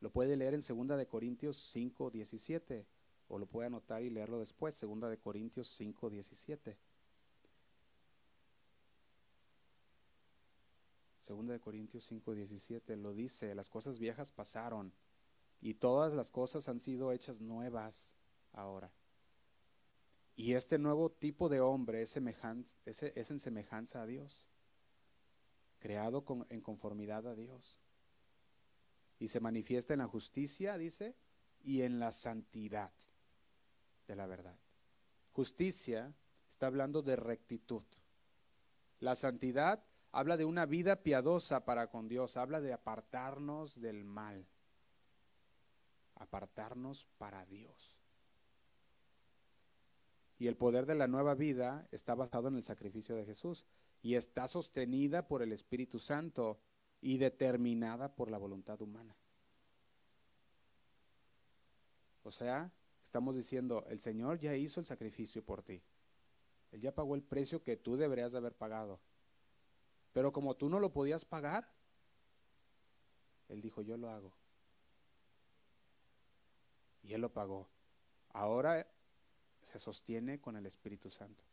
Lo 0.00 0.10
puede 0.10 0.36
leer 0.36 0.54
en 0.54 0.60
2 0.60 0.96
de 0.96 1.06
Corintios 1.06 1.58
5, 1.72 2.10
17 2.10 2.86
o 3.28 3.38
lo 3.38 3.46
puede 3.46 3.66
anotar 3.66 4.02
y 4.02 4.10
leerlo 4.10 4.38
después, 4.38 4.80
2 4.80 5.10
de 5.10 5.18
Corintios 5.18 5.68
5, 5.76 6.08
17. 6.08 6.78
Segunda 11.32 11.54
de 11.54 11.60
Corintios 11.60 12.04
5, 12.04 12.34
17 12.34 12.94
lo 12.98 13.14
dice, 13.14 13.54
las 13.54 13.70
cosas 13.70 13.98
viejas 13.98 14.30
pasaron 14.30 14.92
y 15.62 15.72
todas 15.72 16.12
las 16.12 16.30
cosas 16.30 16.68
han 16.68 16.78
sido 16.78 17.10
hechas 17.10 17.40
nuevas 17.40 18.18
ahora. 18.52 18.92
Y 20.36 20.52
este 20.52 20.78
nuevo 20.78 21.10
tipo 21.10 21.48
de 21.48 21.62
hombre 21.62 22.02
es, 22.02 22.14
es 22.84 23.30
en 23.30 23.40
semejanza 23.40 24.02
a 24.02 24.06
Dios 24.06 24.46
creado 25.78 26.22
en 26.50 26.60
conformidad 26.60 27.26
a 27.26 27.34
Dios. 27.34 27.80
Y 29.18 29.28
se 29.28 29.40
manifiesta 29.40 29.94
en 29.94 30.00
la 30.00 30.08
justicia, 30.08 30.76
dice, 30.76 31.16
y 31.62 31.80
en 31.80 31.98
la 31.98 32.12
santidad 32.12 32.92
de 34.06 34.16
la 34.16 34.26
verdad. 34.26 34.58
Justicia 35.32 36.14
está 36.50 36.66
hablando 36.66 37.00
de 37.00 37.16
rectitud. 37.16 37.84
La 39.00 39.14
santidad 39.14 39.82
habla 40.12 40.36
de 40.36 40.44
una 40.44 40.66
vida 40.66 41.02
piadosa 41.02 41.64
para 41.64 41.88
con 41.88 42.08
Dios, 42.08 42.36
habla 42.36 42.60
de 42.60 42.72
apartarnos 42.72 43.80
del 43.80 44.04
mal, 44.04 44.46
apartarnos 46.14 47.08
para 47.18 47.44
Dios. 47.46 47.96
Y 50.38 50.48
el 50.48 50.56
poder 50.56 50.86
de 50.86 50.94
la 50.94 51.08
nueva 51.08 51.34
vida 51.34 51.88
está 51.92 52.14
basado 52.14 52.48
en 52.48 52.56
el 52.56 52.62
sacrificio 52.62 53.16
de 53.16 53.24
Jesús 53.24 53.64
y 54.02 54.16
está 54.16 54.48
sostenida 54.48 55.26
por 55.26 55.42
el 55.42 55.52
Espíritu 55.52 55.98
Santo 55.98 56.60
y 57.00 57.16
determinada 57.16 58.14
por 58.14 58.30
la 58.30 58.38
voluntad 58.38 58.80
humana. 58.82 59.16
O 62.24 62.30
sea, 62.30 62.70
estamos 63.02 63.34
diciendo, 63.34 63.84
el 63.88 64.00
Señor 64.00 64.38
ya 64.38 64.54
hizo 64.54 64.80
el 64.80 64.86
sacrificio 64.86 65.44
por 65.44 65.62
ti. 65.62 65.82
Él 66.70 66.80
ya 66.80 66.94
pagó 66.94 67.14
el 67.14 67.22
precio 67.22 67.62
que 67.62 67.76
tú 67.76 67.96
deberías 67.96 68.32
de 68.32 68.38
haber 68.38 68.54
pagado. 68.54 69.00
Pero 70.12 70.32
como 70.32 70.54
tú 70.54 70.68
no 70.68 70.78
lo 70.78 70.92
podías 70.92 71.24
pagar, 71.24 71.68
Él 73.48 73.60
dijo, 73.60 73.82
yo 73.82 73.96
lo 73.96 74.10
hago. 74.10 74.32
Y 77.02 77.14
Él 77.14 77.20
lo 77.20 77.32
pagó. 77.32 77.68
Ahora 78.30 78.86
se 79.62 79.78
sostiene 79.78 80.40
con 80.40 80.56
el 80.56 80.66
Espíritu 80.66 81.10
Santo. 81.10 81.44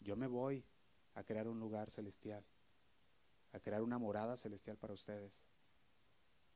Yo 0.00 0.16
me 0.16 0.26
voy, 0.26 0.64
a 1.18 1.24
crear 1.24 1.48
un 1.48 1.58
lugar 1.58 1.90
celestial, 1.90 2.44
a 3.52 3.58
crear 3.58 3.82
una 3.82 3.98
morada 3.98 4.36
celestial 4.36 4.76
para 4.76 4.94
ustedes. 4.94 5.42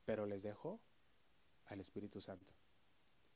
Pero 0.04 0.24
les 0.24 0.44
dejo 0.44 0.78
al 1.66 1.80
Espíritu 1.80 2.20
Santo. 2.20 2.54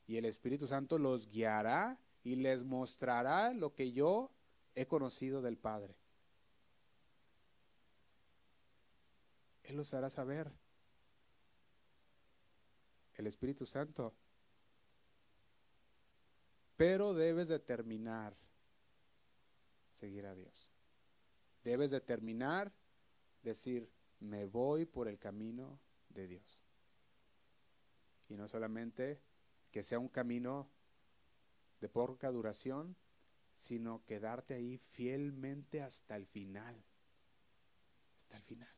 Y 0.05 0.15
el 0.15 0.23
Espíritu 0.23 0.67
Santo 0.67 0.97
los 0.97 1.27
guiará 1.27 1.99
y 2.23 2.35
les 2.35 2.63
mostrará 2.63 3.53
lo 3.53 3.75
que 3.75 3.91
yo 3.91 4.31
he 4.73 4.85
conocido 4.85 5.41
del 5.41 5.57
Padre. 5.57 5.97
Él 9.67 9.77
los 9.77 9.93
hará 9.93 10.09
saber. 10.09 10.51
El 13.15 13.27
Espíritu 13.27 13.65
Santo. 13.65 14.13
Pero 16.75 17.13
debes 17.13 17.47
determinar 17.47 18.35
seguir 19.93 20.25
a 20.25 20.35
Dios 20.35 20.67
debes 21.67 21.91
determinar, 21.91 22.71
decir, 23.43 23.91
me 24.21 24.45
voy 24.45 24.85
por 24.85 25.09
el 25.09 25.19
camino 25.19 25.81
de 26.07 26.27
Dios. 26.27 26.61
Y 28.29 28.37
no 28.37 28.47
solamente 28.47 29.21
que 29.69 29.83
sea 29.83 29.99
un 29.99 30.07
camino 30.07 30.69
de 31.81 31.89
poca 31.89 32.31
duración, 32.31 32.95
sino 33.53 34.05
quedarte 34.05 34.53
ahí 34.53 34.77
fielmente 34.77 35.81
hasta 35.81 36.15
el 36.15 36.25
final. 36.25 36.81
Hasta 38.15 38.37
el 38.37 38.43
final. 38.43 38.76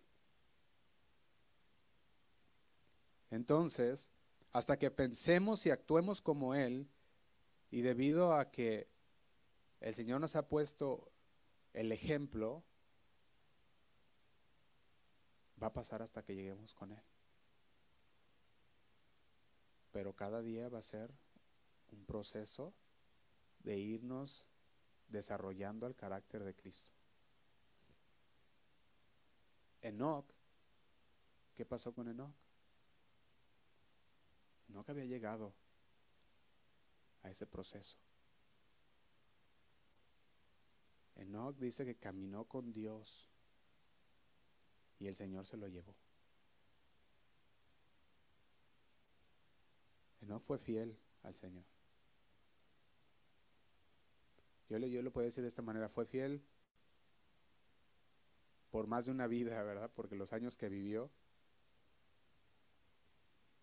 Entonces, 3.32 4.09
hasta 4.51 4.77
que 4.77 4.91
pensemos 4.91 5.65
y 5.65 5.69
actuemos 5.69 6.21
como 6.21 6.55
Él, 6.55 6.89
y 7.71 7.82
debido 7.82 8.34
a 8.34 8.49
que 8.51 8.88
el 9.80 9.93
Señor 9.93 10.19
nos 10.19 10.36
ha 10.36 10.47
puesto 10.47 11.11
el 11.73 11.91
ejemplo, 11.91 12.63
va 15.61 15.67
a 15.67 15.73
pasar 15.73 16.01
hasta 16.01 16.23
que 16.23 16.36
lleguemos 16.36 16.73
con 16.73 16.91
Él. 16.91 17.03
Pero 19.91 20.13
cada 20.15 20.41
día 20.41 20.69
va 20.69 20.80
a 20.80 20.84
ser 20.84 21.11
un 21.91 22.05
proceso 22.05 22.73
de 23.59 23.77
irnos 23.77 24.45
desarrollando 25.07 25.88
el 25.88 25.95
carácter 25.95 26.43
de 26.43 26.55
Cristo. 26.55 26.91
Enoch, 29.82 30.25
¿qué 31.55 31.65
pasó 31.65 31.93
con 31.93 32.07
Enoch? 32.07 32.34
Enoch 34.70 34.89
había 34.89 35.05
llegado 35.05 35.53
a 37.24 37.30
ese 37.30 37.45
proceso. 37.45 37.97
Enoch 41.15 41.57
dice 41.57 41.86
que 41.86 41.95
caminó 41.95 42.45
con 42.45 42.72
Dios 42.72 43.30
y 44.99 45.07
el 45.07 45.15
Señor 45.15 45.45
se 45.45 45.57
lo 45.57 45.67
llevó. 45.67 45.95
Enoch 50.22 50.41
fue 50.43 50.57
fiel 50.59 50.97
al 51.24 51.36
Señor. 51.36 51.65
Yo 54.70 54.78
yo 54.78 55.01
lo 55.01 55.11
puedo 55.11 55.26
decir 55.26 55.41
de 55.41 55.47
esta 55.47 55.63
manera, 55.63 55.89
fue 55.89 56.05
fiel 56.05 56.43
por 58.70 58.86
más 58.86 59.05
de 59.05 59.11
una 59.11 59.26
vida, 59.26 59.63
¿verdad? 59.63 59.91
Porque 59.95 60.15
los 60.15 60.32
años 60.32 60.57
que 60.57 60.70
vivió, 60.70 61.09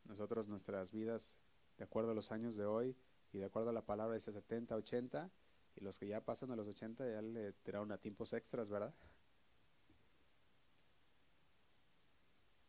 nosotros 0.08 0.48
nuestras 0.48 0.92
vidas, 0.92 1.38
de 1.78 1.84
acuerdo 1.84 2.12
a 2.12 2.14
los 2.14 2.32
años 2.32 2.56
de 2.56 2.64
hoy 2.64 2.96
y 3.32 3.38
de 3.38 3.44
acuerdo 3.44 3.70
a 3.70 3.72
la 3.72 3.82
palabra, 3.82 4.14
dice 4.14 4.32
70, 4.32 4.76
80, 4.76 5.30
y 5.76 5.84
los 5.84 5.98
que 5.98 6.06
ya 6.06 6.22
pasan 6.22 6.50
a 6.50 6.56
los 6.56 6.66
80 6.66 7.08
ya 7.08 7.22
le 7.22 7.52
tiraron 7.52 7.92
a 7.92 7.98
tiempos 7.98 8.32
extras, 8.32 8.70
¿verdad? 8.70 8.94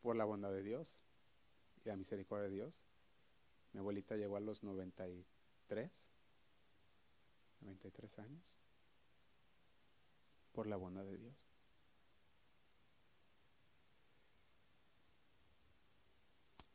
Por 0.01 0.15
la 0.15 0.25
bondad 0.25 0.51
de 0.51 0.63
Dios 0.63 0.99
y 1.83 1.89
la 1.89 1.95
misericordia 1.95 2.49
de 2.49 2.55
Dios. 2.55 2.83
Mi 3.73 3.79
abuelita 3.79 4.15
llegó 4.15 4.35
a 4.35 4.41
los 4.41 4.63
93, 4.63 6.09
93 7.61 8.19
años, 8.19 8.55
por 10.51 10.67
la 10.67 10.75
bondad 10.75 11.03
de 11.03 11.17
Dios. 11.17 11.46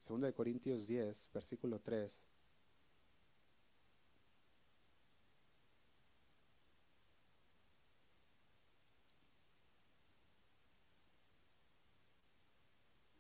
Segunda 0.03 0.27
de 0.27 0.35
Corintios 0.35 0.89
10, 0.89 1.31
versículo 1.33 1.79
3. 1.81 2.25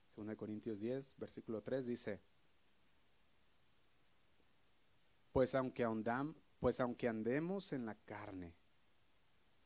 Segunda 0.09 0.33
de 0.33 0.37
Corintios 0.37 0.81
10, 0.81 1.17
versículo 1.19 1.63
3 1.63 1.87
dice, 1.87 2.21
pues 5.33 5.55
aunque, 5.55 5.85
andam, 5.85 6.35
pues 6.61 6.81
aunque 6.81 7.09
andemos 7.09 7.73
en 7.73 7.87
la 7.87 7.95
carne, 7.95 8.55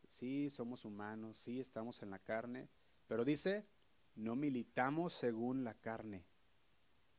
sí 0.06 0.50
somos 0.50 0.84
humanos, 0.84 1.38
sí 1.38 1.60
estamos 1.60 2.02
en 2.02 2.10
la 2.10 2.18
carne, 2.18 2.68
pero 3.08 3.24
dice, 3.24 3.66
no 4.14 4.36
militamos 4.36 5.14
según 5.14 5.64
la 5.64 5.74
carne. 5.74 6.24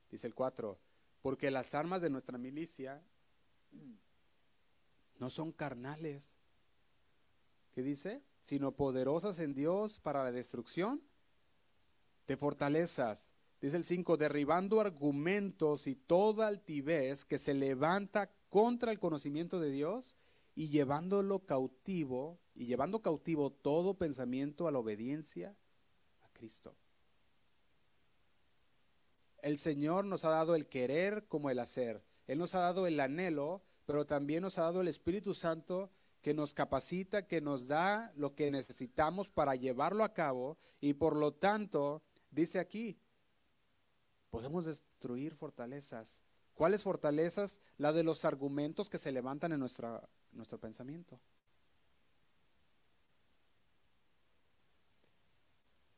Dice 0.10 0.28
el 0.28 0.36
4, 0.36 0.80
porque 1.22 1.52
las 1.52 1.74
armas 1.74 2.02
de 2.02 2.10
nuestra 2.10 2.38
milicia 2.38 3.04
no 5.20 5.30
son 5.30 5.52
carnales. 5.52 6.38
¿Qué 7.74 7.84
dice? 7.84 8.24
Sino 8.40 8.72
poderosas 8.72 9.40
en 9.40 9.54
Dios 9.54 10.00
para 10.00 10.24
la 10.24 10.32
destrucción 10.32 11.02
de 12.28 12.38
fortalezas. 12.38 13.34
Dice 13.62 13.78
el 13.78 13.84
5, 13.84 14.18
derribando 14.18 14.80
argumentos 14.80 15.88
y 15.88 15.96
toda 15.96 16.48
altivez 16.48 17.26
que 17.26 17.40
se 17.40 17.54
levanta 17.54 18.32
contra 18.50 18.92
el 18.92 19.00
conocimiento 19.00 19.60
de 19.60 19.72
Dios 19.72 20.18
y 20.56 20.70
llevándolo 20.70 21.46
cautivo 21.46 22.40
y 22.56 22.66
llevando 22.66 23.02
cautivo 23.02 23.52
todo 23.52 23.96
pensamiento 23.96 24.68
a 24.68 24.72
la 24.72 24.80
obediencia 24.80 25.56
a 26.22 26.30
Cristo. 26.34 26.76
El 29.48 29.60
Señor 29.60 30.04
nos 30.04 30.26
ha 30.26 30.30
dado 30.30 30.56
el 30.56 30.68
querer 30.68 31.26
como 31.28 31.50
el 31.50 31.60
hacer. 31.60 32.04
Él 32.28 32.38
nos 32.38 32.54
ha 32.54 32.60
dado 32.60 32.86
el 32.86 33.00
anhelo, 33.00 33.64
pero 33.86 34.06
también 34.06 34.42
nos 34.42 34.58
ha 34.58 34.64
dado 34.64 34.82
el 34.82 34.90
Espíritu 34.90 35.34
Santo 35.34 35.90
que 36.22 36.34
nos 36.34 36.54
capacita, 36.54 37.28
que 37.28 37.40
nos 37.40 37.68
da 37.68 38.12
lo 38.18 38.36
que 38.36 38.52
necesitamos 38.52 39.30
para 39.30 39.56
llevarlo 39.56 40.04
a 40.04 40.14
cabo 40.14 40.58
y 40.82 40.96
por 40.96 41.16
lo 41.16 41.34
tanto, 41.34 42.04
dice 42.30 42.60
aquí, 42.60 43.00
podemos 44.30 44.66
destruir 44.66 45.34
fortalezas 45.34 46.22
¿Cuáles 46.54 46.82
fortalezas? 46.84 47.62
La 47.78 47.94
de 47.94 48.04
los 48.04 48.26
argumentos 48.26 48.90
que 48.90 48.98
se 48.98 49.12
levantan 49.12 49.54
en 49.54 49.60
nuestro 49.60 50.60
pensamiento. 50.60 51.22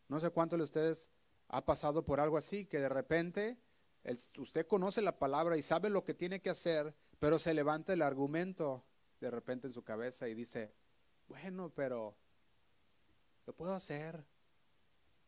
No 0.09 0.19
sé 0.19 0.29
cuántos 0.31 0.59
de 0.59 0.63
ustedes 0.63 1.07
ha 1.49 1.65
pasado 1.65 2.05
por 2.05 2.19
algo 2.19 2.37
así, 2.37 2.65
que 2.65 2.79
de 2.79 2.89
repente 2.89 3.57
usted 4.37 4.65
conoce 4.67 5.01
la 5.01 5.19
palabra 5.19 5.57
y 5.57 5.61
sabe 5.61 5.89
lo 5.89 6.03
que 6.03 6.13
tiene 6.13 6.41
que 6.41 6.49
hacer, 6.49 6.95
pero 7.19 7.37
se 7.39 7.53
levanta 7.53 7.91
el 7.91 8.01
argumento 8.01 8.85
de 9.19 9.29
repente 9.29 9.67
en 9.67 9.73
su 9.73 9.83
cabeza 9.83 10.27
y 10.29 10.35
dice, 10.35 10.73
bueno, 11.27 11.71
pero 11.75 12.15
lo 13.45 13.53
puedo 13.53 13.73
hacer, 13.73 14.23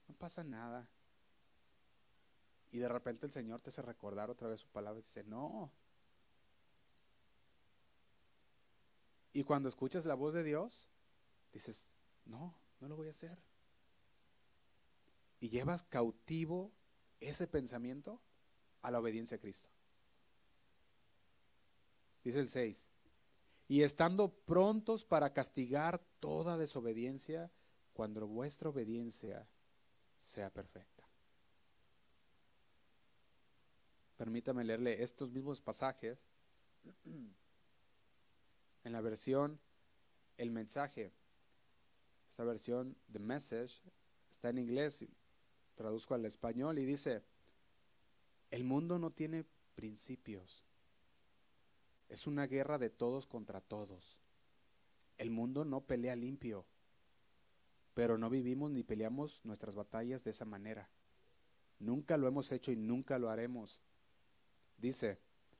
no 0.07 0.15
pasa 0.15 0.43
nada. 0.43 0.87
Y 2.71 2.77
de 2.77 2.87
repente 2.87 3.25
el 3.25 3.31
Señor 3.31 3.59
te 3.61 3.69
hace 3.69 3.81
recordar 3.81 4.29
otra 4.29 4.47
vez 4.47 4.61
su 4.61 4.69
palabra 4.69 4.99
y 4.99 5.03
dice, 5.03 5.23
no. 5.23 5.71
Y 9.33 9.43
cuando 9.43 9.67
escuchas 9.67 10.05
la 10.05 10.13
voz 10.13 10.33
de 10.33 10.43
Dios, 10.43 10.87
dices, 11.51 11.87
no, 12.25 12.53
no 12.79 12.87
lo 12.87 12.95
voy 12.95 13.07
a 13.07 13.11
hacer. 13.11 13.37
Y 15.41 15.49
llevas 15.49 15.83
cautivo 15.83 16.71
ese 17.19 17.47
pensamiento 17.47 18.21
a 18.81 18.91
la 18.91 18.99
obediencia 18.99 19.35
a 19.35 19.39
Cristo. 19.39 19.67
Dice 22.23 22.39
el 22.39 22.47
6. 22.47 22.89
Y 23.67 23.83
estando 23.83 24.29
prontos 24.29 25.03
para 25.03 25.33
castigar 25.33 26.01
toda 26.19 26.57
desobediencia 26.57 27.51
cuando 27.93 28.27
vuestra 28.27 28.69
obediencia 28.69 29.47
sea 30.17 30.49
perfecta. 30.49 31.07
Permítame 34.17 34.63
leerle 34.63 35.01
estos 35.01 35.31
mismos 35.31 35.59
pasajes 35.59 36.27
en 38.83 38.91
la 38.91 39.01
versión 39.01 39.59
El 40.37 40.51
mensaje. 40.51 41.11
Esta 42.29 42.43
versión, 42.43 42.95
The 43.11 43.19
Message, 43.19 43.81
está 44.29 44.49
en 44.49 44.59
inglés, 44.59 45.05
traduzco 45.75 46.13
al 46.13 46.25
español 46.25 46.79
y 46.79 46.85
dice, 46.85 47.23
el 48.51 48.63
mundo 48.63 48.99
no 48.99 49.11
tiene 49.11 49.45
principios. 49.75 50.63
Es 52.09 52.27
una 52.27 52.47
guerra 52.47 52.77
de 52.77 52.89
todos 52.89 53.25
contra 53.25 53.61
todos. 53.61 54.17
El 55.17 55.31
mundo 55.31 55.65
no 55.65 55.81
pelea 55.81 56.15
limpio, 56.15 56.65
pero 57.93 58.17
no 58.17 58.29
vivimos 58.29 58.71
ni 58.71 58.83
peleamos 58.83 59.41
nuestras 59.45 59.75
batallas 59.75 60.23
de 60.23 60.31
esa 60.31 60.45
manera. 60.45 60.89
Nunca 61.79 62.17
lo 62.17 62.27
hemos 62.27 62.51
hecho 62.51 62.71
y 62.71 62.75
nunca 62.75 63.17
lo 63.17 63.29
haremos. 63.29 63.81
Dice, 64.77 65.19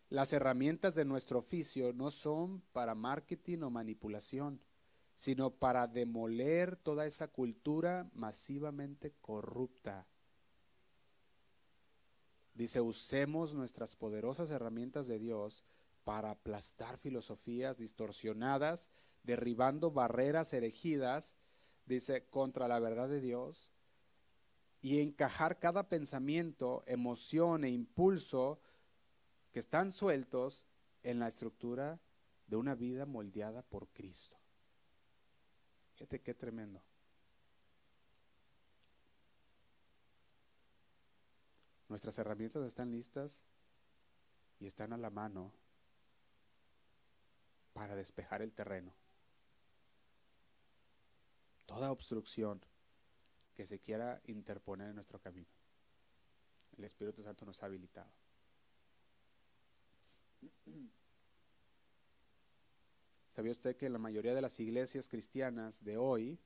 las 0.09 0.34
herramientas 0.34 0.93
de 0.93 1.05
nuestro 1.05 1.39
oficio 1.39 1.93
no 1.93 2.12
son 2.12 2.62
para 2.74 2.95
marketing 2.95 3.59
o 3.59 3.70
manipulación, 3.70 4.62
sino 5.16 5.51
para 5.51 5.88
demoler 5.88 6.76
toda 6.76 7.05
esa 7.05 7.28
cultura 7.28 8.09
masivamente 8.14 9.14
corrupta. 9.22 10.07
Dice, 12.53 12.82
usemos 12.82 13.53
nuestras 13.53 13.95
poderosas 13.95 14.49
herramientas 14.49 15.07
de 15.07 15.20
Dios 15.20 15.66
para 16.03 16.32
aplastar 16.32 16.97
filosofías 16.97 17.78
distorsionadas, 17.78 18.91
derribando 19.24 19.91
barreras 19.91 20.53
erigidas, 20.53 21.38
dice, 21.86 22.26
contra 22.28 22.68
la 22.68 22.80
verdad 22.80 23.07
de 23.07 23.22
Dios, 23.22 23.70
y 24.82 24.99
encajar 24.99 25.59
cada 25.59 25.88
pensamiento, 25.89 26.84
emoción 26.88 27.64
e 27.64 27.70
impulso 27.70 28.59
que 29.51 29.59
están 29.59 29.91
sueltos 29.91 30.66
en 31.03 31.20
la 31.20 31.28
estructura 31.28 32.01
de 32.47 32.55
una 32.57 32.74
vida 32.76 33.05
moldeada 33.05 33.62
por 33.62 33.88
Cristo. 33.89 34.41
Fíjate 36.02 36.20
qué 36.20 36.34
tremendo. 36.34 36.82
Nuestras 41.89 42.18
herramientas 42.18 42.66
están 42.66 42.89
listas 42.89 43.45
y 44.60 44.66
están 44.66 44.93
a 44.93 44.97
la 44.97 45.12
mano 45.12 45.54
para 47.74 47.95
despejar 47.95 48.41
el 48.41 48.52
terreno. 48.52 48.91
Toda 51.68 51.91
obstrucción 51.91 52.66
que 53.54 53.68
se 53.68 53.78
quiera 53.78 54.24
interponer 54.26 54.88
en 54.88 54.95
nuestro 54.95 55.20
camino. 55.20 55.52
El 56.80 56.84
Espíritu 56.86 57.22
Santo 57.22 57.45
nos 57.45 57.62
ha 57.62 57.68
habilitado. 57.68 58.12
¿Sabía 63.32 63.53
usted 63.53 63.77
que 63.77 63.86
en 63.86 63.93
la 63.93 63.99
mayoría 63.99 64.36
de 64.36 64.41
las 64.41 64.59
iglesias 64.59 65.07
cristianas 65.07 65.84
de 65.86 65.97
hoy, 65.97 66.38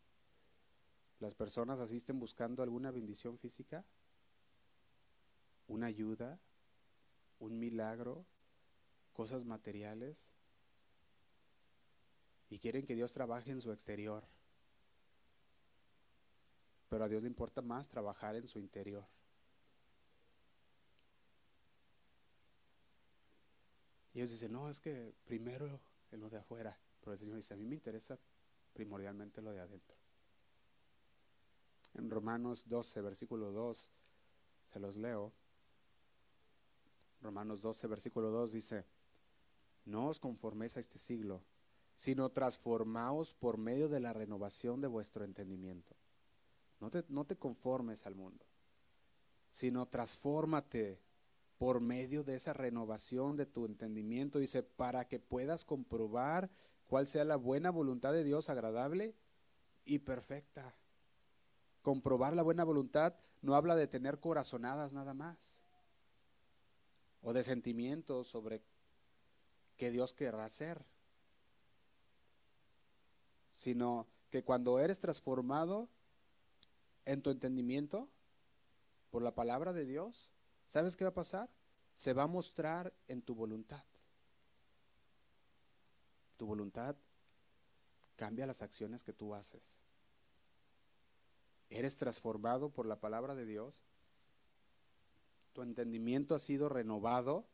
las 1.19 1.33
personas 1.33 1.79
asisten 1.79 2.19
buscando 2.19 2.61
alguna 2.61 2.91
bendición 2.91 3.39
física? 3.39 3.83
¿Una 5.67 5.87
ayuda? 5.87 6.39
¿Un 7.39 7.57
milagro? 7.57 8.23
¿Cosas 9.13 9.45
materiales? 9.45 10.29
Y 12.51 12.59
quieren 12.59 12.85
que 12.85 12.93
Dios 12.93 13.13
trabaje 13.13 13.49
en 13.49 13.61
su 13.61 13.71
exterior. 13.71 14.23
Pero 16.87 17.03
a 17.03 17.09
Dios 17.09 17.23
le 17.23 17.27
importa 17.27 17.63
más 17.63 17.87
trabajar 17.87 18.35
en 18.35 18.47
su 18.47 18.59
interior. 18.59 19.07
Y 24.13 24.19
ellos 24.19 24.29
dicen, 24.29 24.51
no, 24.51 24.69
es 24.69 24.79
que 24.79 25.15
primero 25.25 25.81
lo 26.17 26.29
de 26.29 26.37
afuera, 26.37 26.77
Pero 26.99 27.13
el 27.13 27.17
Señor 27.19 27.35
dice, 27.35 27.53
a 27.53 27.57
mí 27.57 27.65
me 27.65 27.75
interesa 27.75 28.17
primordialmente 28.73 29.41
lo 29.41 29.51
de 29.51 29.61
adentro. 29.61 29.95
En 31.93 32.09
Romanos 32.09 32.67
12, 32.67 33.01
versículo 33.01 33.51
2, 33.51 33.89
se 34.63 34.79
los 34.79 34.97
leo. 34.97 35.31
Romanos 37.21 37.61
12, 37.61 37.87
versículo 37.87 38.29
2 38.31 38.51
dice, 38.51 38.85
no 39.85 40.07
os 40.07 40.19
conforméis 40.19 40.75
a 40.77 40.79
este 40.79 40.97
siglo, 40.97 41.43
sino 41.95 42.29
transformaos 42.29 43.33
por 43.33 43.57
medio 43.57 43.87
de 43.87 43.99
la 43.99 44.13
renovación 44.13 44.81
de 44.81 44.87
vuestro 44.87 45.23
entendimiento. 45.23 45.95
No 46.79 46.89
te, 46.89 47.05
no 47.07 47.25
te 47.25 47.37
conformes 47.37 48.05
al 48.05 48.15
mundo, 48.15 48.45
sino 49.51 49.87
transfórmate 49.87 50.99
por 51.57 51.79
medio 51.79 52.23
de 52.23 52.35
esa 52.35 52.53
renovación 52.53 53.37
de 53.37 53.45
tu 53.45 53.65
entendimiento. 53.65 54.39
Dice, 54.39 54.63
para 54.63 55.07
que 55.07 55.19
puedas 55.19 55.65
comprobar 55.65 56.49
cuál 56.87 57.07
sea 57.07 57.23
la 57.23 57.35
buena 57.35 57.71
voluntad 57.71 58.13
de 58.13 58.23
Dios 58.23 58.49
agradable 58.49 59.15
y 59.85 59.99
perfecta. 59.99 60.75
Comprobar 61.81 62.35
la 62.35 62.43
buena 62.43 62.63
voluntad 62.63 63.15
no 63.41 63.55
habla 63.55 63.75
de 63.75 63.87
tener 63.87 64.19
corazonadas 64.19 64.91
nada 64.93 65.13
más 65.13 65.61
o 67.21 67.33
de 67.33 67.43
sentimientos 67.43 68.27
sobre 68.27 68.61
qué 69.77 69.91
Dios 69.91 70.13
querrá 70.13 70.45
hacer, 70.45 70.85
sino 73.55 74.07
que 74.29 74.43
cuando 74.43 74.79
eres 74.79 74.99
transformado 74.99 75.89
en 77.05 77.21
tu 77.21 77.29
entendimiento 77.29 78.09
por 79.09 79.21
la 79.21 79.33
palabra 79.33 79.73
de 79.73 79.85
Dios, 79.85 80.34
¿sabes 80.75 80.97
qué 80.97 81.05
va 81.05 81.11
a 81.11 81.13
pasar? 81.13 81.49
Se 81.93 82.11
va 82.11 82.23
a 82.23 82.27
mostrar 82.27 82.93
en 83.07 83.21
tu 83.21 83.33
voluntad. 83.33 83.85
Tu 86.35 86.45
voluntad 86.45 86.97
cambia 88.17 88.45
las 88.45 88.61
acciones 88.61 89.01
que 89.01 89.13
tú 89.13 89.33
haces. 89.33 89.79
Eres 91.69 91.95
transformado 91.95 92.71
por 92.71 92.87
la 92.87 92.99
palabra 92.99 93.35
de 93.35 93.45
Dios. 93.45 93.85
Tu 95.53 95.61
entendimiento 95.61 96.35
ha 96.35 96.39
sido 96.39 96.67
renovado. 96.67 97.45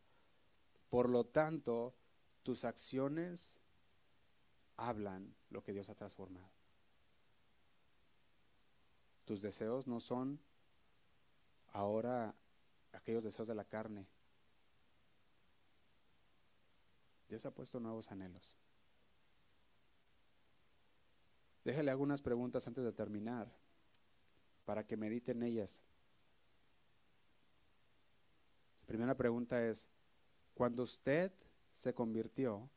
Por 0.90 1.08
lo 1.08 1.24
tanto, 1.24 1.94
tus 2.42 2.66
acciones 2.66 3.60
hablan 4.78 5.36
lo 5.52 5.62
que 5.62 5.74
Dios 5.74 5.92
ha 5.92 5.96
transformado. 5.96 6.50
Tus 9.26 9.44
deseos 9.44 9.86
no 9.86 10.00
son 10.00 10.40
ahora 11.72 12.34
aquellos 12.92 13.24
deseos 13.24 13.48
de 13.48 13.56
la 13.56 13.66
carne. 13.66 14.08
Dios 17.28 17.46
ha 17.46 17.52
puesto 17.52 17.80
nuevos 17.80 18.12
anhelos. 18.12 18.58
Déjale 21.64 21.92
algunas 21.92 22.22
preguntas 22.22 22.68
antes 22.68 22.84
de 22.84 22.92
terminar 22.92 23.52
para 24.66 24.86
que 24.86 24.98
mediten 24.98 25.44
ellas. 25.44 25.84
La 28.82 28.88
primera 28.88 29.16
pregunta 29.16 29.66
es, 29.66 29.90
cuando 30.54 30.84
usted 30.84 31.32
se 31.72 31.94
convirtió, 31.94 32.70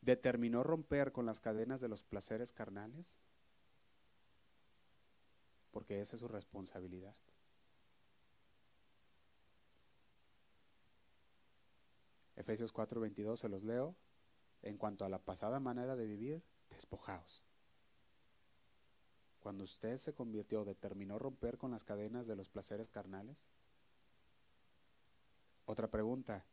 determinó 0.00 0.62
romper 0.62 1.12
con 1.12 1.26
las 1.26 1.40
cadenas 1.40 1.80
de 1.80 1.88
los 1.88 2.02
placeres 2.02 2.52
carnales? 2.52 3.18
Porque 5.70 6.00
esa 6.00 6.16
es 6.16 6.20
su 6.20 6.28
responsabilidad. 6.28 7.14
Efesios 12.38 12.72
4:22 12.72 13.36
se 13.36 13.48
los 13.48 13.64
leo. 13.64 13.96
En 14.62 14.76
cuanto 14.76 15.04
a 15.04 15.08
la 15.08 15.18
pasada 15.18 15.60
manera 15.60 15.96
de 15.96 16.06
vivir, 16.06 16.42
despojaos. 16.70 17.44
Cuando 19.40 19.64
usted 19.64 19.98
se 19.98 20.14
convirtió, 20.14 20.64
determinó 20.64 21.18
romper 21.18 21.58
con 21.58 21.70
las 21.72 21.84
cadenas 21.84 22.26
de 22.26 22.36
los 22.36 22.48
placeres 22.48 22.88
carnales. 22.88 23.48
Otra 25.64 25.88
pregunta. 25.88 26.44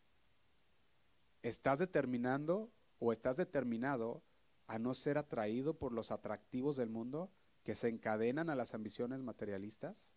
¿Estás 1.41 1.79
determinando 1.79 2.71
o 2.99 3.11
estás 3.11 3.38
determinado 3.38 4.23
a 4.67 4.79
no 4.79 4.95
ser 4.95 5.17
atraído 5.17 5.77
por 5.77 5.91
los 5.91 6.11
atractivos 6.11 6.77
del 6.77 6.89
mundo 6.89 7.31
que 7.63 7.75
se 7.75 7.89
encadenan 7.89 8.49
a 8.49 8.55
las 8.55 8.73
ambiciones 8.73 9.21
materialistas? 9.21 10.15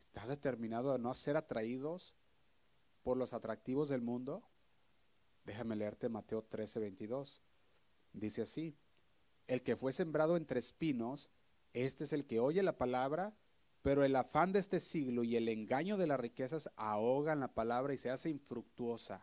¿Estás 0.00 0.28
determinado 0.28 0.92
a 0.92 0.98
no 0.98 1.14
ser 1.14 1.36
atraídos 1.36 2.14
por 3.08 3.16
los 3.16 3.32
atractivos 3.32 3.88
del 3.88 4.02
mundo? 4.02 4.42
Déjame 5.46 5.76
leerte 5.76 6.10
Mateo 6.10 6.42
13, 6.42 6.78
22. 6.78 7.40
Dice 8.12 8.42
así, 8.42 8.76
el 9.46 9.62
que 9.62 9.76
fue 9.76 9.94
sembrado 9.94 10.36
entre 10.36 10.58
espinos, 10.58 11.30
este 11.72 12.04
es 12.04 12.12
el 12.12 12.26
que 12.26 12.38
oye 12.38 12.62
la 12.62 12.76
palabra, 12.76 13.34
pero 13.80 14.04
el 14.04 14.14
afán 14.14 14.52
de 14.52 14.58
este 14.58 14.78
siglo 14.78 15.24
y 15.24 15.36
el 15.36 15.48
engaño 15.48 15.96
de 15.96 16.06
las 16.06 16.20
riquezas 16.20 16.68
ahogan 16.76 17.40
la 17.40 17.54
palabra 17.54 17.94
y 17.94 17.96
se 17.96 18.10
hace 18.10 18.28
infructuosa. 18.28 19.22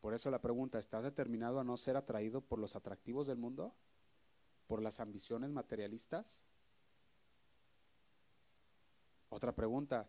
Por 0.00 0.14
eso 0.14 0.30
la 0.30 0.40
pregunta, 0.40 0.78
¿estás 0.78 1.02
determinado 1.02 1.60
a 1.60 1.64
no 1.64 1.76
ser 1.76 1.98
atraído 1.98 2.40
por 2.40 2.58
los 2.58 2.74
atractivos 2.74 3.26
del 3.26 3.36
mundo? 3.36 3.74
¿Por 4.66 4.80
las 4.80 4.98
ambiciones 4.98 5.50
materialistas? 5.50 6.42
Otra 9.28 9.54
pregunta, 9.54 10.08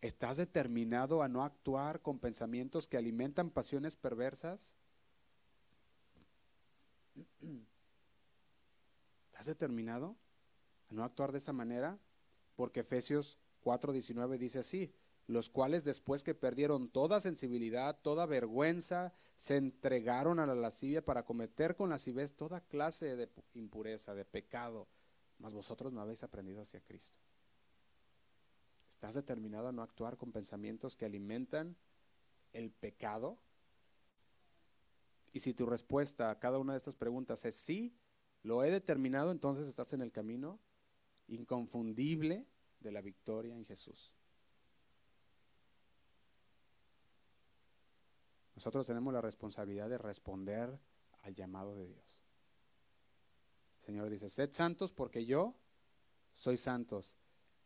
¿estás 0.00 0.36
determinado 0.36 1.22
a 1.22 1.28
no 1.28 1.44
actuar 1.44 2.00
con 2.00 2.18
pensamientos 2.18 2.88
que 2.88 2.96
alimentan 2.96 3.50
pasiones 3.50 3.96
perversas? 3.96 4.74
¿Estás 9.26 9.46
determinado 9.46 10.16
a 10.88 10.94
no 10.94 11.04
actuar 11.04 11.32
de 11.32 11.38
esa 11.38 11.52
manera? 11.52 11.98
Porque 12.56 12.80
Efesios 12.80 13.38
4:19 13.64 14.38
dice 14.38 14.60
así, 14.60 14.92
los 15.26 15.50
cuales 15.50 15.84
después 15.84 16.22
que 16.22 16.34
perdieron 16.34 16.88
toda 16.88 17.20
sensibilidad, 17.20 18.00
toda 18.00 18.24
vergüenza, 18.26 19.12
se 19.36 19.56
entregaron 19.56 20.40
a 20.40 20.46
la 20.46 20.54
lascivia 20.54 21.04
para 21.04 21.24
cometer 21.24 21.76
con 21.76 21.90
lascivez 21.90 22.32
toda 22.34 22.62
clase 22.62 23.14
de 23.14 23.28
impureza, 23.54 24.14
de 24.14 24.24
pecado, 24.24 24.88
mas 25.38 25.52
vosotros 25.52 25.92
no 25.92 26.00
habéis 26.00 26.22
aprendido 26.22 26.62
hacia 26.62 26.80
Cristo. 26.80 27.20
¿Estás 28.98 29.14
determinado 29.14 29.68
a 29.68 29.72
no 29.72 29.82
actuar 29.82 30.16
con 30.16 30.32
pensamientos 30.32 30.96
que 30.96 31.04
alimentan 31.04 31.76
el 32.52 32.72
pecado? 32.72 33.38
Y 35.32 35.38
si 35.38 35.54
tu 35.54 35.66
respuesta 35.66 36.32
a 36.32 36.40
cada 36.40 36.58
una 36.58 36.72
de 36.72 36.78
estas 36.78 36.96
preguntas 36.96 37.44
es 37.44 37.54
sí, 37.54 37.96
lo 38.42 38.64
he 38.64 38.72
determinado, 38.72 39.30
entonces 39.30 39.68
estás 39.68 39.92
en 39.92 40.02
el 40.02 40.10
camino 40.10 40.58
inconfundible 41.28 42.44
de 42.80 42.90
la 42.90 43.00
victoria 43.00 43.54
en 43.54 43.64
Jesús. 43.64 44.12
Nosotros 48.56 48.84
tenemos 48.84 49.14
la 49.14 49.20
responsabilidad 49.20 49.88
de 49.88 49.98
responder 49.98 50.76
al 51.22 51.34
llamado 51.36 51.76
de 51.76 51.86
Dios. 51.86 52.20
El 53.78 53.86
Señor 53.86 54.10
dice, 54.10 54.28
sed 54.28 54.50
santos 54.50 54.92
porque 54.92 55.24
yo 55.24 55.54
soy 56.32 56.56
santos. 56.56 57.14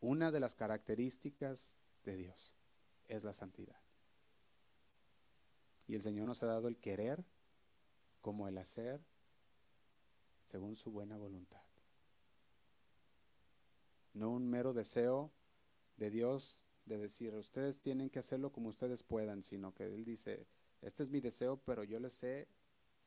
Una 0.02 0.32
de 0.32 0.40
las 0.40 0.56
características 0.56 1.78
de 2.02 2.16
Dios 2.16 2.52
es 3.06 3.22
la 3.22 3.32
santidad. 3.32 3.80
Y 5.86 5.94
el 5.94 6.02
Señor 6.02 6.26
nos 6.26 6.42
ha 6.42 6.46
dado 6.46 6.66
el 6.66 6.76
querer 6.76 7.24
como 8.20 8.48
el 8.48 8.58
hacer 8.58 9.00
según 10.46 10.74
su 10.74 10.90
buena 10.90 11.16
voluntad. 11.16 11.62
No 14.12 14.30
un 14.30 14.50
mero 14.50 14.72
deseo 14.72 15.30
de 15.96 16.10
Dios 16.10 16.64
de 16.84 16.98
decir, 16.98 17.32
ustedes 17.36 17.80
tienen 17.80 18.10
que 18.10 18.18
hacerlo 18.18 18.50
como 18.50 18.70
ustedes 18.70 19.04
puedan, 19.04 19.44
sino 19.44 19.72
que 19.72 19.84
Él 19.84 20.04
dice, 20.04 20.48
este 20.80 21.04
es 21.04 21.10
mi 21.10 21.20
deseo, 21.20 21.58
pero 21.58 21.84
yo 21.84 22.00
les 22.00 22.20
he 22.24 22.48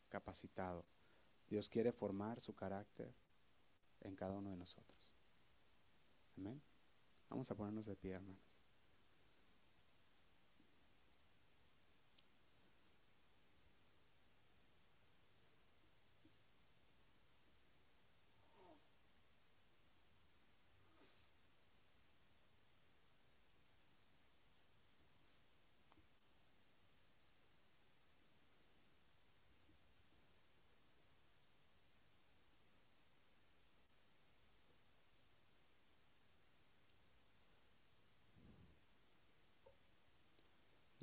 capacitado. 0.07 0.85
Dios 1.49 1.67
quiere 1.67 1.91
formar 1.91 2.39
su 2.39 2.55
carácter 2.55 3.13
en 3.99 4.15
cada 4.15 4.37
uno 4.37 4.51
de 4.51 4.55
nosotros. 4.55 5.17
Amén. 6.37 6.61
Vamos 7.29 7.51
a 7.51 7.55
ponernos 7.55 7.85
de 7.85 7.95
pie, 7.95 8.13
hermanos. 8.13 8.54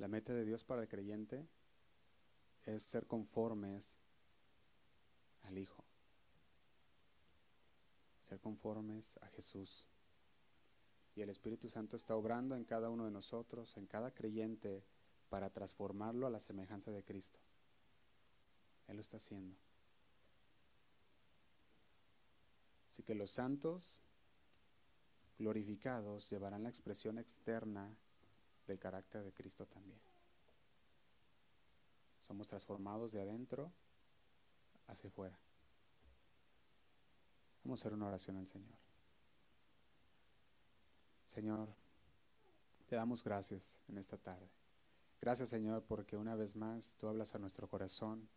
La 0.03 0.09
meta 0.09 0.33
de 0.33 0.43
Dios 0.43 0.65
para 0.65 0.81
el 0.81 0.89
creyente 0.89 1.47
es 2.65 2.83
ser 2.83 3.07
conformes 3.07 4.01
al 5.43 5.57
Hijo, 5.57 5.81
ser 8.27 8.41
conformes 8.41 9.17
a 9.21 9.27
Jesús. 9.27 9.87
Y 11.15 11.21
el 11.21 11.29
Espíritu 11.29 11.69
Santo 11.69 11.95
está 11.95 12.17
obrando 12.17 12.57
en 12.57 12.65
cada 12.65 12.89
uno 12.89 13.05
de 13.05 13.11
nosotros, 13.11 13.77
en 13.77 13.87
cada 13.87 14.11
creyente, 14.11 14.83
para 15.29 15.49
transformarlo 15.51 16.27
a 16.27 16.31
la 16.31 16.41
semejanza 16.41 16.91
de 16.91 17.05
Cristo. 17.05 17.39
Él 18.89 18.97
lo 18.97 19.01
está 19.01 19.15
haciendo. 19.15 19.55
Así 22.89 23.03
que 23.03 23.15
los 23.15 23.31
santos 23.31 24.01
glorificados 25.39 26.29
llevarán 26.29 26.63
la 26.63 26.69
expresión 26.69 27.19
externa 27.19 27.95
del 28.67 28.79
carácter 28.79 29.23
de 29.23 29.33
Cristo 29.33 29.65
también. 29.65 29.99
Somos 32.21 32.47
transformados 32.47 33.11
de 33.11 33.21
adentro 33.21 33.71
hacia 34.87 35.09
afuera. 35.09 35.37
Vamos 37.63 37.79
a 37.79 37.81
hacer 37.81 37.93
una 37.93 38.07
oración 38.07 38.37
al 38.37 38.47
Señor. 38.47 38.77
Señor, 41.25 41.69
te 42.87 42.95
damos 42.95 43.23
gracias 43.23 43.79
en 43.87 43.97
esta 43.97 44.17
tarde. 44.17 44.49
Gracias, 45.19 45.49
Señor, 45.49 45.83
porque 45.83 46.17
una 46.17 46.35
vez 46.35 46.55
más 46.55 46.95
tú 46.97 47.07
hablas 47.07 47.33
a 47.33 47.39
nuestro 47.39 47.67
corazón. 47.67 48.27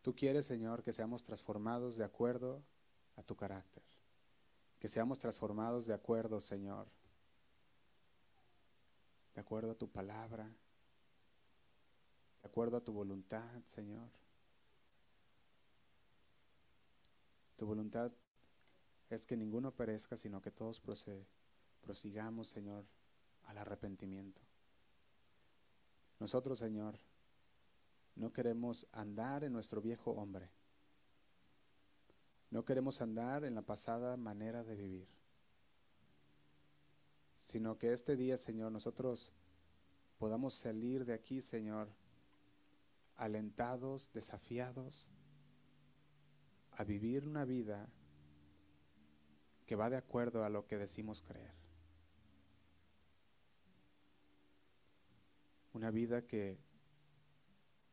Tú 0.00 0.16
quieres, 0.16 0.46
Señor, 0.46 0.82
que 0.82 0.92
seamos 0.92 1.22
transformados 1.22 1.96
de 1.96 2.04
acuerdo 2.04 2.62
a 3.16 3.22
tu 3.22 3.36
carácter. 3.36 3.82
Que 4.80 4.88
seamos 4.88 5.18
transformados 5.18 5.86
de 5.86 5.94
acuerdo, 5.94 6.40
Señor, 6.40 6.88
acuerdo 9.52 9.72
a 9.72 9.78
tu 9.78 9.90
palabra, 9.90 10.44
de 12.40 12.48
acuerdo 12.48 12.78
a 12.78 12.80
tu 12.80 12.90
voluntad, 12.90 13.62
Señor. 13.66 14.08
Tu 17.56 17.66
voluntad 17.66 18.10
es 19.10 19.26
que 19.26 19.36
ninguno 19.36 19.70
perezca, 19.70 20.16
sino 20.16 20.40
que 20.40 20.50
todos 20.50 20.80
prosigamos, 21.82 22.48
Señor, 22.48 22.86
al 23.44 23.58
arrepentimiento. 23.58 24.40
Nosotros, 26.18 26.58
Señor, 26.58 26.98
no 28.14 28.32
queremos 28.32 28.86
andar 28.92 29.44
en 29.44 29.52
nuestro 29.52 29.82
viejo 29.82 30.12
hombre. 30.12 30.48
No 32.48 32.64
queremos 32.64 33.02
andar 33.02 33.44
en 33.44 33.54
la 33.54 33.60
pasada 33.60 34.16
manera 34.16 34.64
de 34.64 34.76
vivir, 34.76 35.08
sino 37.34 37.76
que 37.76 37.92
este 37.92 38.16
día, 38.16 38.38
Señor, 38.38 38.72
nosotros 38.72 39.34
podamos 40.22 40.54
salir 40.54 41.04
de 41.04 41.14
aquí, 41.14 41.40
Señor, 41.40 41.88
alentados, 43.16 44.12
desafiados 44.12 45.10
a 46.70 46.84
vivir 46.84 47.26
una 47.26 47.44
vida 47.44 47.88
que 49.66 49.74
va 49.74 49.90
de 49.90 49.96
acuerdo 49.96 50.44
a 50.44 50.48
lo 50.48 50.64
que 50.68 50.78
decimos 50.78 51.22
creer. 51.22 51.52
Una 55.72 55.90
vida 55.90 56.24
que 56.24 56.56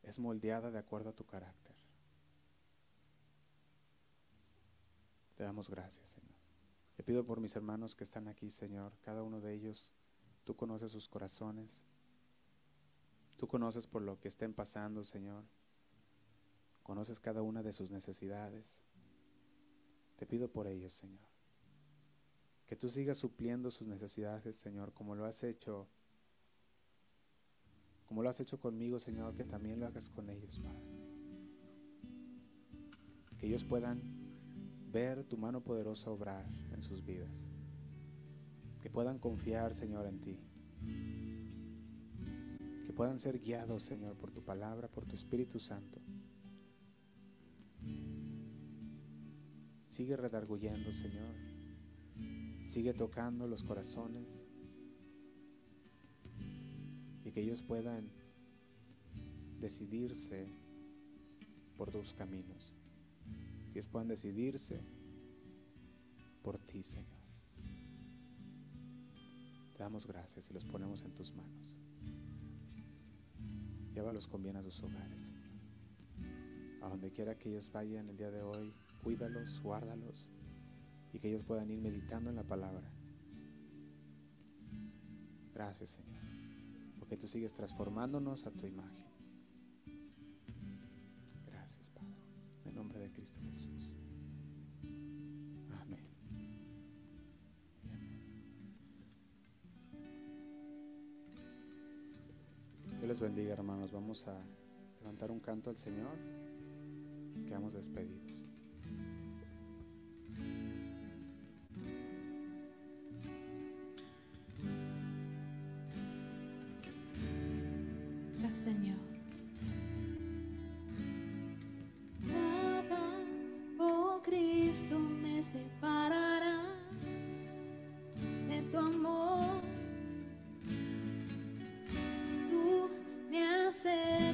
es 0.04 0.20
moldeada 0.20 0.70
de 0.70 0.78
acuerdo 0.78 1.10
a 1.10 1.16
tu 1.16 1.26
carácter. 1.26 1.74
Te 5.36 5.42
damos 5.42 5.68
gracias, 5.68 6.10
Señor. 6.10 6.38
Te 6.94 7.02
pido 7.02 7.26
por 7.26 7.40
mis 7.40 7.56
hermanos 7.56 7.96
que 7.96 8.04
están 8.04 8.28
aquí, 8.28 8.50
Señor. 8.50 8.92
Cada 9.00 9.24
uno 9.24 9.40
de 9.40 9.52
ellos, 9.52 9.92
tú 10.44 10.54
conoces 10.54 10.92
sus 10.92 11.08
corazones. 11.08 11.89
Tú 13.40 13.48
conoces 13.48 13.86
por 13.86 14.02
lo 14.02 14.20
que 14.20 14.28
estén 14.28 14.52
pasando, 14.52 15.02
Señor. 15.02 15.44
Conoces 16.82 17.18
cada 17.20 17.40
una 17.40 17.62
de 17.62 17.72
sus 17.72 17.90
necesidades. 17.90 18.84
Te 20.16 20.26
pido 20.26 20.52
por 20.52 20.66
ellos, 20.66 20.92
Señor. 20.92 21.26
Que 22.66 22.76
tú 22.76 22.90
sigas 22.90 23.16
supliendo 23.16 23.70
sus 23.70 23.88
necesidades, 23.88 24.56
Señor, 24.56 24.92
como 24.92 25.14
lo 25.14 25.24
has 25.24 25.42
hecho. 25.42 25.88
Como 28.04 28.22
lo 28.22 28.28
has 28.28 28.40
hecho 28.40 28.60
conmigo, 28.60 28.98
Señor, 28.98 29.34
que 29.34 29.44
también 29.44 29.80
lo 29.80 29.86
hagas 29.86 30.10
con 30.10 30.28
ellos, 30.28 30.58
Padre. 30.58 30.84
Que 33.38 33.46
ellos 33.46 33.64
puedan 33.64 34.02
ver 34.92 35.24
tu 35.24 35.38
mano 35.38 35.64
poderosa 35.64 36.10
obrar 36.10 36.44
en 36.74 36.82
sus 36.82 37.02
vidas. 37.02 37.48
Que 38.82 38.90
puedan 38.90 39.18
confiar, 39.18 39.72
Señor, 39.72 40.04
en 40.04 40.20
ti. 40.20 40.38
Que 42.90 42.96
puedan 42.96 43.20
ser 43.20 43.38
guiados, 43.38 43.84
Señor, 43.84 44.16
por 44.16 44.32
tu 44.32 44.42
palabra, 44.42 44.88
por 44.88 45.06
tu 45.06 45.14
Espíritu 45.14 45.60
Santo. 45.60 46.00
Sigue 49.88 50.16
redarguyendo, 50.16 50.90
Señor. 50.90 51.36
Sigue 52.64 52.92
tocando 52.92 53.46
los 53.46 53.62
corazones. 53.62 54.26
Y 57.24 57.30
que 57.30 57.42
ellos 57.42 57.62
puedan 57.62 58.10
decidirse 59.60 60.48
por 61.76 61.92
tus 61.92 62.12
caminos 62.12 62.74
que 63.72 63.78
ellos 63.78 63.86
puedan 63.86 64.08
decidirse 64.08 64.80
por 66.42 66.58
ti, 66.58 66.82
Señor. 66.82 67.20
Te 69.76 69.78
damos 69.78 70.08
gracias 70.08 70.50
y 70.50 70.54
los 70.54 70.64
ponemos 70.64 71.02
en 71.02 71.14
tus 71.14 71.32
manos. 71.32 71.79
Llévalos 74.00 74.28
con 74.28 74.42
bien 74.42 74.56
a 74.56 74.62
sus 74.62 74.82
hogares, 74.82 75.30
A 76.80 76.88
donde 76.88 77.10
quiera 77.10 77.36
que 77.36 77.50
ellos 77.50 77.70
vayan 77.70 78.08
el 78.08 78.16
día 78.16 78.30
de 78.30 78.40
hoy, 78.40 78.72
cuídalos, 79.02 79.60
guárdalos 79.60 80.30
y 81.12 81.18
que 81.18 81.28
ellos 81.28 81.44
puedan 81.44 81.70
ir 81.70 81.82
meditando 81.82 82.30
en 82.30 82.36
la 82.36 82.42
palabra. 82.42 82.90
Gracias, 85.52 85.90
Señor, 85.90 86.22
porque 86.98 87.18
tú 87.18 87.28
sigues 87.28 87.52
transformándonos 87.52 88.46
a 88.46 88.50
tu 88.52 88.66
imagen. 88.66 89.10
Cristo 93.12 93.40
Jesús. 93.42 93.89
Bendiga, 103.20 103.52
hermanos. 103.52 103.92
Vamos 103.92 104.26
a 104.28 104.34
levantar 105.00 105.30
un 105.30 105.40
canto 105.40 105.68
al 105.68 105.76
Señor 105.76 106.16
quedamos 107.46 107.74
despedidos. 107.74 108.40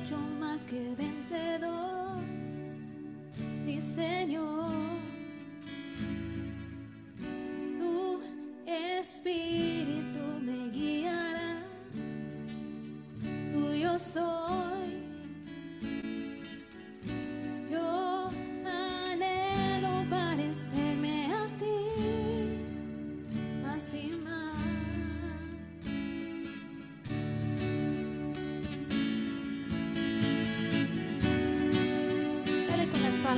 hecho 0.07 0.19
más 0.39 0.65
que 0.65 0.95
vencedor, 0.97 2.19
mi 3.65 3.81
Señor. 3.81 4.45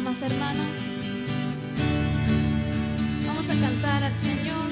Hermanos. 0.09 0.67
Vamos 3.27 3.51
a 3.51 3.61
cantar 3.61 4.03
al 4.05 4.15
Señor, 4.15 4.68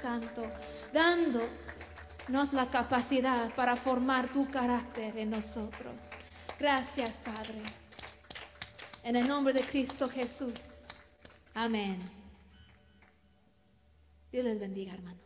Santo, 0.00 0.50
dándonos 0.92 2.52
la 2.52 2.70
capacidad 2.70 3.54
para 3.54 3.76
formar 3.76 4.30
tu 4.32 4.50
carácter 4.50 5.16
en 5.18 5.30
nosotros. 5.30 6.10
Gracias, 6.58 7.20
Padre. 7.20 7.62
En 9.02 9.16
el 9.16 9.26
nombre 9.26 9.52
de 9.52 9.62
Cristo 9.62 10.08
Jesús. 10.08 10.86
Amén. 11.54 11.98
Dios 14.30 14.44
les 14.44 14.60
bendiga, 14.60 14.94
hermanos. 14.94 15.19